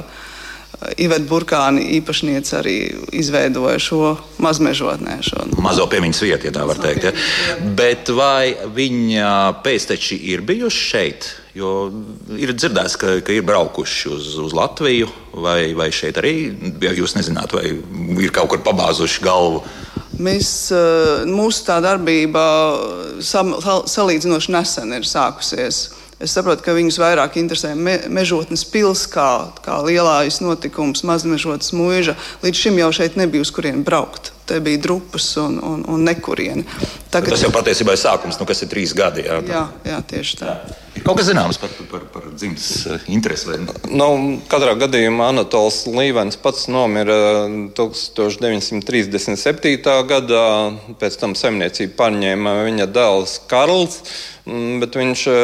Ivetu 1.02 1.26
Burkāni 1.26 1.88
īpašniece 1.98 2.54
arī 2.60 2.76
izveidoja 3.18 3.80
šo 3.82 4.12
mazmežotnē. 4.44 5.18
Šo. 5.26 5.48
Mazo 5.64 5.88
piemiņas 5.90 6.22
vietu, 6.22 6.50
ja 6.50 6.54
tā 6.54 6.68
var 6.70 6.78
teikt. 6.82 7.08
Ja? 7.10 7.14
Bet 7.78 8.12
vai 8.14 8.54
viņa 8.78 9.32
pēcteči 9.66 10.20
ir 10.34 10.46
bijuši 10.46 10.84
šeit? 10.92 11.30
Jo 11.58 11.90
ir 12.38 12.54
dzirdēts, 12.54 12.98
ka, 13.02 13.18
ka 13.26 13.34
ir 13.34 13.46
braukuši 13.48 14.14
uz, 14.14 14.30
uz 14.44 14.54
Latviju, 14.54 15.10
vai, 15.42 15.74
vai 15.78 15.90
šeit 15.96 16.20
arī, 16.22 16.34
ja 16.84 16.94
jūs 16.94 17.18
nezināt, 17.18 17.56
vai 17.56 17.72
ir 17.74 18.34
kaut 18.36 18.52
kur 18.52 18.62
pabāzuši 18.66 19.24
galvu. 19.26 19.64
Mēs, 20.22 20.50
mūsu 21.30 21.66
tā 21.68 21.78
darbība 21.84 22.44
sam, 23.26 23.56
salīdzinoši 23.62 24.54
nesen 24.54 24.98
ir 24.98 25.08
sākusies. 25.08 25.86
Es 26.18 26.34
saprotu, 26.34 26.64
ka 26.66 26.74
viņus 26.74 26.98
vairāk 26.98 27.36
interesē 27.38 27.76
me, 27.78 28.00
mežotnes 28.10 28.64
pilsēta, 28.66 29.12
kā, 29.14 29.28
kā 29.68 29.76
lielais 29.86 30.40
notikums, 30.42 31.04
mazmežotnes 31.06 31.70
mūža. 31.78 32.18
Līdz 32.42 32.64
šim 32.64 32.80
jau 32.82 32.90
šeit 32.98 33.20
nebija 33.22 33.46
uz 33.46 33.54
kurien 33.54 33.84
braukt. 33.86 34.32
Te 34.50 34.58
bija 34.64 34.82
drupas 34.88 35.30
un, 35.42 35.60
un, 35.62 35.86
un 35.94 36.08
nekurieni. 36.08 36.66
Tagad... 37.14 37.36
Tas 37.36 37.46
jau 37.46 37.54
patiesībā 37.54 37.94
ir 37.94 38.02
sākums, 38.02 38.42
nu, 38.42 38.50
kas 38.50 38.66
ir 38.66 38.74
trīs 38.74 38.98
gadi. 38.98 39.28
Jā, 39.30 39.38
jā, 39.46 39.64
jā 39.92 40.02
tieši 40.10 40.42
tā. 40.42 40.58
Ir 40.66 40.87
kaut 41.06 41.18
kas 41.20 41.28
zināms 41.30 41.58
par, 41.62 41.70
par, 41.92 42.04
par 42.14 42.24
dzimtas 42.34 42.70
eh, 42.88 42.92
interesi? 43.14 43.46
Nu, 43.90 44.08
katrā 44.52 44.74
gadījumā 44.80 45.26
Anatols 45.34 45.78
Līvens 45.90 46.38
pats 46.42 46.62
nomira 46.72 47.20
1937. 47.78 49.94
gadā, 50.10 50.48
pēc 51.02 51.14
tam 51.22 51.32
saimniecību 51.38 51.94
pārņēma 52.00 52.52
viņa 52.70 52.86
dēls 52.96 53.34
Karls. 53.52 53.96
Mm, 54.48 54.80
bet 54.80 54.92
viņš 54.96 55.22
eh, 55.28 55.36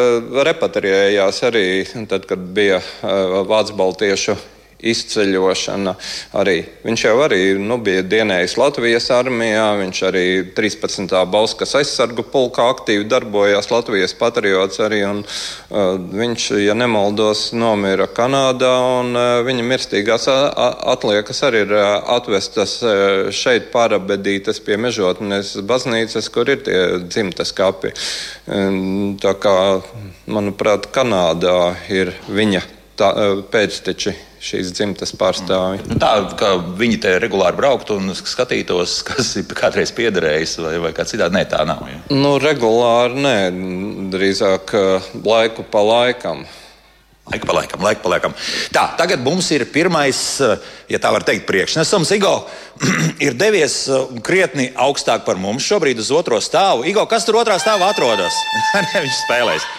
repatriējās 0.47 1.37
arī 1.49 1.67
tad, 2.07 2.23
kad 2.29 2.39
bija 2.55 2.77
eh, 2.79 2.85
Vācu 3.49 3.73
Baltiešu 3.79 4.33
izceļošana. 4.91 5.95
Arī. 6.39 6.57
Viņš 6.83 7.05
jau 7.07 7.15
arī 7.23 7.41
nu, 7.61 7.77
bija 7.83 8.03
dienējis 8.05 8.55
Latvijas 8.59 9.09
armijā, 9.13 9.65
viņš 9.79 10.01
arī 10.09 10.25
13. 10.55 11.15
Bauskas 11.31 11.75
aizsargu 11.79 12.25
pulkā 12.33 12.65
aktīvi 12.73 13.07
darbojās 13.09 13.69
Latvijas 13.71 14.15
patriots 14.19 14.81
arī. 14.83 15.03
Un, 15.07 15.23
uh, 15.23 15.95
viņš, 16.23 16.49
ja 16.63 16.75
nemaldos, 16.77 17.51
nomira 17.57 18.07
Kanādā, 18.11 18.73
un 18.99 19.13
uh, 19.15 19.39
viņa 19.47 19.67
mirstīgās 19.67 20.27
atliekas 20.29 21.43
arī 21.47 21.63
ir 21.63 21.75
uh, 21.77 21.85
atvestas 22.17 22.77
uh, 22.83 23.31
šeit 23.33 23.71
pārabedītas 23.73 24.61
pie 24.63 24.77
mežotnes 24.81 25.55
baznīcas, 25.67 26.29
kur 26.33 26.51
ir 26.51 26.63
tie 26.65 26.81
dzimtas 27.05 27.53
kapi. 27.55 27.93
Um, 28.47 29.15
tā 29.21 29.35
kā, 29.39 29.55
manuprāt, 30.27 30.89
Kanādā 30.93 31.73
ir 31.93 32.13
viņa 32.27 32.63
tā, 32.99 33.09
uh, 33.13 33.41
pēcteči 33.53 34.32
šīs 34.43 34.73
dzimtas 34.75 35.13
pārstāvji. 35.15 35.85
Nu, 35.87 35.99
tā 36.01 36.11
kā 36.39 36.55
viņi 36.79 36.97
te 37.05 37.13
regulāri 37.23 37.57
brauktu 37.59 37.97
un 37.99 38.11
skatītos, 38.17 38.97
kas 39.07 39.31
ir 39.39 39.47
kādreiz 39.55 39.93
piederējis 39.95 40.57
vai, 40.65 40.73
vai 40.83 40.91
kā 40.95 41.05
citādi, 41.07 41.37
nē, 41.37 41.45
tā 41.51 41.63
nav. 41.67 41.85
Ja? 41.87 42.01
Nu, 42.11 42.35
regulāri 42.43 43.23
nē, 43.23 43.37
drīzāk 44.13 44.75
laiku 45.23 45.65
pa 45.71 45.85
laikam. 45.87 46.43
Laika 47.23 47.47
pa 47.47 47.53
laikam, 47.55 47.79
laika 47.79 48.01
pa 48.03 48.09
laikam. 48.11 48.33
Tā, 48.75 48.81
tagad 48.99 49.21
mums 49.23 49.47
ir 49.55 49.63
pirmais, 49.71 50.17
ja 50.91 50.99
tā 50.99 51.07
var 51.15 51.23
teikt, 51.23 51.45
priekšnesums. 51.47 52.11
Igo 52.17 52.33
ir 53.25 53.37
devies 53.39 53.77
krietni 54.27 54.67
augstāk 54.75 55.23
par 55.23 55.39
mums, 55.39 55.63
šobrīd 55.63 56.01
uz 56.03 56.11
otro 56.11 56.41
stāvu. 56.43 56.83
Igo, 56.91 57.05
kas 57.07 57.23
tur 57.23 57.39
otrā 57.39 57.55
stāvā 57.63 57.93
atrodas? 57.93 58.35
Viņš 59.05 59.21
spēlēs. 59.21 59.69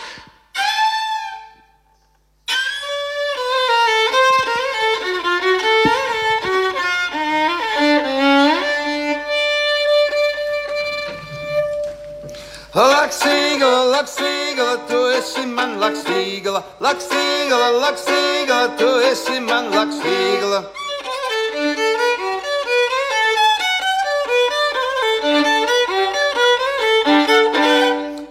Lakstīgala, 16.80 17.68
lakstīgala, 17.80 18.24
lakstīgala, 18.44 18.76
tu 18.78 18.88
esi 19.10 19.40
man 19.40 19.70
lakstīgala. 19.72 20.60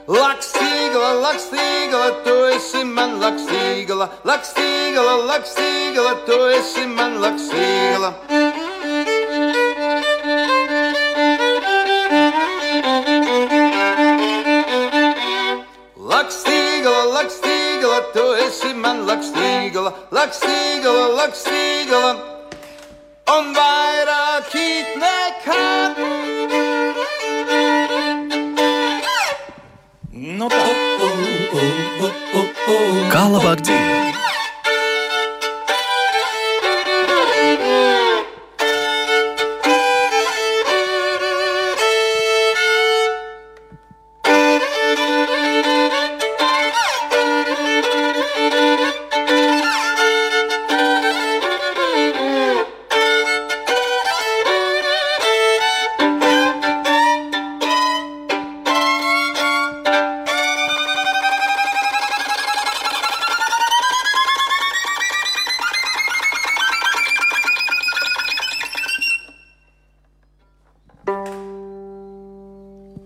Lakstīgala, 0.08 1.12
lakstīgala, 1.24 2.10
tu 2.26 2.36
esi 2.54 2.84
man 2.84 3.18
lakstīgala, 3.24 4.10
lakstīgala, 4.30 5.16
lakstīgala, 5.32 6.14
tu 6.28 6.40
esi 6.60 6.86
man 6.88 7.18
lakstīgala. 7.24 8.14
Lakstīgala, 8.14 8.33
lakstīgala, 21.24 22.14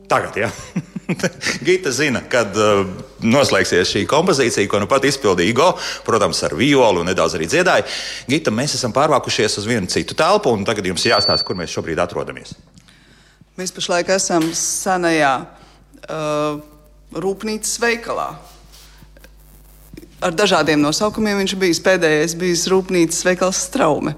Tagad, 0.08 0.38
jā. 0.39 0.52
Gita 1.67 1.91
zina, 1.96 2.22
kad 2.32 2.56
uh, 2.60 2.88
noslēgsies 3.24 3.91
šī 3.93 4.04
kompozīcija, 4.10 4.67
ko 4.72 4.80
nu 4.84 4.88
pat 4.91 5.06
izpildīja 5.08 5.52
Igo, 5.52 5.67
protams, 6.08 6.41
ar 6.48 6.56
violu 6.60 7.04
un 7.04 7.10
nedaudz 7.12 7.38
arī 7.38 7.48
dziedāja. 7.52 7.88
Gita, 8.28 8.52
mēs 8.56 8.76
esam 8.80 8.96
pārvākušies 8.96 9.60
uz 9.62 9.67
vienu 9.67 9.88
citu 9.91 10.15
telpu, 10.17 10.52
un 10.56 10.67
tagad 10.67 10.88
jums 10.88 11.06
jāstāsta, 11.08 11.46
kur 11.48 11.60
mēs 11.60 11.74
šobrīd 11.76 12.00
atrodamies. 12.04 12.56
Mēs 13.58 13.74
pašlaik 13.76 14.12
esam 14.13 14.52
senajā 14.56 15.34
uh, 15.43 16.60
rūpnīcas 17.15 17.80
veikalā. 17.84 18.30
Ar 20.17 20.34
dažādiem 20.34 20.82
nosaukumiem 20.82 21.43
viņš 21.43 21.56
bija 21.62 21.84
pēdējais, 21.91 22.36
bijis 22.39 22.67
rūpnīcas 22.72 23.26
veikals 23.28 23.60
Straume. 23.67 24.15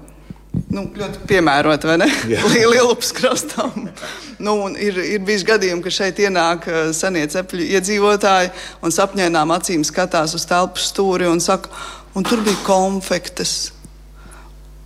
Nu, 0.70 0.84
ļoti 0.94 1.24
piemērota, 1.26 1.88
vai 1.90 1.96
ne? 2.04 2.06
Lielupas 2.72 3.10
krastam. 3.16 3.88
Nu, 4.38 4.54
ir, 4.78 5.00
ir 5.16 5.24
bijis 5.26 5.42
gadījumi, 5.48 5.82
ka 5.82 5.90
šeit 5.94 6.20
ienāk 6.22 6.68
uh, 6.70 6.78
senie 6.94 7.24
cepļu 7.30 7.66
iedzīvotāji 7.74 8.52
un 8.86 8.94
sapņainām 8.94 9.50
acīm 9.56 9.82
skatās 9.86 10.36
uz 10.38 10.46
telpu 10.46 10.78
stūri 10.82 11.26
un 11.30 11.42
saka, 11.42 11.74
un 12.14 12.26
tur 12.26 12.44
bija 12.46 12.62
konfektes. 12.68 13.72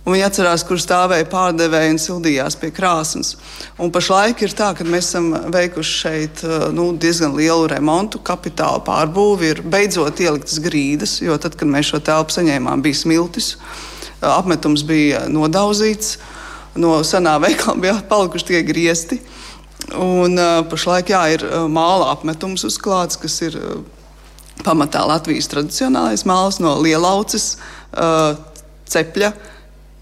Un 0.05 0.13
viņi 0.13 0.25
atcerās, 0.25 0.65
kur 0.65 0.77
stāvēja 0.81 1.25
pārdevēji 1.29 1.93
un 1.95 2.01
sildījās 2.01 2.57
pie 2.61 2.69
krāsnes. 2.73 3.35
Un 3.81 3.93
pašlaik 3.93 4.41
ir 4.45 4.53
tā, 4.57 4.71
ka 4.77 4.85
mēs 4.85 5.09
esam 5.11 5.31
veikuši 5.53 5.97
šeit 6.01 6.45
uh, 6.49 6.69
nu, 6.73 6.91
diezgan 6.97 7.37
lielu 7.37 7.69
remontu, 7.77 8.25
kapitāla 8.25 8.81
pārbūvi, 8.85 9.53
ir 9.53 9.67
beidzot 9.69 10.17
ieliktas 10.25 10.57
grīdas, 10.65 11.19
jo 11.21 11.37
tad, 11.37 11.57
kad 11.61 11.69
mēs 11.69 11.93
šo 11.93 12.01
telpu 12.09 12.41
saņēmām, 12.41 12.81
bija 12.85 13.05
smiltis. 13.05 13.53
Uh, 13.53 13.94
Apmetums 14.23 14.85
bija 14.87 15.25
nodauzīts, 15.31 16.15
no 16.79 16.99
senā 17.07 17.35
veikala 17.43 17.79
bija 17.81 17.97
palikuši 18.09 18.51
tikai 18.51 18.63
griezti. 18.67 19.19
Un, 19.93 20.33
uh, 20.39 20.63
pašlaik 20.69 21.11
jā, 21.13 21.21
ir 21.35 21.43
uh, 21.45 21.65
māla 21.69 22.09
apmetums 22.13 22.65
uzklāts, 22.65 23.19
kas 23.21 23.35
ir 23.45 23.57
uh, 23.59 23.83
pamatā 24.65 25.03
Latvijas 25.05 25.49
tradicionālais 25.51 26.23
māls 26.25 26.61
no 26.63 26.77
lielauces, 26.81 27.57
cepļa. 28.91 29.29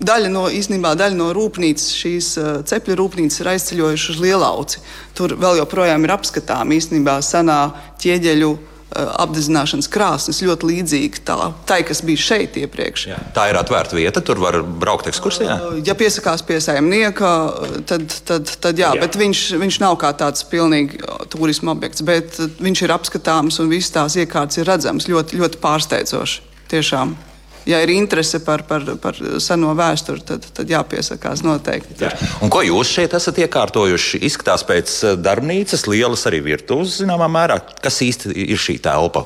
Daļa 0.03 0.29
no, 0.31 0.45
īstenībā, 0.51 0.93
daļa 0.99 1.17
no 1.17 1.29
rūpnīcas, 1.35 1.89
šīs 1.97 2.29
cepļa 2.69 2.95
rūpnīcas 2.99 3.41
ir 3.41 3.49
aizceļojušas 3.53 4.13
uz 4.13 4.21
Lielauci. 4.23 4.81
Tur 5.17 5.35
vēl 5.39 5.59
joprojām 5.61 6.05
ir 6.05 6.13
apskatām 6.15 6.73
īstenībā 6.75 7.17
senā 7.25 7.59
ķieģeļu 8.01 8.51
apdedzināšanas 8.93 9.89
krāsnes, 9.91 10.41
ļoti 10.45 10.69
līdzīga 10.69 11.23
tā, 11.27 11.37
tai, 11.69 11.79
kas 11.87 12.03
bija 12.05 12.21
šeit 12.21 12.57
iepriekš. 12.61 13.07
Jā. 13.09 13.19
Tā 13.35 13.47
ir 13.51 13.59
atvērta 13.59 13.97
vieta, 13.97 14.21
tur 14.25 14.41
var 14.43 14.59
braukt 14.63 15.09
ekskursijā. 15.11 15.57
Uh, 15.57 15.81
Ja 15.83 15.97
piesakās 15.99 16.45
pie 16.45 16.59
saimnieka, 16.63 17.31
tad, 17.89 18.07
tad, 18.27 18.53
tad 18.63 18.79
jā, 18.79 18.93
jā. 18.95 19.03
bet 19.03 19.17
viņš, 19.19 19.43
viņš 19.61 19.81
nav 19.83 19.97
kā 20.01 20.13
tāds 20.17 20.45
pilnīgi 20.47 21.01
turisma 21.33 21.73
objekts, 21.75 22.05
bet 22.05 22.39
viņš 22.63 22.85
ir 22.85 22.95
apskatāms 22.95 23.59
un 23.63 23.71
visas 23.73 23.93
tās 23.97 24.17
iekārtas 24.21 24.61
ir 24.61 24.69
redzamas 24.69 25.09
ļoti, 25.11 25.41
ļoti 25.41 25.61
pārsteidzoši. 25.63 26.41
Tiešām. 26.73 27.17
Ja 27.69 27.79
ir 27.83 27.93
interese 27.93 28.41
par, 28.43 28.65
par, 28.67 28.83
par 29.01 29.17
seno 29.43 29.71
vēsturi, 29.77 30.23
tad, 30.27 30.47
tad 30.55 30.71
jāpiesakās 30.71 31.45
noteikti. 31.45 31.95
Jā. 32.03 32.11
Un 32.43 32.51
ko 32.51 32.63
jūs 32.65 32.91
šeit 32.97 33.15
esat 33.15 33.39
iekārtojuši? 33.45 34.23
Izskatās 34.27 34.65
pēc 34.67 34.97
eh, 35.03 35.15
darbnīcas, 35.19 35.87
lielas 35.87 36.27
arī 36.29 36.43
virtuves, 36.43 36.99
zināmā 36.99 37.29
mērā. 37.31 37.61
Kas 37.83 38.01
īsti 38.03 38.35
ir 38.49 38.59
šī 38.59 38.79
telpa? 38.83 39.25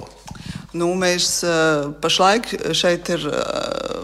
Nu, 0.78 0.91
mēs 1.00 1.39
uh, 1.47 1.88
pašlaik 2.04 2.52
šeit 2.76 3.08
ir 3.15 3.23
uh, 3.30 4.04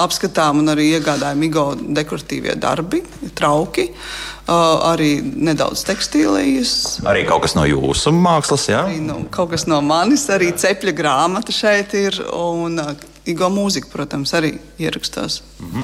apskatām 0.00 0.62
un 0.62 0.70
arī 0.72 0.86
iegādājam 0.94 1.42
IGO 1.48 1.64
dekoratīvie 1.98 2.54
darbi, 2.62 3.02
trauki, 3.36 3.88
uh, 3.90 4.86
arī 4.92 5.18
nedaudz 5.20 5.82
tekstīlijas. 5.88 6.76
Arī 7.10 7.26
kaut 7.28 7.44
kas 7.44 7.56
no 7.58 7.66
jūsu 7.68 8.14
mākslas, 8.16 8.68
jā? 8.70 8.86
Arī, 8.86 9.02
nu, 9.04 9.18
kaut 9.34 9.52
kas 9.52 9.66
no 9.68 9.82
manis, 9.84 10.28
arī 10.32 10.52
cepļa 10.56 10.96
grāmata 10.96 11.52
šeit 11.52 11.92
ir. 11.98 12.22
Un, 12.32 12.80
uh, 12.80 13.15
Igo 13.26 13.48
mūzika, 13.50 13.88
protams, 13.92 14.32
arī 14.38 14.52
ierakstās. 14.78 15.40
Mm 15.60 15.70
-hmm. 15.72 15.82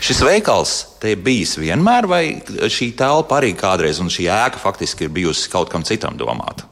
Šis 0.00 0.20
veikals 0.22 0.86
te 1.00 1.10
ir 1.10 1.16
bijis 1.16 1.56
vienmēr, 1.58 2.06
vai 2.06 2.42
šī 2.48 2.92
telpa 2.96 3.40
arī 3.40 3.54
kādreiz, 3.56 4.00
un 4.00 4.08
šī 4.08 4.28
ēka 4.30 4.58
faktiski 4.62 5.04
ir 5.04 5.10
bijusi 5.10 5.50
kaut 5.50 5.68
kam 5.70 5.82
citam 5.82 6.16
domāta? 6.18 6.64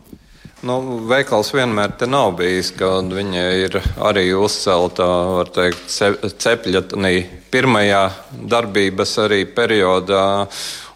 Nu, 0.62 0.98
veikals 1.10 1.50
vienmēr 1.54 1.96
te 1.98 2.06
nav 2.06 2.36
bijis, 2.38 2.70
kad 2.78 3.04
viņa 3.04 3.64
ir 3.64 3.80
arī 3.98 4.28
uzcelta, 4.38 5.04
var 5.36 5.48
teikt, 5.50 5.88
ce- 5.88 6.14
cepļa 6.38 6.82
tanī 6.92 7.26
pirmajā 7.50 8.10
darbības 8.48 9.18
arī 9.18 9.44
periodā. 9.44 10.46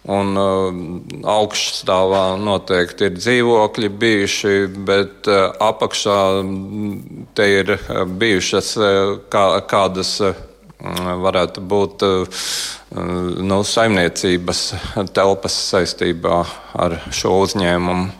Un 0.07 0.37
uh, 0.39 0.77
augšstāvā 1.27 2.37
noteikti 2.39 3.09
ir 3.09 3.17
dzīvokļi 3.17 3.89
bijuši, 3.99 4.53
bet 4.87 5.27
uh, 5.27 5.49
apakšā 5.67 6.19
mm, 6.45 7.25
te 7.35 7.47
ir 7.57 7.73
uh, 7.75 8.05
bijušas 8.07 8.69
kā, 9.33 9.47
kādas, 9.67 10.13
varētu 10.77 11.61
būt, 11.65 12.03
nu, 13.49 13.55
saimniecības 13.65 14.59
telpas 15.09 15.55
saistībā 15.71 16.35
ar 16.77 16.99
šo 17.09 17.33
uzņēmumu. 17.41 18.11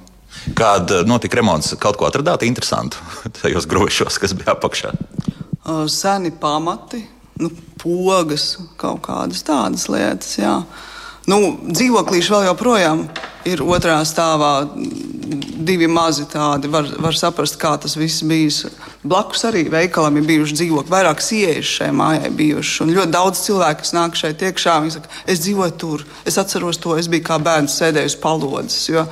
Kad 0.57 0.89
notika 1.05 1.37
remonts, 1.37 1.75
kaut 1.77 1.99
ko 1.99 2.07
atradāt 2.07 2.45
interesantu 2.47 2.97
tajos 3.41 3.69
grožos, 3.69 4.17
kas 4.17 4.33
bija 4.33 4.55
apakšā. 4.55 4.93
Seni 5.91 6.31
pamati, 6.41 7.03
nu, 7.37 7.51
pogas, 7.77 8.55
kaut 8.79 9.03
kādas 9.05 9.43
tādas 9.45 9.85
lietas. 9.91 10.37
Jā. 10.39 10.61
Nu, 11.27 11.57
dzīvoklīši 11.67 12.31
vēl 12.31 12.45
joprojām 12.47 13.01
ir 13.47 13.63
otrā 13.63 13.99
stāvā. 14.07 14.53
Divi 15.67 15.89
mazi 15.91 16.23
tādi, 16.31 16.69
var, 16.71 16.85
var 17.03 17.15
saprast, 17.19 17.57
kā 17.59 17.73
tas 17.83 17.97
viss 17.99 18.23
bijis. 18.23 18.61
Blakus 19.03 19.43
arī 19.49 19.65
veikalam 19.71 20.15
ir 20.19 20.27
bijuši 20.29 20.55
dzīvokļi, 20.61 20.93
vairāk 20.93 21.23
sieviešu 21.23 21.73
šai 21.81 21.89
mājai 21.99 22.31
bijuši. 22.39 22.77
Un 22.85 22.93
ļoti 22.95 23.11
daudz 23.11 23.41
cilvēku, 23.43 23.83
kas 23.83 23.91
nāk 23.97 24.15
šeit 24.15 24.45
iekšā, 24.47 24.77
viņi 24.85 24.95
saka, 24.95 25.11
es 25.27 25.43
dzīvoju 25.43 25.75
tur, 25.83 26.05
es 26.23 26.39
atceros 26.39 26.79
to, 26.79 26.95
es 26.95 27.11
biju 27.11 27.25
kā 27.27 27.41
bērns 27.43 27.75
sēdējis 27.81 28.15
palodzes. 28.23 28.87
Jo 28.87 29.03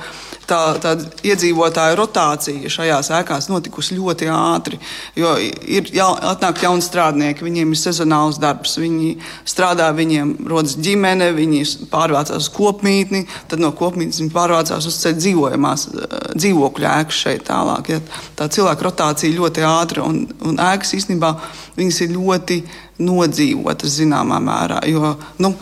tā, 0.48 0.60
tā 0.82 0.94
iedzīvotāju 1.26 1.98
rotācija 1.98 2.70
šajās 2.72 3.10
ēkās 3.18 3.48
notikusi 3.50 3.96
ļoti 3.98 4.28
ātri. 4.32 4.78
Jo 5.18 5.34
ir 5.38 5.90
jau, 5.94 6.08
atnāk 6.32 6.62
jauni 6.64 6.84
strādnieki, 6.84 7.44
viņiem 7.46 7.74
ir 7.74 7.80
sezonāls 7.80 8.40
darbs, 8.42 8.76
viņi 8.80 9.16
strādā, 9.48 9.88
viņiem 9.96 10.34
rodas 10.50 10.76
ģimene, 10.80 11.32
viņi 11.36 11.62
pārvācās 11.92 12.46
uz 12.46 12.50
kopmītni, 12.56 13.24
tad 13.50 13.62
no 13.62 13.72
kopmītnes 13.76 14.22
viņi 14.22 14.34
pārvācās 14.34 14.88
uz 14.88 14.98
dzīvojamās 15.18 15.88
dzīvokļu 16.36 16.90
ēkas 16.94 17.22
šeit 17.26 17.46
tālāk. 17.50 17.92
Ja. 17.94 18.02
Tā 18.38 18.50
cilvēku 18.52 18.88
rotācija 18.88 19.36
ļoti 19.36 19.64
ātra 19.66 20.04
un, 20.06 20.24
un 20.46 20.60
ēkas 20.62 20.96
īstenībā 20.98 21.34
viņas 21.76 22.02
ir 22.04 22.14
ļoti 22.16 22.60
nodzīvotas 23.06 23.98
zināmā 24.00 24.38
mērā. 24.42 24.80
Jo, 24.88 25.16
nu, 25.42 25.52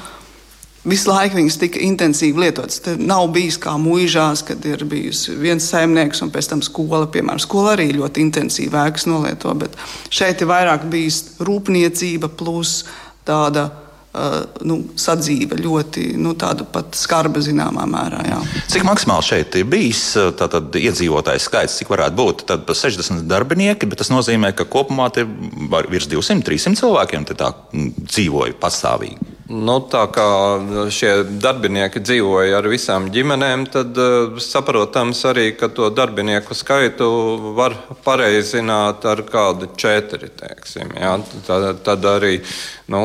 Visu 0.84 1.08
laiku 1.08 1.38
viņas 1.38 1.56
tika 1.62 1.80
intensīvi 1.80 2.42
lietotas. 2.44 2.82
Tad 2.84 3.00
nav 3.00 3.30
bijis 3.32 3.56
kā 3.60 3.72
mūžās, 3.80 4.42
kad 4.44 4.64
ir 4.68 4.84
bijis 4.88 5.26
viens 5.40 5.64
saimnieks 5.70 6.20
un 6.24 6.32
pēc 6.34 6.50
tam 6.50 6.64
skola. 6.64 7.06
Piemēram, 7.12 7.40
skola 7.40 7.72
arī 7.72 7.88
ļoti 7.96 8.20
intensīvi 8.26 8.76
ēkas 8.82 9.08
nolieto, 9.08 9.54
bet 9.56 9.78
šeit 10.12 10.44
ir 10.44 10.50
vairāk 10.50 10.84
bijis 10.92 11.22
rūpniecība 11.40 12.28
plus 12.36 12.82
tāda 13.24 13.70
Uh, 14.14 14.44
nu, 14.62 14.76
sadzīve 14.94 15.56
ļoti 15.58 16.04
nu, 16.22 16.36
skarba 16.94 17.40
zināmā 17.42 17.82
mērā. 17.90 18.20
Jā. 18.28 18.36
Cik 18.70 18.84
maksimāli 18.86 19.26
šeit 19.26 19.56
ir 19.58 19.66
bijis 19.66 20.04
tātad, 20.38 20.68
iedzīvotājs 20.78 21.48
skaits, 21.48 21.80
cik 21.80 21.90
varētu 21.90 22.14
būt? 22.20 22.44
Tad 22.46 22.70
60 22.70 23.26
darbinieki, 23.26 23.88
bet 23.90 24.04
tas 24.04 24.12
nozīmē, 24.14 24.52
ka 24.54 24.68
kopumā 24.70 25.10
ir 25.18 25.26
virs 25.90 26.06
200-300 26.12 26.78
cilvēkiem 26.84 27.26
tā 27.32 27.50
dzīvoja 27.74 28.54
pastāvīgi. 28.62 29.33
Nu, 29.44 29.74
tā 29.92 30.06
kā 30.08 30.24
šie 30.88 31.10
darbinieki 31.42 32.00
dzīvoja 32.00 32.62
ar 32.62 32.68
visām 32.72 33.10
ģimenēm, 33.12 33.66
tad 33.68 33.98
uh, 34.00 34.38
saprotams 34.40 35.20
arī, 35.28 35.50
ka 35.58 35.68
to 35.68 35.90
darbinieku 35.92 36.56
skaitu 36.56 37.08
var 37.58 37.76
pareizināt 38.06 39.04
ar 39.04 39.20
kādu 39.28 39.68
četri. 39.76 40.30
Teiksim, 40.32 40.94
ja? 40.96 41.18
tad, 41.44 41.82
tad 41.84 42.08
arī 42.08 42.38
nu, 42.88 43.02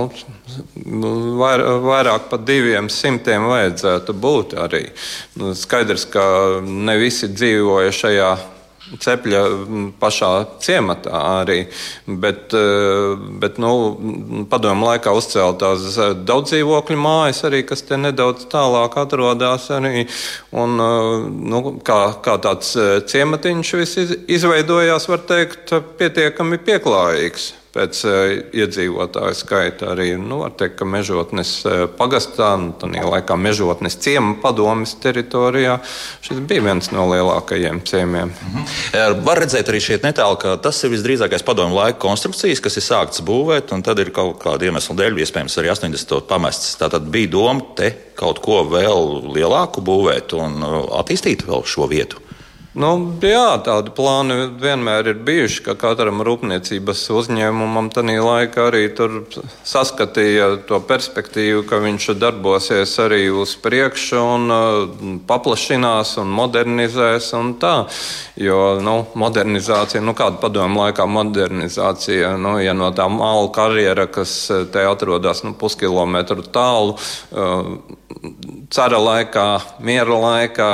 vair, 1.41 1.65
vairāk 1.83 2.29
par 2.31 2.45
diviem 2.47 2.87
simtiem 2.87 3.49
vajadzētu 3.51 4.15
būt. 4.15 4.55
Arī. 4.63 4.85
Nu, 5.35 5.51
skaidrs, 5.59 6.07
ka 6.07 6.23
ne 6.63 6.95
visi 7.03 7.27
dzīvoja 7.35 7.91
šajā 7.99 8.31
cepļa 8.97 9.41
pašā 10.01 10.31
ciematā 10.63 11.21
arī. 11.41 11.59
Bet, 12.07 12.55
e, 12.57 13.15
bet 13.41 13.59
nu, 13.61 13.71
padomu 14.49 14.89
laikā 14.89 15.13
uzceltās 15.15 15.99
daudz 16.25 16.53
dzīvokļu 16.53 16.99
mājas, 16.99 17.43
arī, 17.49 17.61
kas 17.69 17.85
te 17.85 17.99
nedaudz 17.99 18.47
tālāk 18.51 18.97
atrodas. 19.03 19.69
Arī, 19.75 20.07
un, 20.51 20.75
e, 20.79 20.89
nu, 21.53 21.63
kā, 21.85 22.01
kā 22.25 22.39
tāds 22.41 22.73
ciematiņš 23.11 23.73
viss 23.83 24.17
izveidojās, 24.27 25.09
var 25.11 25.25
teikt, 25.29 25.75
pietiekami 25.99 26.61
pieklājīgs 26.65 27.53
pēc 27.79 28.01
uh, 28.07 28.15
iedzīvotāju 28.59 29.37
skaita. 29.37 29.93
Arī 29.93 30.11
nu, 30.19 30.41
var 30.43 30.53
teikt, 30.59 30.77
ka 30.81 30.87
mežotnes 30.87 31.53
uh, 31.65 31.85
pagastā, 31.99 32.51
nu, 32.59 32.73
tādā 32.79 33.05
laikā 33.07 33.37
mežotnes 33.39 33.97
ciema 34.03 34.35
padomis 34.43 34.97
teritorijā, 35.01 35.79
šis 36.25 36.43
bija 36.49 36.65
viens 36.67 36.91
no 36.95 37.07
lielākajiem 37.13 37.81
ciemiem. 37.87 38.33
Mhm. 38.33 38.67
Var 39.25 39.43
redzēt 39.43 39.71
arī 39.71 39.81
šeit 39.83 40.05
netālu, 40.05 40.37
ka 40.41 40.57
tas 40.61 40.81
ir 40.83 40.93
visdrīzākais 40.93 41.45
padomu 41.47 41.77
laika 41.77 41.99
konstrukcijas, 42.03 42.61
kas 42.63 42.79
ir 42.79 42.85
sāktas 42.85 43.23
būvēt, 43.25 43.73
un 43.75 43.83
tad 43.85 44.01
ir 44.03 44.13
kaut 44.15 44.39
kāda 44.43 44.69
iemesla 44.69 44.97
dēļ, 44.99 45.21
iespējams, 45.23 45.57
arī 45.61 45.71
80. 45.73 46.15
pamests. 46.29 46.75
Tātad 46.79 47.07
bija 47.11 47.31
doma 47.35 47.73
te 47.77 47.91
kaut 48.19 48.41
ko 48.43 48.63
vēl 48.67 49.31
lielāku 49.35 49.83
būvēt 49.85 50.35
un 50.37 50.59
attīstīt 50.99 51.47
vēl 51.47 51.63
šo 51.67 51.87
vietu. 51.91 52.28
Nu, 52.77 52.89
jā, 53.25 53.57
tādi 53.65 53.89
plāni 53.97 54.35
vienmēr 54.61 55.07
ir 55.09 55.21
bijuši, 55.25 55.63
ka 55.65 55.73
katram 55.73 56.21
rūpniecības 56.21 57.01
uzņēmumam 57.17 57.87
tajā 57.89 58.21
laikā 58.21 58.67
arī 58.69 58.83
saskatīja 59.65 60.51
to 60.69 60.77
perspektīvu, 60.85 61.63
ka 61.65 61.79
viņš 61.81 62.11
darbosies 62.21 62.93
arī 63.01 63.23
uz 63.33 63.55
priekšu 63.57 64.19
un 64.21 64.53
uh, 64.53 64.77
paplašinās 65.25 66.13
un 66.21 66.29
modernizēs. 66.29 67.31
Un 67.39 67.55
tā. 67.57 67.73
jo 68.37 68.77
nu, 68.85 68.95
modernizācija, 69.17 70.03
nu, 70.05 70.13
kāda 70.13 70.37
padomu 70.37 70.83
laikā 70.83 71.07
modernizācija, 71.09 72.35
nu, 72.37 72.59
ja 72.61 72.77
no 72.77 72.91
tā 72.93 73.09
māla 73.09 73.49
karjera, 73.49 74.05
kas 74.05 74.35
te 74.69 74.85
atrodas 74.85 75.41
nu, 75.41 75.55
puskilometru 75.57 76.45
tālu, 76.53 76.93
uh, 77.33 77.97
cara 78.69 79.01
laikā, 79.01 79.47
miera 79.81 80.21
laikā, 80.21 80.71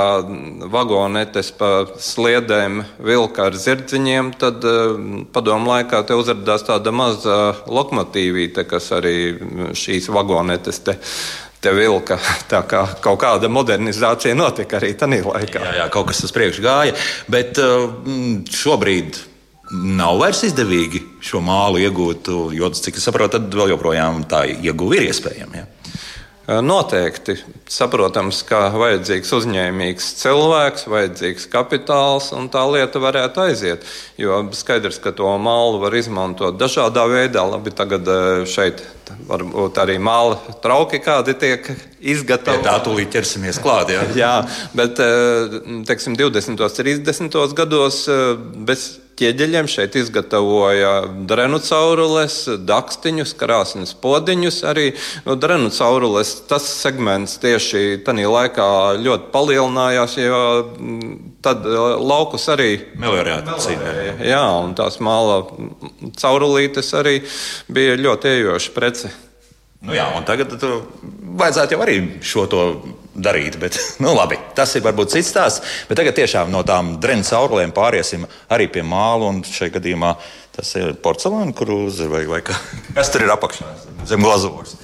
vagonetes 0.71 1.55
pa 1.55 1.85
sliedēm 2.01 2.81
vilka 3.05 3.49
ar 3.49 3.57
zirdziņiem, 3.59 4.33
tad 4.41 4.65
uh, 4.67 4.95
padomu 5.35 5.73
laikā 5.73 6.03
te 6.07 6.17
uzrādījās 6.17 6.67
tāda 6.67 6.93
maza 6.95 7.39
lokomotīvīte, 7.67 8.67
kas 8.69 8.91
arī 8.95 9.17
šīs 9.77 10.11
vagonetes 10.13 10.83
te 10.85 10.99
te 11.65 11.73
vilka. 11.73 12.19
Tā 12.51 12.61
kā 12.69 12.83
kaut 13.03 13.21
kāda 13.23 13.49
modernizācija 13.51 14.37
notika 14.37 14.79
arī 14.79 14.93
tajā 14.97 15.23
laikā. 15.25 15.63
Jā, 15.63 15.77
jā, 15.81 15.87
kaut 15.93 16.11
kas 16.11 16.21
uz 16.27 16.33
priekšu 16.35 16.65
gāja. 16.65 16.97
Bet 17.31 17.57
uh, 17.61 17.87
šobrīd 18.53 19.17
nav 19.71 20.19
vairs 20.21 20.43
izdevīgi 20.45 21.01
šo 21.25 21.41
mālu 21.41 21.81
iegūt, 21.81 22.29
jo, 22.53 22.69
cik 22.69 22.99
es 22.99 23.07
saprotu, 23.07 23.39
tad 23.39 23.55
vēl 23.57 23.73
joprojām 23.73 24.21
tā 24.29 24.45
ieguva 24.53 24.99
ir 24.99 25.07
iespējama. 25.09 25.57
Ja? 25.57 25.65
Eh, 26.45 26.59
noteikti 26.61 27.33
saprotams, 27.73 28.43
ka 28.45 28.67
vajadzīgs 28.77 29.31
uzņēmīgs 29.33 30.11
cilvēks, 30.19 30.83
vajadzīgs 30.93 31.47
kapitāls, 31.49 32.27
un 32.37 32.51
tā 32.53 32.61
lieta 32.69 33.01
varētu 33.01 33.41
aiziet. 33.47 33.87
Jo 34.21 34.43
skaidrs, 34.53 34.99
ka 35.01 35.09
to 35.17 35.31
mālu 35.41 35.79
var 35.81 35.97
izmantot 35.97 36.59
dažādā 36.61 37.07
veidā. 37.09 37.41
Labi, 37.49 37.73
tagad 37.73 38.05
eh, 38.05 38.43
šeit 38.45 38.83
varbūt 39.25 39.79
arī 39.81 39.97
māla 39.97 40.37
trauki 40.61 40.99
kādi 41.01 41.33
tiek 41.33 41.65
izgatavoti. 41.97 42.67
Tā 42.69 42.77
tūlīt 42.85 43.09
ķersimies 43.17 43.57
klāt. 43.65 43.95
Jā, 43.95 44.05
jā 44.23 44.35
bet 44.77 45.01
eh, 45.01 45.57
teiksim, 45.89 46.13
20. 46.13 46.61
un 46.61 46.77
30. 46.77 47.57
gados 47.57 48.03
bez 48.69 48.85
ķieģeļiem 49.19 49.67
šeit 49.71 49.95
izgatavoja 49.99 50.91
drenu 51.27 51.59
caurules, 51.63 52.37
dakstiņus, 52.67 53.33
krāsnes 53.39 53.93
podiņus. 54.01 54.61
Arī 54.67 54.85
no 55.25 55.37
drenu 55.39 55.71
caurules 55.73 56.33
tas 56.49 56.67
segments 56.81 57.37
tieši 57.43 58.01
tajā 58.05 58.31
laikā 58.31 58.67
ļoti 59.01 59.31
palielinājās, 59.33 60.17
jo 60.19 60.41
mm, 60.65 61.15
tad 61.45 61.65
e, 61.67 61.77
laukus 62.11 62.47
arī 62.51 62.71
meliorēja. 62.99 64.17
Jā, 64.25 64.43
un 64.65 64.75
tās 64.77 64.99
māla 65.03 65.41
caurulītes 66.19 66.91
arī 66.97 67.19
bija 67.71 67.95
ļoti 68.01 68.33
ejoša 68.35 68.75
prece. 68.75 69.13
Nu 69.85 69.95
jā, 69.95 70.07
tagad 70.25 70.53
vajadzētu 71.39 71.75
jau 71.75 71.81
arī 71.85 71.97
šo 72.25 72.45
to 72.49 72.61
darīt. 73.15 73.59
Bet, 73.61 73.77
nu, 74.03 74.13
labi, 74.17 74.39
tas 74.57 74.75
ir 74.75 74.85
varbūt 74.85 75.15
cits 75.15 75.31
stāsts. 75.33 75.75
Bet 75.89 75.99
tagad 76.01 76.17
tiešām 76.19 76.51
no 76.53 76.63
tām 76.67 76.95
drēna 77.01 77.27
caurulēm 77.27 77.75
pāriesim 77.75 78.27
arī 78.51 78.69
pie 78.71 78.85
māla. 78.85 79.31
Šajā 79.45 79.77
gadījumā 79.79 80.15
tas 80.55 80.75
ir 80.79 80.95
porcelāna 81.03 81.55
krūze 81.55 82.09
vai, 82.11 82.25
vai 82.29 82.43
kas 82.95 83.13
tur 83.13 83.25
ir 83.25 83.33
apakšā 83.35 83.71
zem 84.07 84.23
glazūras. 84.25 84.77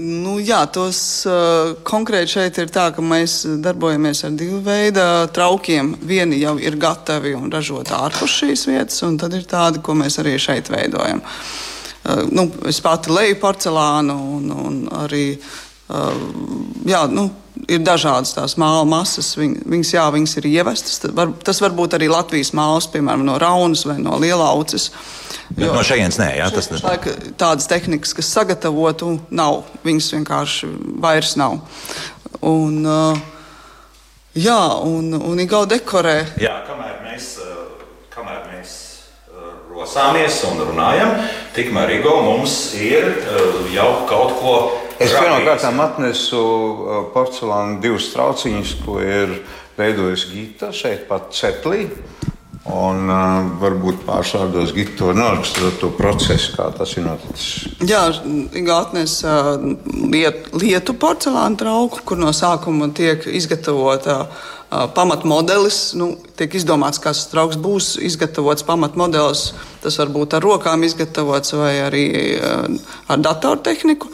Nu, 0.00 0.38
jā, 0.42 0.64
tos 0.74 0.98
uh, 1.28 1.74
konkrēti 1.86 2.32
šeit 2.32 2.58
ir 2.58 2.70
tā, 2.74 2.88
ka 2.94 3.02
mēs 3.04 3.44
darbojamies 3.62 4.24
ar 4.26 4.32
divu 4.34 4.58
veidu 4.64 5.04
traukiem. 5.34 5.92
Vieni 6.02 6.40
jau 6.40 6.56
ir 6.58 6.78
gatavi 6.80 7.34
un 7.38 7.52
ražoti 7.52 7.94
ārpus 7.94 8.40
šīs 8.40 8.66
vietas, 8.70 8.98
un 9.06 9.18
tad 9.20 9.36
ir 9.38 9.46
tādi, 9.46 9.82
ko 9.84 9.94
mēs 9.98 10.18
arī 10.22 10.34
šeit 10.42 10.70
veidojam. 10.72 11.22
Uh, 11.22 12.24
nu, 12.34 12.48
es 12.68 12.80
pati 12.84 13.14
leju 13.14 13.38
porcelānu 13.42 14.18
un, 14.38 14.50
un 14.64 14.80
arī 15.04 15.28
jā, 15.88 17.04
nu, 17.12 17.28
ir 17.68 17.82
dažādas 17.84 18.34
tās 18.36 18.56
māla 18.60 18.84
masas. 18.88 19.34
Viņ, 19.38 19.58
viņas, 19.68 19.92
jā, 19.96 20.04
viņas 20.14 20.36
ir 20.40 20.48
ievestas. 20.50 21.02
Var, 21.16 21.34
tas 21.44 21.60
var 21.64 21.74
būt 21.76 21.96
arī 21.98 22.08
Latvijas 22.12 22.54
mākslas, 22.56 22.90
piemēram, 22.94 23.24
no 23.26 23.36
Raunas 23.40 23.84
vai 23.88 23.98
no 24.02 24.18
Lielauces. 24.20 24.90
Jo, 25.58 25.74
no 25.76 25.84
šejienes 25.84 26.18
nē, 26.20 26.30
jā, 26.40 26.48
tas 26.54 26.70
ir. 26.72 27.34
Tādas 27.40 27.68
tehnikas, 27.70 28.14
kas 28.16 28.32
sagatavotu, 28.32 29.18
nav. 29.34 29.62
Viņas 29.84 30.12
vienkārši 30.16 30.70
vairs 31.04 31.36
nav. 31.40 31.60
Un, 32.44 32.80
jā, 34.36 34.62
un, 34.88 35.12
un 35.20 35.44
Igauda 35.44 35.76
dekorē. 35.76 36.16
Jā, 36.42 36.58
kamēr 36.68 36.98
mēs, 37.04 37.28
kamēr 38.14 38.48
mēs 38.50 38.80
rosāmies 39.74 40.40
un 40.48 40.64
runājam, 40.70 41.12
tikmēr 41.56 41.98
Igauda 41.98 42.24
mums 42.26 42.56
ir 42.78 43.10
jau 43.74 43.90
kaut 44.08 44.34
ko 44.40 44.56
Es 45.02 45.14
pirmkārt 45.14 45.64
atnesu 45.66 46.40
uh, 46.40 47.00
porcelāna 47.14 47.80
divas 47.82 48.10
trauciņas, 48.14 48.76
ko 48.84 49.00
ir 49.02 49.40
veidojis 49.78 50.28
Gita 50.30 50.70
šeit 50.74 51.08
pat 51.08 51.32
ceplī. 51.34 51.88
Un 52.64 53.10
uh, 53.12 53.44
varbūt 53.60 54.06
pārsvārdos 54.06 54.72
Gigto 54.72 55.10
noraksturot 55.12 55.76
to 55.82 55.90
procesu, 55.92 56.54
kā 56.56 56.70
tas 56.72 56.94
ir 56.96 57.04
noticis. 57.04 57.66
Jā, 57.84 58.06
Gātnes 58.54 59.18
liet, 60.14 60.48
lietu 60.56 60.94
porcelāna 60.96 61.60
trauku, 61.60 62.00
kur 62.08 62.20
no 62.22 62.32
sākuma 62.32 62.88
tiek 62.96 63.26
izgatavota 63.28 64.16
uh, 64.24 64.86
pamatmodelis. 64.96 65.82
Nu, 66.00 66.14
tiek 66.38 66.56
izdomāts, 66.56 67.02
kāds 67.04 67.26
trauks 67.34 67.60
būs 67.60 67.98
izgatavots 68.00 68.64
pamatmodelis. 68.64 69.50
Tas 69.84 70.00
var 70.00 70.14
būt 70.16 70.38
ar 70.38 70.48
rokām 70.48 70.88
izgatavots 70.88 71.52
vai 71.58 71.74
arī 71.84 72.06
uh, 72.38 72.64
ar 73.12 73.22
datortehniku. 73.28 74.08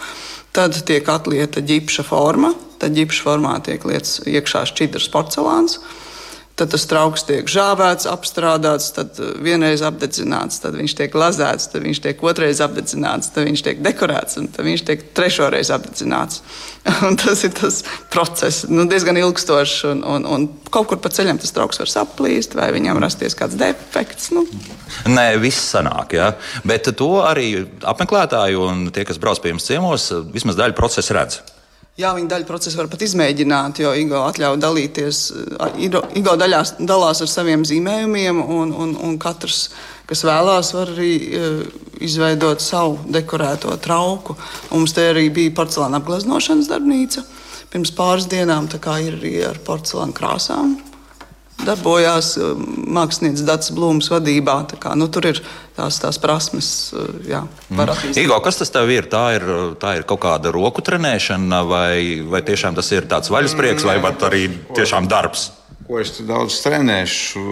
Tad 0.50 0.74
tiek 0.86 1.06
atlieta 1.06 1.62
ģipša 1.62 2.04
forma. 2.06 2.52
Tad 2.80 2.96
ģipša 2.96 3.26
formā 3.26 3.54
tiek 3.62 3.84
lietas 3.86 4.18
iekšā 4.26 4.64
šķidrs 4.72 5.10
porcelāns. 5.12 5.78
Tad 6.60 6.74
tas 6.74 6.82
trauks 6.84 7.22
tiek 7.24 7.48
žāvēts, 7.48 8.04
apstrādāts, 8.10 8.90
tad 8.92 9.16
uh, 9.16 9.30
vienreiz 9.40 9.80
apdedzināts, 9.86 10.58
tad 10.60 10.74
viņš 10.76 10.94
tiek 10.98 11.14
lazēts, 11.16 11.70
tad 11.72 11.86
viņš 11.86 12.00
tiek 12.04 12.18
otrreiz 12.20 12.60
apdedzināts, 12.60 13.30
tad 13.32 13.46
viņš 13.48 13.62
tiek 13.64 13.78
dekorēts 13.80 14.36
un 14.36 14.50
tad 14.52 14.68
viņš 14.68 14.82
tiek 14.90 15.06
trešoreiz 15.16 15.70
apdedzināts. 15.72 16.42
Un 17.06 17.16
tas 17.20 17.40
ir 17.44 17.52
tas 17.56 17.82
process, 18.12 18.66
nu, 18.68 18.86
diezgan 18.88 19.18
ilgstošs. 19.20 19.82
Un, 19.90 20.02
un, 20.04 20.26
un 20.28 20.46
kaut 20.72 20.88
kur 20.90 21.00
pa 21.00 21.10
ceļam 21.12 21.40
tas 21.40 21.52
trauks 21.56 21.80
var 21.80 21.90
saplīst, 21.92 22.56
vai 22.56 22.70
viņam 22.76 23.00
rasties 23.00 23.36
kāds 23.36 23.56
defekts. 23.60 24.30
Nu. 24.36 24.46
Nē, 25.08 25.26
viss 25.40 25.70
sanāk, 25.74 26.16
ja? 26.16 26.32
bet 26.64 26.88
to 26.96 27.10
arī 27.24 27.66
apmeklētāji 27.88 28.60
un 28.60 28.88
tie, 28.92 29.04
kas 29.08 29.20
brauc 29.20 29.40
pie 29.40 29.54
jums 29.54 29.68
ciemos, 29.68 30.10
vismaz 30.32 30.60
daļu 30.60 30.76
procesa 30.76 31.16
redz. 31.20 31.40
Jā, 32.00 32.14
viņa 32.16 32.30
daļu 32.30 32.46
procesu 32.48 32.78
var 32.78 32.88
pat 32.88 33.02
izmēģināt, 33.04 33.82
jo 33.82 33.92
IGO 33.98 34.22
atļauj 34.24 34.58
dalīties. 34.62 35.22
IGO 36.16 36.36
daļās, 36.40 36.74
dalās 36.88 37.20
ar 37.20 37.30
saviem 37.30 37.66
zīmējumiem, 37.68 38.40
un, 38.40 38.72
un, 38.72 38.94
un 39.04 39.18
katrs, 39.20 39.66
kas 40.08 40.24
vēlās, 40.24 40.72
var 40.76 40.94
arī 40.94 41.12
izveidot 42.00 42.64
savu 42.64 42.98
dekorēto 43.12 43.76
trauku. 43.84 44.38
Un 44.70 44.80
mums 44.80 44.96
te 44.96 45.10
arī 45.12 45.28
bija 45.34 45.56
porcelāna 45.60 46.00
apgleznošanas 46.00 46.70
darbnīca 46.72 47.26
pirms 47.70 47.92
pāris 47.94 48.30
dienām, 48.30 48.66
tā 48.70 48.80
kā 48.82 48.96
ir 49.04 49.18
arī 49.20 49.34
ar 49.46 49.60
porcelāna 49.66 50.16
krāsām 50.16 50.78
darbojās 51.66 52.34
um, 52.40 52.64
mākslinieks 52.96 53.44
Dārts 53.46 53.72
Blūms 53.76 54.10
vadībā. 54.12 54.56
Kā, 54.80 54.94
nu, 54.98 55.08
tur 55.12 55.28
ir 55.30 55.40
tās, 55.76 56.00
tās 56.02 56.18
prasmes, 56.22 56.70
uh, 56.94 57.08
jā, 57.28 57.42
var 57.70 57.90
mm. 57.90 57.94
attīstīt. 57.94 58.22
Igo, 58.24 58.38
kas 58.44 58.60
tas 58.60 58.72
tev 58.74 58.92
ir? 58.94 59.08
Tā 59.12 59.24
ir, 59.38 59.46
tā 59.82 59.96
ir 59.98 60.06
kaut 60.08 60.22
kāda 60.24 60.52
roku 60.54 60.84
trenēšana, 60.86 61.62
vai, 61.68 61.94
vai 62.26 62.42
tiešām 62.46 62.78
tas 62.78 62.90
ir 62.94 63.08
tāds 63.10 63.32
vaļasprieks, 63.32 63.86
vai 63.88 63.98
arī 64.00 64.46
tiešām 64.76 65.10
darbs? 65.10 65.50
Ko 65.88 65.98
es 65.98 66.14
daudz 66.22 66.60
trenēšu? 66.62 67.44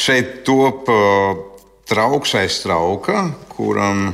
Šeit 0.00 0.42
top 0.48 0.88
uh, 0.92 1.42
trauks 1.88 2.34
aiz 2.38 2.60
trauka, 2.64 3.28
kuram 3.52 4.12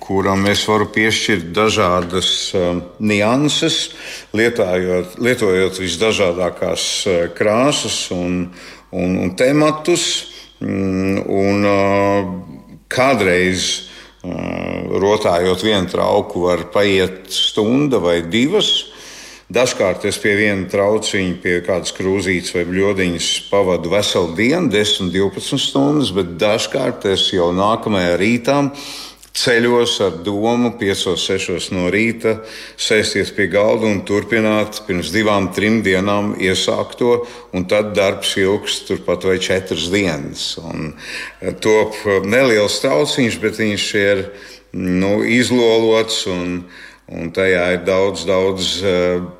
kuram 0.00 0.46
es 0.48 0.62
varu 0.64 0.86
piešķirt 0.92 1.50
dažādas 1.52 2.30
uh, 2.56 2.80
nianses, 3.04 3.92
lietojot, 4.32 5.18
lietojot 5.20 5.80
visdažādākās 5.82 6.86
uh, 7.06 7.18
krāsas 7.36 8.06
un, 8.14 8.46
un, 8.90 9.18
un 9.20 9.34
tematus. 9.36 10.28
Mm, 10.62 11.24
un 11.26 11.64
kādreiz 12.92 13.88
rotājot 14.22 15.64
vienu 15.64 15.88
trauku, 15.90 16.44
var 16.46 16.68
paiet 16.70 17.26
stunda 17.34 17.98
vai 17.98 18.20
divas. 18.22 18.91
Dažkārt 19.52 20.06
es 20.08 20.16
pie 20.22 20.32
viena 20.38 20.64
trauciņa, 20.70 21.32
pie 21.42 21.58
kādas 21.66 21.92
krūzītes 21.92 22.54
vai 22.54 22.62
bļodiņas 22.70 23.26
pavadu 23.50 23.90
veselu 23.92 24.30
dienu, 24.38 24.70
10, 24.72 25.10
12 25.12 25.58
stundas, 25.60 26.12
bet 26.16 26.36
dažkārt 26.40 27.04
es 27.10 27.26
jau 27.34 27.50
nākamajā 27.52 28.14
rītā 28.22 28.60
ceļos 29.36 29.96
ar 30.04 30.16
domu 30.24 30.70
5, 30.80 31.02
6 31.20 31.72
no 31.72 31.88
rīta 31.92 32.38
sēsties 32.80 33.32
pie 33.36 33.48
galda 33.52 33.88
un 33.88 34.02
turpināt 34.08 34.82
pirms 34.86 35.12
divām, 35.12 35.50
trim 35.56 35.80
dienām 35.84 36.32
iesākto, 36.40 37.26
un 37.52 37.68
tad 37.68 37.92
darbs 37.96 38.36
ilgs 38.40 38.82
turpat 38.88 39.26
vai 39.28 39.36
četras 39.42 39.90
dienas. 39.92 40.46
Un 40.62 40.94
eh, 41.40 41.52
top 41.52 41.96
neliels 42.24 42.80
trauciņš, 42.84 43.38
bet 43.42 43.60
viņš 43.60 43.86
ir 44.00 44.24
nu, 44.72 45.18
izlolots 45.24 46.24
un, 46.32 46.62
un 47.12 47.32
tajā 47.36 47.68
ir 47.76 47.86
daudz, 47.88 48.24
daudz 48.28 48.74
uh, 48.80 49.30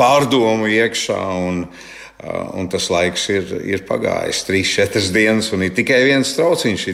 pārdomu 0.00 0.70
iekšā. 0.72 1.20
Un, 1.46 1.66
uh, 1.66 2.46
un 2.56 2.70
tas 2.72 2.88
laiks 2.92 3.28
ir, 3.32 3.52
ir 3.76 3.84
pagājis 3.88 4.46
trīs, 4.48 4.72
četras 4.80 5.12
dienas, 5.14 5.52
un 5.52 5.68
ir 5.68 5.76
tikai 5.76 6.02
viens 6.08 6.32
trauciņš. 6.36 6.88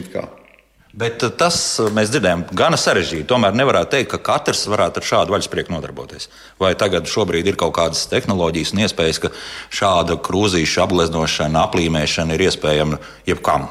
Bet 0.97 1.21
tas 1.37 1.55
mēs 1.93 2.09
dzirdējām, 2.09 2.47
gana 2.57 2.77
sarežģīti. 2.81 3.27
Tomēr 3.29 3.53
nevarētu 3.53 3.91
teikt, 3.93 4.09
ka 4.15 4.19
katrs 4.31 4.63
varētu 4.65 4.97
ar 4.97 5.05
šādu 5.05 5.35
vaļasprieku 5.35 5.69
nodarboties. 5.75 6.25
Vai 6.57 6.71
tagad 6.73 7.05
ir 7.05 7.59
kaut 7.59 7.75
kādas 7.77 8.07
tehnoloģijas 8.09 8.73
un 8.73 8.81
iespējas, 8.81 9.19
ka 9.21 9.33
šāda 9.69 10.17
krūzīša 10.25 10.87
apgleznošana, 10.87 11.67
aplīmēšana 11.67 12.33
ir 12.33 12.47
iespējama 12.49 12.97
jebkam? 13.29 13.69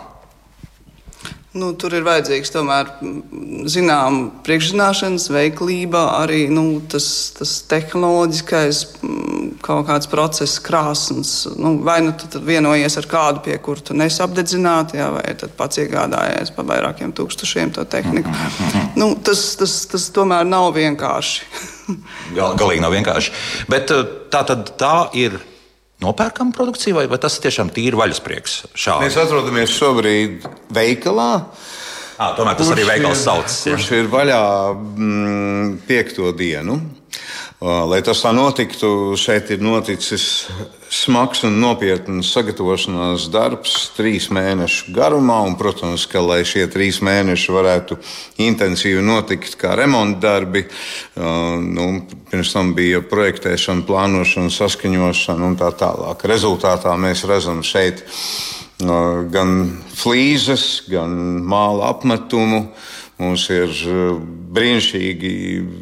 Nu, 1.57 1.71
tur 1.79 1.95
ir 1.97 2.05
vajadzīgs 2.05 2.53
tomēr 2.53 2.91
zināma 3.71 4.43
priekšzināšanas, 4.45 5.29
veiklība, 5.33 6.03
arī 6.19 6.47
nu, 6.53 6.83
tas, 6.93 7.07
tas 7.37 7.55
tehnoloģiskais 7.71 8.83
kaut 9.65 9.87
kāds 9.89 10.11
process, 10.11 10.61
krāsnes. 10.63 11.33
Nu, 11.57 11.77
vai 11.87 11.99
nu 12.05 12.13
tu 12.19 12.43
vienojies 12.45 12.99
ar 13.01 13.09
kādu, 13.11 13.43
pie 13.47 13.57
kura 13.63 13.85
tu 13.85 13.97
nesapdedzināt, 13.97 14.97
jā, 14.99 15.09
vai 15.17 15.25
pats 15.57 15.81
iegādājies 15.83 16.53
par 16.57 16.69
vairākiem 16.69 17.15
tūkstošiem 17.17 17.75
to 17.77 17.87
tehniku. 17.89 18.35
Nu, 18.97 19.11
tas, 19.21 19.41
tas, 19.61 19.73
tas 19.91 20.07
tomēr 20.09 20.47
nav 20.49 20.71
vienkārši. 20.73 21.43
Gal, 22.37 22.55
galīgi 22.57 22.81
nav 22.81 22.95
vienkārši. 22.95 23.33
Bet 23.69 23.91
tā, 23.93 24.41
tad, 24.49 24.71
tā 24.81 24.95
ir 25.21 25.37
nopērkama 26.05 26.55
produkcija, 26.57 26.97
vai, 26.99 27.07
vai 27.11 27.19
tas 27.23 27.39
tiešām 27.43 27.71
tīri 27.75 27.99
vaļasprieks? 27.99 28.59
Šādi? 28.77 29.07
Mēs 29.07 29.19
atrodamies 29.21 29.73
šobrīd 29.77 30.47
veikalā. 30.77 31.31
À, 32.17 32.31
tomēr 32.37 32.57
tas 32.57 32.71
arī 32.73 32.87
veikals 32.89 33.25
saucas. 33.27 33.59
Kurš 33.69 33.91
ir 33.99 34.07
vaļā 34.13 34.43
mm, 34.73 35.73
piekto 35.89 36.33
dienu. 36.37 36.79
Lai 37.61 38.03
tas 38.05 38.21
tā 38.21 38.33
notiktu, 38.37 39.17
šeit 39.21 39.51
ir 39.55 39.63
noticis 39.65 40.47
smags 41.07 41.45
un 41.47 41.61
nopietns 41.63 42.33
sagatavošanās 42.35 43.29
darbs 43.33 43.75
trīs 43.97 44.29
mēnešu 44.35 44.93
garumā. 44.97 45.39
Un, 45.47 45.55
protams, 45.59 46.07
ka 46.11 46.23
lai 46.25 46.41
šie 46.49 46.67
trīs 46.73 46.99
mēneši 47.05 47.55
varētu 47.55 47.99
intensīvi 48.43 49.05
notikt 49.07 49.55
kā 49.61 49.77
remonta 49.79 50.21
darbi, 50.27 50.65
nu, 51.17 51.87
pirms 52.31 52.53
tam 52.55 52.75
bija 52.77 53.03
projektēšana, 53.07 53.87
plānošana, 53.87 54.53
saskaņošana 54.55 55.51
un 55.51 55.57
tā 55.61 55.71
tālāk. 55.79 56.27
Rezultātā 56.27 56.97
mēs 57.01 57.25
redzam 57.29 57.63
šeit 57.67 58.05
gan 59.33 59.57
flīzes, 59.97 60.85
gan 60.91 61.15
māla 61.47 61.93
apmetumu 61.95 62.67
Mums 63.17 63.47
ir 63.49 63.71
eh, 63.73 64.19
brīnišķīgi 64.57 65.31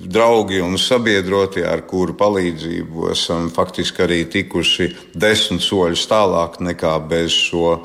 draugi 0.07 0.61
un 0.63 0.77
sabiedrotie, 0.79 1.65
ar 1.67 1.83
kuru 1.91 2.15
palīdzību 2.19 3.09
esam 3.11 3.49
faktiski 3.55 4.05
arī 4.07 4.21
tikuši 4.31 4.89
desmit 5.19 5.65
soļus 5.67 6.07
tālāk 6.11 6.61
nekā 6.63 6.95
bez 7.11 7.35
šo 7.35 7.81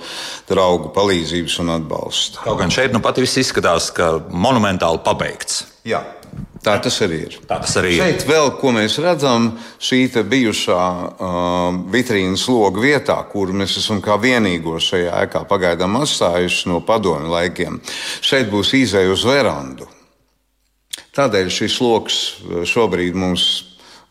draugu 0.49 0.93
palīdzības 0.93 1.57
un 1.65 1.73
atbalsta. 1.79 2.45
Kaut 2.45 2.61
gan 2.61 2.73
šeit 2.73 2.93
nu 2.93 3.01
pat 3.01 3.17
viss 3.21 3.41
izskatās, 3.41 3.89
ka 3.95 4.19
monumentāli 4.29 5.01
pabeigts. 5.05 5.63
Jā. 5.87 6.03
Tā 6.63 6.73
tas 6.83 6.97
arī 7.05 7.21
ir. 7.23 7.35
Tā 7.47 7.59
tas 7.63 7.71
arī 7.79 7.93
ir. 7.95 8.01
Šeit 8.01 8.25
vēl, 8.27 8.49
ko 8.59 8.73
mēs 8.75 8.97
redzam, 8.99 9.53
šī 9.79 10.01
bijušā 10.27 10.81
uh, 10.83 11.77
vitrīnas 11.93 12.43
loga 12.51 12.83
vietā, 12.83 13.15
kur 13.31 13.53
mēs 13.55 13.77
esam 13.79 14.01
kā 14.03 14.17
vienīgo 14.19 14.75
šajā 14.83 15.13
ēkā 15.23 15.45
pagaidām 15.47 15.95
atstājuši 16.01 16.67
no 16.71 16.81
padomju 16.83 17.31
laikiem. 17.31 17.79
Šeit 18.19 18.51
būs 18.51 18.73
izēja 18.75 19.13
uz 19.13 19.23
verandu. 19.27 19.87
Tādēļ 21.15 21.49
šis 21.53 21.79
lokus 21.79 22.19
uh, 22.43 22.61
šobrīd 22.67 23.15
mums 23.15 23.47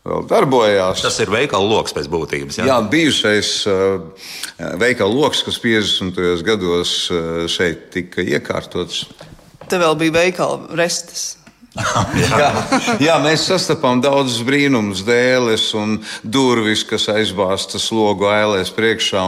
vēl 0.09 0.25
darbojās. 0.29 1.05
Tas 1.05 1.21
ir 1.21 1.29
veikala 1.29 1.69
lokus 1.69 1.93
pēc 1.93 2.09
būtības. 2.09 2.61
Jā, 2.63 2.69
jā 2.71 2.79
bijušais 2.89 3.55
uh, 3.69 4.29
veikala 4.81 5.13
lokus, 5.13 5.45
kas 5.45 5.61
50. 5.61 6.17
gados 6.47 6.95
uh, 7.13 7.45
šeit 7.51 7.91
tika 7.93 8.25
iekārtots. 8.25 9.05
Te 9.69 9.77
vēl 9.77 9.93
bija 10.01 10.17
veikala 10.17 10.73
restes 10.79 11.35
jā. 12.23 12.47
jā, 12.97 13.15
mēs 13.21 13.43
sastapām 13.45 14.01
daudzus 14.01 14.41
brīnumus, 14.45 15.03
dēles 15.05 15.67
un 15.77 15.99
durvis, 16.23 16.81
kas 16.87 17.05
aizbāztas 17.13 17.85
logu 17.93 18.29
ailēs 18.29 18.73
priekšā. 18.73 19.21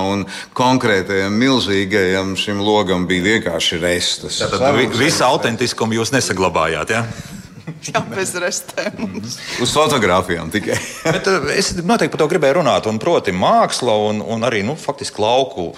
Konkrētajam 0.58 1.38
milzīgajam 1.38 2.34
šim 2.40 2.64
logam 2.66 3.06
bija 3.10 3.28
vienkārši 3.36 3.82
restes. 3.84 4.42
Tad 4.42 4.98
visu 4.98 5.28
autentiskumu 5.28 6.00
jūs 6.00 6.14
nesaglabājāt. 6.16 6.98
Ja? 6.98 7.06
Jā, 7.90 8.02
bez 8.12 8.34
restēm. 8.40 9.20
Uz 9.62 9.74
fotografijām 9.76 10.52
tikai. 10.54 10.78
Bet, 11.16 11.28
uh, 11.30 11.48
es 11.54 11.74
noteikti 11.80 12.14
par 12.16 12.24
to 12.24 12.30
gribēju 12.32 12.58
runāt. 12.60 12.88
Un, 12.90 13.00
proti, 13.02 13.34
māksla 13.36 13.96
un, 14.10 14.22
un 14.22 14.46
arī 14.48 14.64
nu, 14.66 14.76
faktiski 14.80 15.22
lauku 15.22 15.70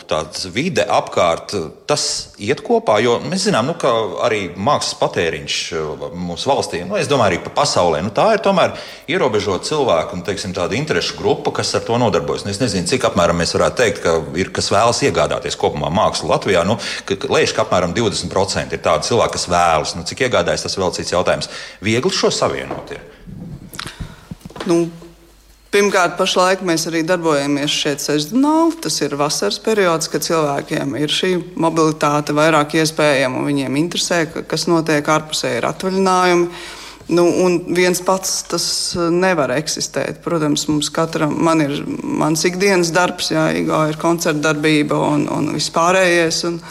vide 0.53 0.85
apkārt, 0.87 1.55
tas 1.89 2.05
iet 2.41 2.63
kopā. 2.65 2.99
Jo 3.03 3.17
mēs 3.23 3.47
zinām, 3.47 3.69
nu, 3.71 3.77
ka 3.79 3.91
arī 4.27 4.45
mākslas 4.55 4.97
patēriņš 5.01 5.59
uh, 5.77 6.07
mūsu 6.17 6.51
valstī, 6.51 6.83
nu, 6.87 6.97
es 6.99 7.11
domāju, 7.11 7.33
arī 7.33 7.41
pa 7.45 7.53
pasaulē, 7.63 8.03
nu, 8.05 8.13
tā 8.15 8.29
ir 8.35 8.43
tomēr 8.43 8.75
ierobežota 9.11 9.71
cilvēku 9.71 10.17
un 10.17 10.25
teiksim, 10.27 10.55
tāda 10.55 10.77
interešu 10.77 11.17
grupa, 11.19 11.53
kas 11.59 11.73
ar 11.77 11.85
to 11.87 11.99
nodarbojas. 12.01 12.45
Nu, 12.47 12.53
es 12.53 12.61
nezinu, 12.61 12.87
cik 12.89 13.09
apmēram 13.09 13.39
mēs 13.41 13.55
varētu 13.57 13.79
teikt, 13.79 14.03
ka 14.03 14.17
ir 14.39 14.53
kas 14.55 14.71
vēlas 14.73 15.03
iegādāties 15.07 15.59
kopumā 15.59 15.91
mākslu 15.93 16.31
Latvijā. 16.31 16.65
Nu, 16.67 16.79
Liekas, 17.33 17.53
ka 17.55 17.63
apmēram 17.65 17.93
20% 17.95 18.75
ir 18.75 18.81
tādi 18.83 19.07
cilvēki, 19.09 19.35
kas 19.37 19.47
vēlas. 19.51 19.93
Nu, 19.97 20.05
cik 20.07 20.25
iegādājas, 20.27 20.65
tas 20.65 20.75
ir 20.75 20.83
vēl 20.83 20.93
cits 20.95 21.13
jautājums. 21.13 21.49
Viegli 21.83 22.11
šo 22.15 22.31
savienot. 22.31 22.93
Ir. 22.95 23.07
Nu, 24.69 24.85
Pirmkārt, 25.73 26.19
pašlaik 26.19 26.59
mēs 26.61 26.83
arī 26.85 26.99
darbojamies 27.01 27.73
šeit 27.73 28.01
sezonāli. 28.03 28.75
Tas 28.83 28.99
ir 29.01 29.15
vasaras 29.17 29.57
periods, 29.63 30.05
kad 30.13 30.21
cilvēkiem 30.21 30.93
ir 30.99 31.09
šī 31.09 31.31
mobilitāte 31.57 32.35
vairāk 32.37 32.75
iespējama 32.77 33.41
un 33.41 33.47
viņiem 33.49 33.79
interesē, 33.81 34.19
kas 34.45 34.67
notiek 34.69 35.09
ārpusē, 35.09 35.55
ir 35.57 35.65
atvaļinājumi. 35.71 36.45
Nu, 37.17 37.25
un 37.25 37.57
viens 37.73 38.03
pats 38.05 38.43
tas 38.51 38.67
nevar 39.11 39.55
eksistēt. 39.57 40.21
Protams, 40.23 40.67
mums 40.69 40.93
katram 40.93 41.33
man 41.41 41.65
ir 41.65 41.73
mans 42.21 42.45
ikdienas 42.45 42.93
darbs, 42.93 43.33
jā, 43.33 43.49
ir 43.57 43.97
koncerta 43.99 44.51
darbība 44.51 45.01
un, 45.09 45.25
un 45.33 45.49
vispārējais. 45.57 46.43
Un, 46.51 46.61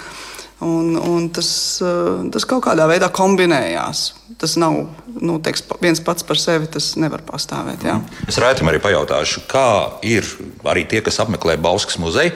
Un, 0.62 0.94
un 0.96 1.28
tas, 1.34 1.48
eh, 1.82 2.18
tas 2.30 2.46
kaut 2.46 2.62
kādā 2.66 2.86
veidā 2.90 3.08
kombinējās. 3.12 4.02
Tas 4.38 4.54
nav 4.60 4.76
nu, 5.20 5.38
teiks, 5.42 5.64
viens 5.82 6.00
pats 6.02 6.26
par 6.26 6.38
sevi, 6.38 6.68
tas 6.70 6.92
nevar 7.00 7.24
pastāvēt. 7.26 7.82
Jā. 7.86 7.98
Es 8.30 8.38
rētam 8.42 8.70
arī 8.70 8.78
pajautāšu, 8.82 9.44
kā 9.50 9.66
ir 10.06 10.26
arī 10.64 10.86
tie, 10.88 11.02
kas 11.04 11.18
apmeklē 11.24 11.58
Bauskas 11.62 11.98
muzeju, 12.02 12.34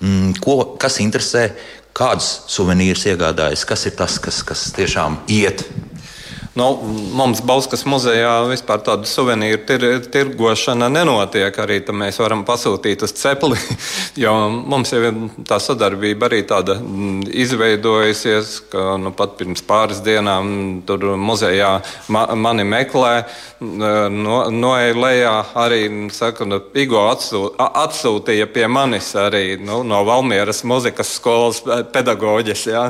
mm, 0.00 0.38
ko, 0.44 0.62
kas 0.80 1.00
interesē, 1.04 1.50
kādus 1.98 2.30
suvenīrus 2.50 3.06
iegādājas, 3.10 3.66
kas 3.68 3.86
ir 3.90 3.96
tas, 3.98 4.18
kas, 4.22 4.42
kas 4.46 4.68
tiešām 4.76 5.20
iet 5.34 5.66
Nu, 6.58 6.66
mums 7.14 7.38
Bauskas 7.46 7.84
muzejā 7.86 8.32
vispār 8.48 8.80
tāda 8.82 9.06
suvenīru 9.06 9.60
tir, 9.68 9.84
tirgošana 10.10 10.88
nenotiek. 10.90 11.54
Arī 11.62 11.76
mēs 11.94 12.18
varam 12.18 12.42
pasūtīt 12.48 13.04
uz 13.06 13.12
cepli, 13.14 13.58
jo 14.24 14.32
mums 14.50 14.90
jau 14.90 15.02
ir 15.06 15.20
tā 15.46 15.60
sadarbība 15.62 16.26
arī 16.26 16.40
tāda 16.48 16.78
mm, 16.80 17.28
izveidojusies, 17.44 18.54
ka 18.72 18.96
nu, 18.98 19.12
pat 19.14 19.36
pirms 19.38 19.62
pāris 19.68 20.00
dienām 20.02 20.80
tur 20.88 21.12
muzejā 21.20 21.76
ma, 22.14 22.24
mani 22.34 22.66
meklē. 22.66 23.14
No, 23.58 24.40
noeja 24.54 24.94
lejā 24.94 25.34
arī 25.58 25.82
saka, 26.14 26.46
nu, 26.46 26.60
Igo 26.78 27.00
atsū, 27.10 27.44
atsūtīja 27.58 28.46
pie 28.54 28.66
manis 28.70 29.08
arī 29.18 29.56
nu, 29.58 29.80
no 29.86 30.04
Valmieras 30.06 30.64
muzikas 30.66 31.14
skolas 31.18 31.62
pedagoģis. 31.94 32.66
Ja? 32.70 32.84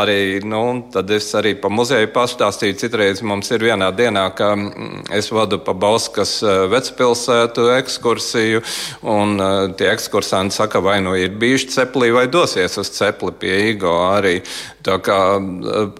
Arī, 0.00 0.40
nu, 0.44 0.62
tad 0.92 1.12
es 1.12 1.28
arī 1.36 1.52
pa 1.60 1.72
muzeju 1.72 2.12
pastāstīju 2.14 2.80
citreiz 2.80 3.13
pieredze 3.14 3.26
mums 3.26 3.50
ir 3.52 3.62
vienā 3.62 3.90
dienā, 3.94 4.34
ka 4.34 4.54
mm, 4.56 5.10
es 5.14 5.30
vadu 5.30 5.58
pa 5.62 5.72
Bauskas 5.72 6.42
eh, 6.42 6.66
vecpilsētu 6.70 7.70
ekskursiju, 7.78 8.62
un 9.02 9.38
eh, 9.38 9.74
tie 9.78 9.92
ekskursanti 9.92 10.54
saka, 10.54 10.80
vai 10.80 11.00
nu 11.00 11.14
ir 11.14 11.30
bijuši 11.38 11.70
ceplī 11.70 12.12
vai 12.12 12.26
dosies 12.26 12.78
uz 12.78 12.90
cepli 12.90 13.32
pie 13.38 13.70
Igo 13.70 13.94
arī. 14.10 14.42
Tā 14.84 14.98
kā 15.00 15.18
eh, 15.38 15.92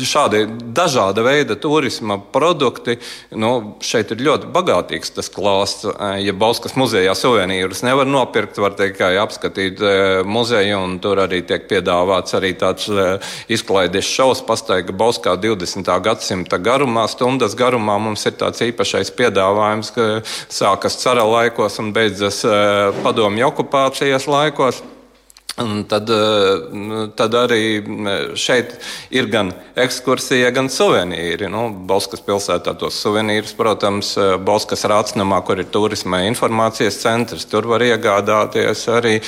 šādi 0.00 0.46
dažāda 0.74 1.22
veida 1.22 1.56
turisma 1.56 2.18
produkti, 2.18 2.98
nu, 3.36 3.76
šeit 3.80 4.10
ir 4.14 4.24
ļoti 4.24 4.50
bagātīgs 4.50 5.14
tas 5.14 5.30
klāsts. 5.30 5.86
Ja 6.20 6.32
Bauskas 6.32 6.76
muzejā 6.76 7.14
suvenīrus 7.14 7.84
nevar 7.84 8.08
nopirkt, 8.08 8.58
var 8.60 8.74
tikai 8.78 9.14
apskatīt 9.20 9.80
muzeju, 10.26 10.80
un 10.80 10.98
tur 11.02 11.20
arī 11.22 11.42
tiek 11.46 11.66
piedāvāts 11.70 12.34
arī 12.36 12.52
tāds 12.58 12.88
izklaides 13.50 14.08
šaus 14.08 14.42
pastaiga 14.46 14.94
Bauskā 14.96 15.36
20. 15.40 15.86
gadsimta 16.04 16.29
gadsimta 16.30 16.58
garumā, 16.58 17.08
stundas 17.08 17.56
garumā 17.56 17.98
mums 17.98 18.24
ir 18.26 18.36
tāds 18.38 18.62
īpašais 18.62 19.10
piedāvājums, 19.16 19.90
ka 19.90 20.22
sākas 20.48 20.96
cara 21.02 21.24
laikos 21.24 21.78
un 21.80 21.92
beidzas 21.92 22.44
eh, 22.44 23.02
padomju 23.02 23.48
okupācijas 23.50 24.28
laikos. 24.28 24.82
Un 25.60 25.82
tad, 25.84 26.08
eh, 26.08 27.08
tad 27.16 27.34
arī 27.36 27.82
šeit 28.38 28.72
ir 29.12 29.26
gan 29.28 29.50
ekskursija, 29.76 30.48
gan 30.56 30.70
suvenīri. 30.72 31.50
Nu, 31.52 31.66
Balskas 31.86 32.22
pilsētā 32.24 32.72
tos 32.80 32.96
suvenīrus, 32.96 33.52
protams, 33.58 34.14
eh, 34.16 34.38
Balskas 34.40 34.86
rācinamā, 34.88 35.44
kur 35.44 35.60
ir 35.60 35.68
turisma 35.68 36.22
informācijas 36.24 36.96
centrs, 37.02 37.44
tur 37.44 37.68
var 37.68 37.80
iegādāties 37.80 38.86
arī. 38.88 39.20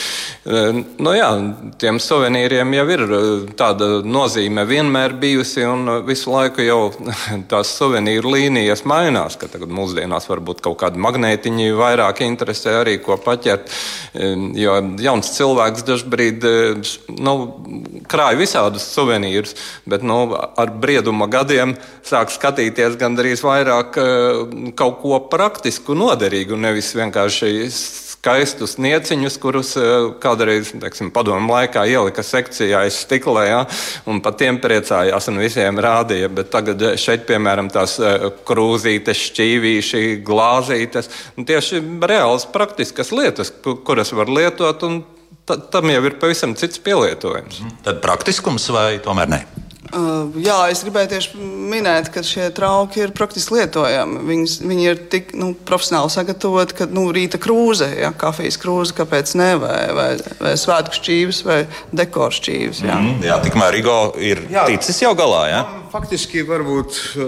Eh, 0.47 0.72
nu, 0.99 1.11
jā, 1.12 1.28
tiem 1.76 1.99
suvenīriem 1.99 2.72
jau 2.78 2.89
ir 2.89 3.05
tāda 3.53 4.01
nozīme 4.03 4.64
vienmēr 4.64 5.12
bijusi, 5.20 5.66
un 5.68 6.07
visu 6.07 6.33
laiku 6.33 6.64
jau 6.64 6.95
tās 7.53 7.76
suvenīru 7.76 8.33
līnijas 8.33 8.87
mainās, 8.87 9.37
tagad 9.37 9.68
mūsdienās 9.68 10.30
varbūt 10.33 10.62
kaut 10.62 10.78
kādi 10.78 10.97
magnētiņi 10.97 11.76
vairāk 11.76 12.24
interesē 12.24 12.80
arī, 12.80 12.97
ko 13.03 13.18
paķert, 13.18 13.68
jo 14.55 14.80
jauns 14.99 15.37
cilvēks 15.37 15.85
dažbrīd 15.85 16.21
šobrīd 16.22 16.44
eh, 16.44 17.18
nu, 17.18 17.34
krāj 18.08 18.36
visādus 18.38 18.86
suvenīrus, 18.94 19.54
bet 19.86 20.02
nu, 20.02 20.34
ar 20.34 20.70
brieduma 20.70 21.26
gadiem 21.26 21.76
sāk 22.04 22.30
skatīties 22.30 22.98
gandrīz 22.98 23.42
vairāk 23.42 23.98
eh, 23.98 24.72
kaut 24.76 25.00
ko 25.02 25.20
praktisku, 25.30 25.94
noderīgu, 25.94 26.56
nevis 26.56 26.94
vienkārši 26.94 27.68
skaistus 28.12 28.76
nieciņus, 28.78 29.38
kurus 29.38 29.76
eh, 29.76 30.12
kādreiz 30.22 30.72
teiksim, 30.78 31.10
padomu 31.10 31.52
laikā 31.52 31.84
ielika 31.90 32.22
sekcijā 32.22 32.84
aiz 32.84 33.00
stiklē, 33.02 33.46
ja, 33.48 33.64
un 34.06 34.20
par 34.22 34.36
tiem 34.38 34.60
priecājās 34.62 35.28
un 35.28 35.40
visiem 35.42 35.78
rādīja. 35.78 36.30
Bet 36.30 36.52
tagad 36.52 36.82
šeit, 36.96 37.26
piemēram, 37.26 37.70
tās 37.72 37.98
krūzītes, 38.46 39.26
šķīvīši, 39.30 40.04
glāzītes, 40.26 41.10
tieši 41.36 41.82
reāls 42.02 42.46
praktiskas 42.52 43.10
lietas, 43.14 43.52
kuras 43.62 44.14
var 44.14 44.30
lietot 44.30 44.86
un 44.86 45.02
tam 45.47 45.90
jau 45.90 46.05
ir 46.07 46.16
pavisam 46.22 46.55
cits 46.59 46.80
pielietojums. 46.82 47.61
Mhm. 47.61 47.82
Tad 47.86 48.01
praktiskums 48.05 48.68
vai 48.74 48.99
tomēr 49.03 49.28
ne? 49.32 49.43
Uh, 49.93 50.32
jā, 50.40 50.57
es 50.72 50.80
gribēju 50.86 51.09
tieši 51.11 51.38
minēt, 51.68 52.07
ka 52.14 52.22
šie 52.24 52.47
trauki 52.57 53.03
ir 53.03 53.11
praktiski 53.12 53.59
lietojami. 53.59 54.22
Viņas, 54.24 54.55
viņi 54.64 54.86
ir 54.88 55.01
tik 55.12 55.34
nu, 55.36 55.51
profesionāli 55.68 56.09
sagatavoti, 56.14 56.76
ka 56.78 56.86
nu, 56.88 57.05
rīta 57.12 57.36
krūze, 57.43 57.90
ja, 58.01 58.09
kafijas 58.16 58.57
krūze, 58.62 58.95
kāpēc 58.97 59.34
ne, 59.36 59.51
vai, 59.61 59.80
vai, 59.93 60.07
vai 60.40 60.53
svētku 60.57 60.97
šķīvis, 60.97 61.40
vai 61.45 61.59
dekoru 61.93 62.32
šķīvis. 62.38 62.80
Jā, 62.86 62.97
mm, 62.97 63.26
jā 63.28 63.36
tikmēr 63.45 63.76
Rigo 63.76 63.99
ir 64.16 64.40
jā. 64.53 64.64
ticis 64.70 65.03
jau 65.05 65.12
galā. 65.18 65.43
Ja? 65.51 65.61
Faktiski 65.93 66.40
varbūt 66.49 66.97
uh, 67.20 67.26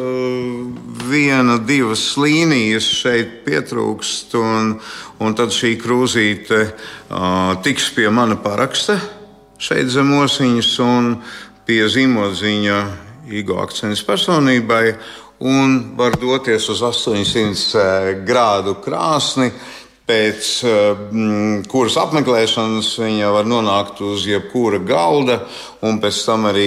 viena, 1.10 1.58
divas 1.60 2.06
līnijas 2.16 2.88
šeit 3.02 3.42
pietrūkst, 3.44 4.38
un, 4.40 4.78
un 5.20 5.36
tad 5.36 5.52
šī 5.52 5.74
krūzīte 5.84 6.62
uh, 6.64 7.52
tiks 7.66 7.90
pie 7.92 8.08
mana 8.08 8.40
paraksta 8.40 8.96
šeit 9.64 9.90
zem 9.92 10.12
osiņas. 10.18 10.70
Un, 10.84 11.10
pie 11.66 11.84
zīmodziņa 11.88 12.78
Igo 13.34 13.56
akcents 13.62 14.02
personībai 14.04 14.94
un 15.44 15.78
var 15.96 16.18
doties 16.20 16.68
uz 16.68 16.82
800 16.84 17.80
eh, 17.80 18.10
grādu 18.26 18.76
krāsni. 18.84 19.50
Pēc 20.04 20.48
mm, 20.68 21.62
kuras 21.72 21.94
apmeklēšanas 21.96 22.90
viņa 23.00 23.30
var 23.32 23.46
nonākt 23.48 24.02
uz 24.04 24.26
jebkura 24.28 24.76
galda, 24.84 25.38
un 25.80 25.96
pēc 26.02 26.18
tam 26.26 26.44
arī, 26.50 26.66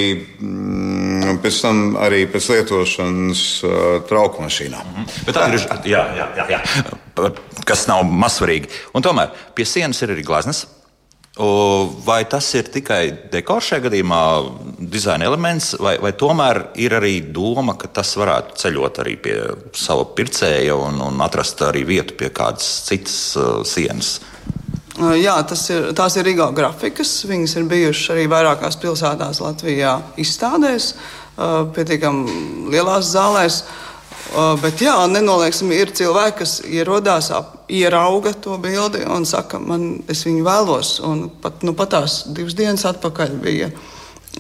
pēc, 1.43 1.59
tam 1.61 1.83
arī 2.01 2.23
pēc 2.33 2.47
lietošanas 2.55 3.43
uh, 3.61 3.75
trauku 4.09 4.41
mašīnā. 4.41 4.81
Mm 4.81 5.05
-hmm. 5.05 5.37
Tā 5.37 5.45
ir 5.53 5.59
jā, 5.85 6.01
jā, 6.17 6.27
jā, 6.33 6.47
jā. 6.49 7.29
kas 7.65 7.85
nav 7.87 8.01
mazsvarīgi. 8.09 8.73
Un 8.93 9.05
tomēr 9.05 9.29
pie 9.53 9.65
sienas 9.65 10.01
ir 10.01 10.17
arī 10.17 10.25
gleznas. 10.25 10.65
Vai 11.37 12.23
tas 12.25 12.47
ir 12.57 12.71
tikai 12.73 13.29
dekors 13.29 13.67
šajā 13.69 13.83
gadījumā, 13.85 14.21
dizaina 14.89 15.27
elements, 15.29 15.75
vai, 15.77 15.93
vai 16.01 16.09
tomēr 16.17 16.63
ir 16.81 16.95
arī 16.97 17.19
doma, 17.33 17.75
ka 17.77 17.91
tas 17.93 18.15
varētu 18.17 18.57
ceļot 18.57 19.01
arī 19.03 19.13
pie 19.21 19.35
sava 19.77 20.07
pircēja 20.17 20.73
un, 20.73 20.97
un 21.05 21.21
atrast 21.21 21.61
arī 21.67 21.85
vietu 21.85 22.17
pie 22.17 22.31
kādas 22.33 22.65
citas 22.87 23.19
uh, 23.37 23.61
sienas? 23.61 24.15
Jā, 24.97 25.35
ir, 25.45 25.91
tās 25.93 26.17
ir 26.17 26.25
Riga 26.25 26.49
grafikas. 26.57 27.11
Viņas 27.29 27.53
ir 27.59 27.67
bijušas 27.69 28.15
arī 28.15 28.25
vairākās 28.31 28.79
pilsētās 28.81 29.43
Latvijā 29.45 29.99
izstādēs, 30.17 30.95
pietiekami 31.77 32.71
lielās 32.73 33.13
zālēs. 33.13 33.61
Uh, 33.61 33.86
Bet 34.61 34.81
jā, 34.83 34.95
nenolieksim, 35.09 35.71
ir 35.71 35.93
cilvēki, 35.95 36.37
kas 36.41 36.57
ierodās, 36.67 37.29
ierauga 37.71 38.33
to 38.35 38.57
bildi 38.61 39.05
un 39.07 39.25
saka, 39.27 39.59
man 39.59 40.01
es 40.11 40.25
viņu 40.27 40.43
vēlos. 40.45 40.97
Un 41.07 41.27
pat, 41.41 41.63
nu, 41.67 41.73
pat 41.77 41.93
tās 41.95 42.19
divas 42.35 42.57
dienas 42.57 42.85
atpakaļ 42.89 43.37
bija. 43.43 43.71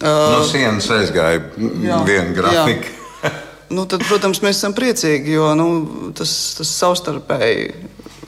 No 0.03 0.43
sienas 0.45 0.89
aizgāja 0.93 1.41
viena 1.57 2.35
grafika. 2.35 3.31
nu, 3.75 3.87
tad, 3.89 4.03
protams, 4.05 4.43
mēs 4.45 4.59
esam 4.59 4.75
priecīgi, 4.77 5.37
jo 5.37 5.53
nu, 5.57 5.69
tas, 6.17 6.35
tas 6.59 6.73
savstarpēji 6.83 7.71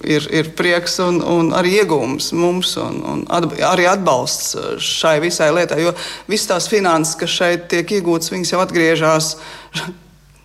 ir, 0.03 0.25
ir 0.33 0.51
prieks 0.57 0.97
un, 1.03 1.19
un 1.21 1.53
arī 1.55 1.75
iegūms 1.83 2.31
mums, 2.39 2.75
un, 2.81 2.99
un 3.03 3.23
atb 3.35 3.59
arī 3.67 3.87
atbalsts 3.91 4.55
šai 4.83 5.17
visai 5.23 5.51
lietai. 5.55 5.83
Jo 5.83 5.95
visas 6.31 6.53
tās 6.53 6.69
finanses, 6.71 7.17
kas 7.19 7.35
šeit 7.35 7.67
tiek 7.71 7.97
iegūtas, 7.99 8.31
viņas 8.33 8.55
jau 8.55 8.63
atgriežas 8.63 9.33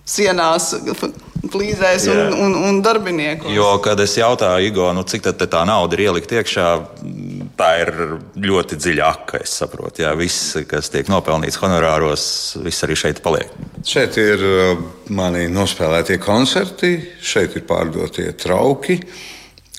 sienās, 0.05 0.73
plīzēs 1.53 2.07
un, 2.13 2.19
Jā. 2.19 2.27
un, 2.45 2.55
un 2.69 2.81
darbinieku. 2.85 3.51
Jo, 3.53 3.77
kad 3.85 4.01
es 4.03 4.17
jautāju 4.19 4.69
Igo, 4.69 4.89
nu, 4.97 5.05
cik 5.09 5.27
tad 5.27 5.43
tā 5.53 5.65
nauda 5.69 5.97
ir 5.97 6.07
ielikt 6.07 6.33
iekšā, 6.37 6.69
tā 7.59 7.71
ir 7.83 7.93
ļoti 8.45 8.79
dziļa 8.81 9.09
aka. 9.09 9.41
Es 9.45 9.57
saprotu, 9.61 10.05
jā, 10.05 10.13
viss, 10.19 10.57
kas 10.71 10.91
tiek 10.93 11.11
nopelnīts 11.13 11.61
honorāros, 11.63 12.27
viss 12.65 12.87
arī 12.87 12.99
šeit 12.99 13.23
paliek. 13.25 13.53
Šeit 13.85 14.19
ir 14.21 14.45
uh, 14.49 14.85
mani 15.15 15.47
nospēlētie 15.53 16.19
koncerti, 16.23 16.97
šeit 17.25 17.57
ir 17.59 17.67
pārdotie 17.69 18.31
trauki, 18.41 19.01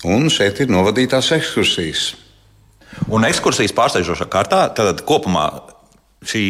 un 0.05 0.29
šeit 0.33 0.61
ir 0.61 0.73
novadītās 0.73 1.33
ekskursijas. 1.39 2.11
Un 3.11 3.25
ekskursijas 3.27 3.73
pārsteidzošā 3.75 4.29
kārtā, 4.31 4.61
tad 4.77 5.01
kopumā 5.07 5.49
šī 6.25 6.45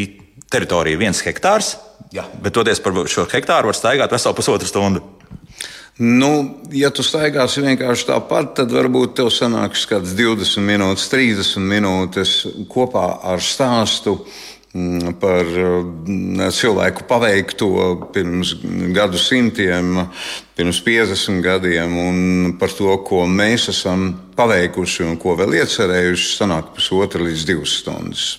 teritorija 0.56 1.02
viens 1.02 1.22
hektārs. 1.26 1.76
Jā. 2.16 2.24
Bet 2.42 2.56
toties 2.56 2.80
par 2.80 2.96
šo 3.12 3.28
hektāru 3.28 3.72
var 3.72 3.78
staigāt 3.78 4.16
veselu 4.16 4.38
pusotru 4.38 4.70
stundu. 4.70 5.04
Nu, 5.96 6.30
ja 6.76 6.90
tu 6.92 7.06
staigāsi 7.08 7.62
vienkārši 7.64 8.10
tāpat, 8.10 8.50
tad 8.58 8.74
varbūt 8.76 9.14
tev 9.16 9.30
sanāks 9.32 9.86
kāds 9.88 10.12
20 10.18 10.60
minūtes, 10.68 11.08
30 11.08 11.64
minūtes 11.64 12.34
kopā 12.68 13.06
ar 13.32 13.40
stāstu 13.40 14.18
mm, 14.76 15.16
par 15.22 15.48
mm, 15.48 16.50
cilvēku 16.52 17.08
paveikto 17.08 17.70
pirms 18.12 18.58
gadu 18.96 19.22
simtiem, 19.24 20.04
pirms 20.60 20.84
50 20.84 21.40
gadiem, 21.46 21.96
un 21.96 22.58
par 22.60 22.76
to, 22.76 22.92
ko 23.08 23.24
mēs 23.24 23.70
esam 23.72 24.10
paveikuši 24.36 25.08
un 25.08 25.16
ko 25.16 25.38
vēl 25.40 25.62
iecerējuši, 25.62 26.34
sanāk 26.42 26.76
pusotra 26.76 27.24
līdz 27.24 27.48
divas 27.48 27.80
stundas. 27.80 28.34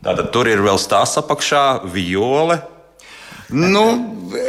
Tātad 0.00 0.30
tur 0.32 0.48
ir 0.48 0.62
vēl 0.64 0.78
stāsts 0.80 1.20
apakšā, 1.20 1.64
viole. 1.92 2.60
Nu, 3.50 3.84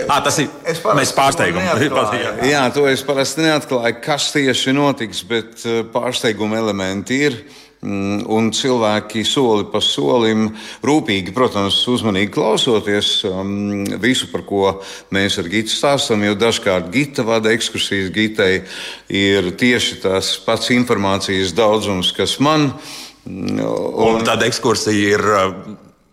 À, 0.06 0.20
tas 0.22 0.38
ir 0.38 0.50
mēs 0.94 1.10
pārsteigumu. 1.18 1.64
to 1.74 1.80
neatklāju. 1.82 2.46
Jā, 2.54 2.62
to 2.74 2.86
es 2.86 3.02
parasti 3.02 3.42
neatklāju, 3.42 3.98
kas 4.06 4.28
tieši 4.36 4.76
notiks, 4.78 5.24
bet 5.26 5.66
eh, 5.66 5.82
pārsteiguma 5.90 6.60
elementi 6.62 7.18
ir. 7.26 7.38
Mm, 7.82 8.28
Un 8.30 8.52
cilvēki 8.54 9.24
soli 9.26 9.66
pa 9.74 9.82
solim, 9.82 10.52
rūpīgi, 10.86 11.34
protams, 11.34 11.80
uzmanīgi 11.90 12.30
klausoties 12.36 13.24
um, 13.26 13.88
visu, 14.04 14.30
par 14.30 14.44
ko 14.46 14.76
mēs 15.10 15.40
ar 15.42 15.50
Gitu 15.50 15.74
stāstām. 15.74 16.22
Jo 16.28 16.38
dažkārt 16.38 16.92
Gita 16.94 17.26
vada 17.26 17.50
ekskursijas, 17.50 18.14
Gitai 18.14 18.52
ir 19.10 19.50
tieši 19.58 19.98
tas 20.06 20.36
pats 20.46 20.70
informācijas 20.78 21.56
daudzums, 21.58 22.14
kas 22.14 22.38
man. 22.38 22.70
Mm, 22.70 23.11
Un 23.26 24.24
tāda 24.26 24.48
ekskursija 24.50 25.16
ir 25.16 25.22
uh, 25.22 25.52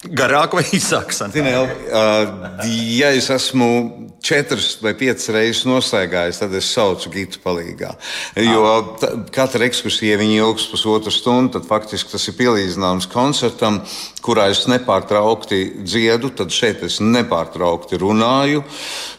garāka 0.05 0.59
vai 0.59 0.65
īsāka? 0.77 1.15
Zini, 1.33 1.55
El, 1.55 1.71
uh, 1.89 2.67
ja 2.99 3.11
es 3.17 3.31
esmu 3.33 3.71
četras 4.23 4.75
vai 4.83 4.93
piecas 4.99 5.29
reizes 5.33 5.65
nostaigājis, 5.69 6.41
tad 6.43 6.55
es 6.59 6.69
saucu 6.75 7.11
Gitu 7.15 7.41
palīgā. 7.43 7.95
Jo 8.43 8.97
ta, 9.01 9.13
katra 9.35 9.67
ekskursija 9.69 10.19
ilgs 10.23 10.67
pusotru 10.71 11.13
stundu, 11.15 11.57
tad 11.57 11.69
faktiski 11.69 12.13
tas 12.13 12.29
ir 12.29 12.37
pielīdzināms 12.39 13.09
koncertam, 13.13 13.81
kurā 14.23 14.49
es 14.53 14.67
nepārtraukti 14.71 15.85
dziedu, 15.87 16.33
tad 16.37 16.53
šeit 16.55 16.83
es 16.87 17.01
nepārtraukti 17.01 17.99
runāju, 18.03 18.65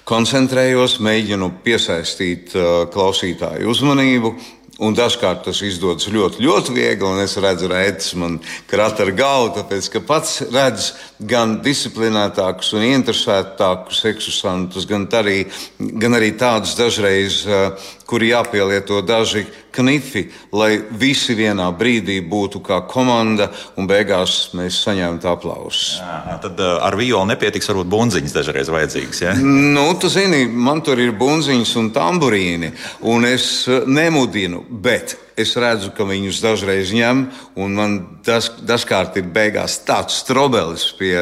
koncentrējos, 0.10 1.00
mēģinu 1.04 1.52
piesaistīt 1.66 2.56
uh, 2.56 2.86
klausītāju 2.94 3.70
uzmanību. 3.72 4.36
Un 4.80 4.96
dažkārt 4.96 5.42
tas 5.44 5.60
izdodas 5.68 6.08
ļoti, 6.08 6.40
ļoti 6.40 6.72
viegli, 6.72 7.04
un 7.04 7.20
es 7.20 7.34
redzu, 7.42 7.68
redzes 7.68 8.14
man 8.16 8.38
krata 8.70 9.04
ar 9.04 9.12
galvu, 9.12 9.50
tāpēc 9.58 9.90
ka 9.92 10.02
pats 10.08 10.38
redz 10.54 10.94
gan 11.20 11.58
disciplinētākus 11.66 12.72
un 12.80 12.86
interesētākus 12.88 14.00
ekskursantus, 14.14 14.88
gan 14.88 15.04
arī, 15.20 15.42
gan 15.78 16.16
arī 16.16 16.32
tādus 16.40 16.78
dažreiz, 16.80 17.42
eh, 17.44 17.90
kuri 18.10 18.32
jāpielieto 18.32 19.04
daži 19.06 19.46
knifi, 19.76 20.26
lai 20.56 20.80
visi 20.98 21.36
vienā 21.38 21.68
brīdī 21.78 22.18
būtu 22.26 22.62
kā 22.66 22.82
komanda, 22.90 23.50
un 23.78 23.88
beigās 23.90 24.50
mēs 24.58 24.82
saņemtu 24.88 25.30
aplausus. 25.30 26.00
Jā, 26.02 26.40
tad 26.42 26.60
uh, 26.60 26.80
ar 26.86 26.98
violi 26.98 27.30
nepietiks, 27.30 27.70
varbūt 27.70 27.92
bunziņas 27.94 28.36
dažreiz 28.36 28.74
vajadzīgas. 28.74 29.24
Ja? 29.28 29.36
Nu, 29.38 29.86
tu 30.02 30.10
zini, 30.10 30.46
man 30.50 30.82
tur 30.86 31.02
ir 31.02 31.14
bunziņas 31.20 31.76
un 31.82 31.94
tamburīni, 31.96 32.74
un 33.14 33.30
es 33.30 33.50
eh, 33.70 33.86
nemudinu, 33.86 34.66
bet 34.70 35.18
es 35.40 35.56
redzu, 35.60 35.92
ka 35.96 36.08
viņus 36.08 36.42
dažreiz 36.44 36.94
ņem, 36.96 37.26
un 37.60 37.76
man 37.78 37.98
das, 38.28 38.52
dažkārt 38.62 39.18
ir 39.22 39.28
beigās 39.34 39.80
tāds 39.88 40.20
strobelis 40.24 40.90
pie 41.00 41.16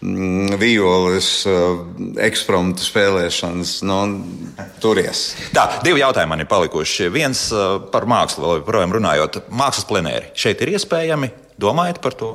mm, 0.00 0.56
violas 0.60 1.30
uh, 1.50 1.82
ekspromta 2.26 2.84
spēlēšanas. 2.86 3.78
Nu, 3.86 4.00
turies. 4.82 5.28
Tā, 5.56 5.68
divi 5.84 6.02
jautājumi 6.04 6.34
man 6.34 6.44
ir 6.44 6.50
palikuši. 6.50 7.10
Viens 7.14 7.48
uh, 7.54 7.78
par 7.92 8.08
mākslu, 8.08 8.44
vēl 8.44 8.60
joprojām 8.62 8.98
runājot. 8.98 9.42
Mākslas 9.50 9.88
plenēri 9.88 10.32
šeit 10.38 10.62
ir 10.64 10.76
iespējami. 10.76 11.32
Domājat 11.60 12.02
par 12.04 12.16
to? 12.18 12.34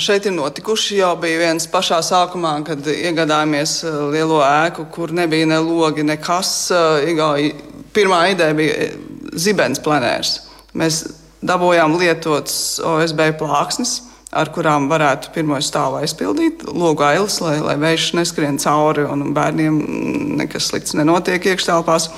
Šeit 0.00 0.24
ir 0.24 0.32
notikuši 0.32 0.96
jau 1.02 1.12
bija 1.20 1.42
viens 1.42 1.66
pašā 1.68 1.98
sākumā, 2.00 2.54
kad 2.64 2.86
iegādājāmies 2.88 3.74
eh, 3.84 3.98
lielo 4.14 4.40
ēku, 4.40 4.86
kur 4.92 5.12
nebija 5.12 5.46
ne 5.50 5.58
logi, 5.60 6.06
nekas. 6.06 6.70
eh, 6.72 7.52
Pirmā 7.96 8.22
ideja 8.32 8.56
bija 8.56 8.88
zibens 9.36 9.80
plenērs. 9.80 10.45
Mēs 10.76 11.04
dabūjām 11.46 11.96
lietots 12.00 12.78
OSB 12.84 13.30
plāksnes, 13.40 14.00
ar 14.36 14.50
kurām 14.52 14.88
varētu 14.90 15.32
pirmo 15.34 15.58
stāvu 15.62 16.00
aizpildīt, 16.02 16.66
logu 16.66 17.04
ailes, 17.06 17.38
lai, 17.40 17.56
lai 17.62 17.76
vējš 17.80 18.10
neskrien 18.18 18.58
cauri 18.60 19.06
un 19.08 19.30
bērniem 19.36 19.78
nekas 20.40 20.70
slikts 20.70 20.96
nenotiek 20.98 21.52
iekštelpās. 21.52 22.10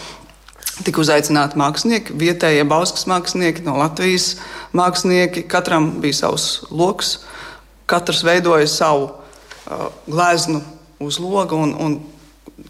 Tika 0.86 1.02
uzaicināti 1.02 1.58
mākslinieki, 1.58 2.14
vietējie 2.18 2.62
Bauskas 2.68 3.08
mākslinieki, 3.10 3.64
no 3.66 3.74
Latvijas 3.80 4.36
mākslinieki. 4.78 5.42
Katram 5.50 5.90
bija 6.02 6.20
savs 6.20 6.46
lokus, 6.70 7.16
katrs 7.90 8.22
veidoja 8.26 8.68
savu 8.70 9.08
uh, 9.08 9.88
gleznu 10.06 10.62
uz 11.02 11.18
loga, 11.22 11.58
un, 11.58 11.74
un 11.82 11.98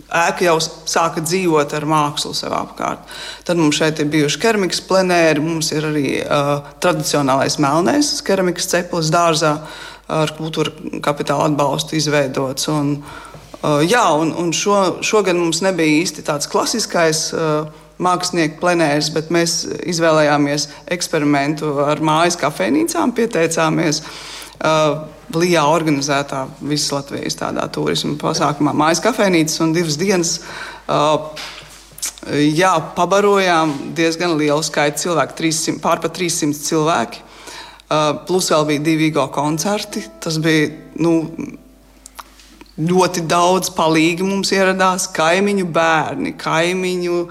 ēka 0.08 0.44
jau 0.46 0.56
sāka 0.60 1.22
dzīvot 1.24 1.72
ar 1.76 1.86
mākslu 1.88 2.34
sev 2.36 2.54
apkārt. 2.56 3.04
Tad 3.48 3.60
mums 3.60 3.78
šeit 3.80 4.00
ir 4.02 4.10
bijuši 4.12 4.40
keramikas 4.42 4.82
plenēri, 4.88 5.44
mums 5.44 5.72
ir 5.72 5.88
arī 5.88 6.06
uh, 6.22 6.58
tradicionālais 6.82 7.58
melnais 7.62 8.12
keramikas 8.24 8.68
ceplis 8.72 9.12
dārzā 9.14 9.56
ar 10.08 10.32
kultūra 10.36 10.72
kapitāla 11.04 11.50
atbalstu 11.50 11.98
izveidots. 11.98 12.68
Un, 12.72 12.94
uh, 13.00 13.82
jā, 13.84 14.04
un, 14.16 14.32
un 14.40 14.54
šo, 14.56 15.00
šogad 15.04 15.36
mums 15.36 15.62
nebija 15.64 16.00
īsti 16.04 16.24
tāds 16.28 16.50
klasiskais. 16.50 17.28
Uh, 17.36 17.84
mākslinieku 17.98 18.60
plenērs, 18.60 19.08
bet 19.10 19.32
mēs 19.34 19.64
izvēlējāmies 19.90 20.68
eksperimentu 20.94 21.72
ar 21.82 21.98
mājas 21.98 22.36
kafejnīcām, 22.38 23.10
pieteicāmies. 23.16 24.04
Uh, 24.62 25.00
Lijā 25.36 25.66
organizētā 25.68 26.46
visas 26.60 26.92
Latvijas 26.94 27.36
tādā 27.36 27.66
turisma 27.72 28.14
pasākumā, 28.20 28.72
mājas 28.76 29.02
kafejnīcas 29.04 29.60
un 29.64 29.74
divas 29.76 29.98
dienas. 30.00 30.38
Uh, 30.88 31.28
jā, 32.32 32.72
pabarojām 32.96 33.74
diezgan 33.96 34.36
lielu 34.40 34.64
skaitu 34.64 35.04
cilvēku, 35.04 35.36
300, 35.42 35.80
pārpa 35.84 36.08
300 36.12 36.64
cilvēki. 36.68 37.24
Uh, 37.88 38.20
plus 38.28 38.50
vēl 38.52 38.66
bija 38.68 38.84
divi 38.84 39.10
go 39.12 39.26
koncerti. 39.32 40.04
Tas 40.20 40.36
bija 40.44 40.70
nu, 41.00 41.14
ļoti 42.78 43.24
daudz 43.28 43.72
palīgi 43.76 44.24
mums 44.24 44.52
ieradās 44.54 45.08
kaimiņu 45.16 45.68
bērni, 45.72 46.34
kaimiņu 46.40 47.20
uh, 47.20 47.30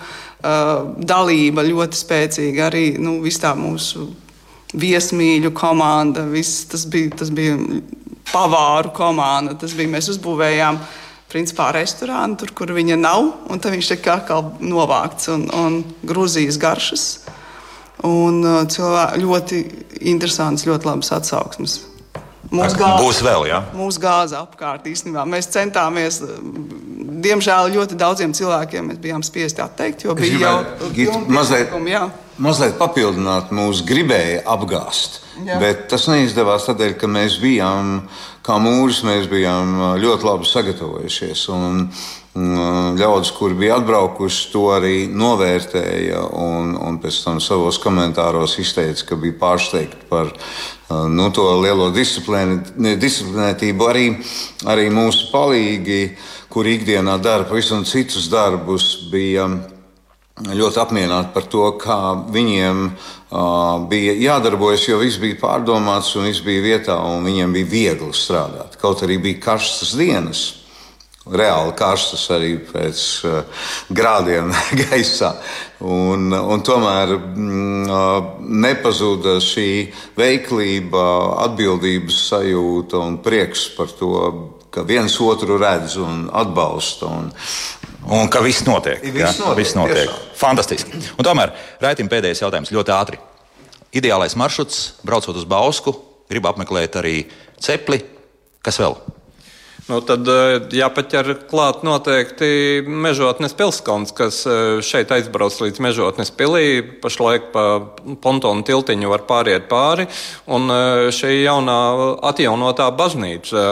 dalība 0.98 1.66
ļoti 1.66 2.02
spēcīga. 2.02 2.70
Arī 2.70 2.88
nu, 3.02 3.18
viss 3.26 3.41
tā 3.41 3.54
mūsu 3.58 4.10
viesmīļu 4.76 5.53
komanda, 5.55 6.26
viss, 6.28 6.65
tas, 6.72 6.86
bija, 6.91 7.13
tas 7.22 7.32
bija 7.32 7.55
pavāru 8.32 8.91
komanda. 8.95 9.55
Tas 9.59 9.76
bija, 9.78 9.91
mēs 9.93 10.09
uzbūvējām 10.15 10.80
principā 11.32 11.72
restorānu, 11.76 12.38
tur, 12.39 12.53
kur 12.55 12.72
viņa 12.76 12.97
nav, 12.99 13.32
un 13.51 13.59
tad 13.63 13.76
viņš 13.76 13.91
tiek 13.93 14.09
atkal 14.11 14.53
novākts 14.63 15.32
un, 15.34 15.47
un 15.55 15.82
grūzijas 16.07 16.59
garšas. 16.61 17.07
Un 18.07 18.43
uh, 18.45 18.63
cilvēki 18.70 19.24
ļoti 19.24 19.61
interesants, 20.11 20.68
ļoti 20.70 20.88
labs 20.88 21.11
atsauksmes. 21.15 21.80
Mūsu 22.52 22.78
gāza- 22.80 23.02
Būs 23.04 23.20
vēl, 23.26 23.48
jā. 23.50 23.60
Mūsu 23.76 24.00
gāza 24.00 24.39
apkārt 24.45 24.86
īstenībā. 24.88 25.26
Mēs 25.28 25.50
centāmies, 25.52 26.22
diemžēl, 27.24 27.72
ļoti 27.76 27.98
daudziem 28.00 28.34
cilvēkiem 28.38 28.91
mēs 28.91 29.02
bijām 29.04 29.24
spiesti 29.26 29.62
atteikt, 29.64 30.06
jo 30.06 30.16
bija 30.16 30.39
jau 30.39 30.91
pilni 30.95 31.28
mazliet, 31.34 31.74
mazliet 32.38 32.78
papildināt, 32.80 33.52
mūs 33.52 33.82
gribēja 33.88 34.43
apgāst. 34.45 35.20
Jā. 35.45 35.60
Bet 35.62 35.88
tas 35.89 36.08
neizdevās 36.10 36.66
tādēļ, 36.70 36.95
ka 36.98 37.08
mēs 37.08 37.36
bijām, 37.41 38.04
kā 38.45 38.58
mūris, 38.62 39.04
mēs 39.06 39.28
bijām 39.30 39.76
ļoti 40.02 40.24
labi 40.24 40.45
sagatavojušies. 40.50 41.50
Un, 41.54 41.89
Ļaudis, 42.38 43.31
kuri 43.33 43.55
bija 43.57 43.77
atbraukuši, 43.79 44.49
to 44.51 44.67
arī 44.75 45.07
novērtēja 45.09 46.19
un, 46.38 46.75
un 46.75 46.97
pēc 47.01 47.21
tam 47.23 47.39
savos 47.41 47.79
komentāros 47.81 48.57
izteica, 48.61 49.05
ka 49.09 49.17
bija 49.17 49.38
pārsteigti 49.39 50.05
par 50.09 50.29
nu, 51.09 51.29
to 51.33 51.45
lielo 51.63 51.88
disciplinētību. 51.95 53.88
Arī, 53.89 54.05
arī 54.69 54.85
mūsu 54.93 55.31
palīgi, 55.31 56.01
kuri 56.53 56.75
ikdienā 56.77 57.17
dara 57.23 57.47
pavisam 57.49 57.88
citus 57.88 58.29
darbus, 58.29 59.07
bija 59.09 59.47
ļoti 60.38 60.83
apmierināti 60.83 61.33
par 61.33 61.49
to, 61.49 61.65
kā 61.81 61.99
viņiem 62.29 62.85
uh, 62.91 63.88
bija 63.89 64.13
jādarbojas, 64.27 64.85
jo 64.91 64.99
viss 65.01 65.17
bija 65.21 65.39
pārdomāts 65.41 66.13
un 66.19 66.29
viss 66.29 66.45
bija 66.45 66.61
vietā, 66.61 67.01
un 67.01 67.25
viņiem 67.25 67.55
bija 67.55 67.71
viegli 67.73 68.13
strādāt. 68.13 68.77
Kaut 68.77 69.01
arī 69.07 69.17
bija 69.23 69.41
karstas 69.49 69.97
dienas 69.97 70.66
reāli 71.34 71.73
karstas 71.78 72.25
arī 72.36 72.53
pēc 72.69 73.01
uh, 73.28 73.63
grādiem 73.89 74.51
gaisā. 74.84 75.34
Un, 75.84 76.32
un 76.34 76.63
tomēr 76.65 77.15
mm, 77.17 77.88
uh, 77.89 78.30
nepazuda 78.41 79.38
šī 79.43 79.69
veiklība, 80.17 81.03
atbildības 81.47 82.21
sajūta 82.32 83.01
un 83.03 83.19
prieks 83.25 83.67
par 83.78 83.91
to, 83.99 84.13
ka 84.73 84.86
viens 84.88 85.13
otru 85.21 85.59
redz 85.61 85.97
un 86.01 86.28
atbalsta. 86.34 87.11
Un, 87.11 87.34
Un 88.07 88.30
ka 88.32 88.39
viss 88.39 88.63
notiek. 88.63 89.01
Viss 89.03 89.36
notiek, 89.41 89.57
viss 89.57 89.75
notiek. 89.75 89.97
tiešām. 90.07 90.28
Fantastiski. 90.39 90.99
Un 91.19 91.28
tomēr 91.28 91.51
raidījuma 91.84 92.13
pēdējais 92.13 92.39
jautājums 92.39 92.71
ļoti 92.71 92.93
ātri. 92.95 93.19
Ideālais 93.99 94.36
maršruts, 94.39 95.01
braucot 95.03 95.36
uz 95.36 95.43
Bausku, 95.49 95.91
gribu 96.32 96.47
apmeklēt 96.47 96.95
arī 97.01 97.17
cepli. 97.59 97.99
Kas 98.63 98.80
vēl? 98.80 98.95
Nu, 99.88 100.01
tad 100.03 100.27
eh, 100.27 100.57
jāpaķer 100.75 101.29
klāt 101.47 101.83
noteikti 101.88 102.83
mežotnes 102.83 103.53
pilskons, 103.55 104.11
kas 104.15 104.41
eh, 104.43 104.81
šeit 104.83 105.13
aizbrauc 105.15 105.55
līdz 105.63 105.79
mežotnes 105.83 106.31
pilī. 106.35 106.81
Pašlaik 107.03 107.47
pa 107.53 107.63
pontonu 108.23 108.65
tiltiņu 108.67 109.13
var 109.13 109.23
pāriet 109.29 109.69
pāri. 109.71 110.09
Un 110.51 110.67
eh, 110.73 111.07
šī 111.15 111.31
jaunā 111.45 111.77
atjaunotā 112.33 112.89
baznīca 112.99 113.63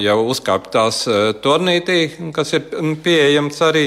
jau 0.00 0.16
uzkāpj 0.32 0.72
tās 0.72 1.02
turnītī, 1.44 2.00
kas 2.36 2.56
ir 2.56 2.64
pieejams 3.04 3.60
arī. 3.68 3.86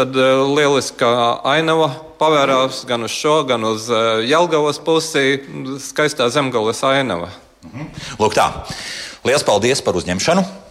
Tad 0.00 0.16
lieliska 0.16 1.12
ainava 1.52 1.92
pavērās 2.16 2.86
gan 2.88 3.04
uz 3.04 3.12
šo, 3.12 3.42
gan 3.48 3.68
uz 3.68 3.92
Jelgavas 4.24 4.80
pusi. 4.80 5.36
Skaistā 5.84 6.32
zemgales 6.32 6.80
ainava. 6.88 7.28
Lūk, 8.16 8.32
tā. 8.36 8.48
Lielas 9.24 9.44
paldies 9.44 9.84
par 9.84 10.00
uzņemšanu! 10.00 10.63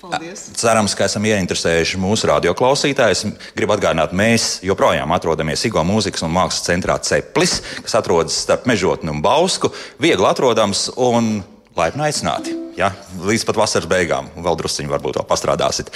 Paldies! 0.00 0.46
Cerams, 0.56 0.94
ka 0.96 1.04
esam 1.04 1.26
ieinteresējuši 1.28 1.98
mūsu 2.00 2.30
radioklausītājus. 2.30 3.26
Gribu 3.52 3.74
atgādināt, 3.74 4.14
mēs 4.16 4.46
joprojām 4.64 5.12
atrodamies 5.12 5.66
Igo 5.68 5.82
mūzikas 5.84 6.24
un 6.24 6.32
mākslas 6.32 6.64
centrā 6.64 6.96
Ceplis, 7.04 7.58
kas 7.84 7.98
atrodas 8.00 8.38
starp 8.46 8.64
Mežotni 8.70 9.12
un 9.12 9.20
Bausku. 9.20 9.68
Viegli 10.00 10.24
atrodams 10.24 10.86
un 10.96 11.42
laipni 11.80 12.06
aicināti. 12.06 12.60
Ja? 12.78 12.90
Līdz 13.20 13.44
pat 13.48 13.58
vasaras 13.60 13.88
beigām, 13.90 14.28
vēl 14.40 14.56
druskuļi 14.56 14.90
varbūt 14.90 15.18
vēl 15.18 15.26
pastrādāsit. 15.28 15.90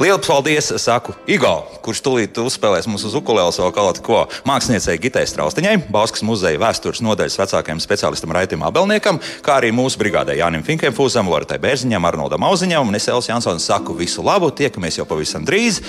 Lielas 0.00 0.24
paldies, 0.26 0.70
saku 0.80 1.14
Igo, 1.30 1.52
kurš 1.84 2.02
tūlīt 2.04 2.38
uzspēlēs 2.40 2.88
mums 2.88 3.04
uz 3.08 3.16
ukulēles 3.18 3.58
vēl 3.60 3.74
kaut 3.76 4.00
ko 4.04 4.20
māksliniecei 4.48 4.96
Gitai 5.02 5.26
Straustiņai, 5.28 5.76
Bauskas 5.92 6.24
muzeja 6.26 6.60
vēstures 6.62 7.02
nodaļas 7.04 7.38
vecākajam 7.42 7.82
speciālistam 7.82 8.32
Raitim 8.36 8.64
Abelniekam, 8.66 9.20
kā 9.44 9.58
arī 9.60 9.72
mūsu 9.74 10.00
brigādē 10.00 10.38
Jānim 10.38 10.64
Finkemfūzam, 10.66 11.28
Loretai 11.32 11.60
Bērziņam, 11.62 12.08
Arnoldam 12.08 12.46
Auziņam 12.48 12.88
un 12.88 13.00
es 13.00 13.08
Elsijas 13.08 13.34
Jansons 13.34 13.68
saku 13.68 13.96
visu 13.98 14.24
labu, 14.24 14.52
tiekamies 14.54 15.00
jau 15.00 15.08
pavisam 15.08 15.44
drīz 15.44 15.82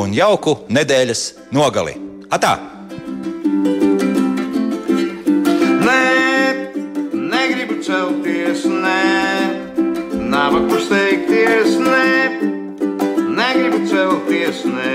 un 0.00 0.12
jauku 0.16 0.60
nedēļas 0.72 1.24
nogali. 1.56 1.96
Atā! 2.30 2.79
Nav 10.50 10.68
kur 10.68 10.80
steigties, 10.82 11.76
nē, 11.78 12.06
negribu 13.38 13.78
celties, 13.86 14.64
nē, 14.66 14.94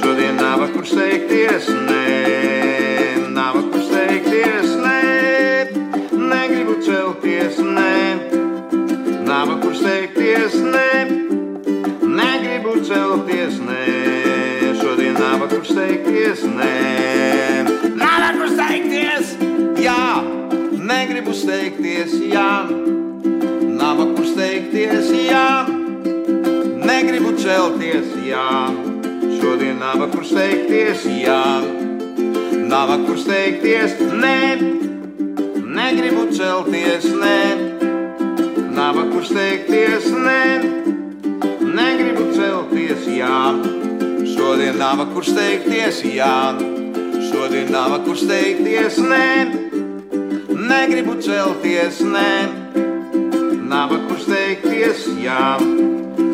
šodien 0.00 0.34
nav 0.40 0.64
kur 0.72 0.86
steigties, 0.86 1.68
nē, 1.86 3.28
nav 3.36 3.60
kur 3.70 3.84
steigties, 3.86 4.72
nē, 4.82 4.98
negribu 6.32 6.74
celties, 6.82 7.62
nē, 7.62 7.94
nav 9.30 9.54
kur 9.62 9.78
steigties, 9.78 10.58
nē, 10.74 10.90
negribu 12.18 12.74
celties, 12.90 13.62
nē, 13.62 13.80
šodien 14.82 15.22
nav 15.22 15.46
kur 15.54 15.64
steigties, 15.70 16.42
nē, 16.58 16.74
nav 18.02 18.30
kur 18.40 18.50
steigties, 18.58 19.36
jā, 19.86 20.04
negribu 20.90 21.36
steigties, 21.46 22.18
jā, 22.34 22.50
steigties, 24.78 25.10
jā, 25.26 25.66
negribu 26.86 27.32
celties, 27.34 28.12
jā, 28.22 28.70
šodien 29.40 29.80
nav 29.80 30.04
kur 30.12 30.22
steigties, 30.22 31.02
jā, 31.18 31.40
nav 32.70 32.92
kur 33.06 33.18
steigties, 33.18 33.96
nē, 33.98 34.60
negribu 35.66 36.28
celties, 36.30 37.08
nē, 37.10 37.40
nav 38.76 39.00
kur 39.10 39.26
steigties, 39.26 40.06
nē, 40.14 40.44
negribu 41.74 42.28
celties, 42.36 43.10
jā, 43.18 43.34
šodien 44.36 44.78
nav 44.78 45.02
kur 45.10 45.26
steigties, 45.26 46.04
jā, 46.06 46.54
šodien 47.32 47.74
nav 47.74 47.98
kur 48.06 48.14
steigties, 48.14 49.02
nē, 49.02 49.26
negribu 50.70 51.18
celties, 51.18 51.98
nē, 52.14 52.57
nav 53.68 53.90
kur 54.08 54.16
steigties, 54.20 55.04
jā, 55.20 55.58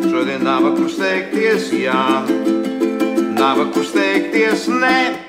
šodien 0.07 0.43
nav 0.47 0.69
kur 0.77 0.87
steigties, 0.91 1.67
jā, 1.75 2.01
nav 3.35 3.59
kur 3.75 3.83
steigties, 3.83 4.69
nē. 4.71 5.24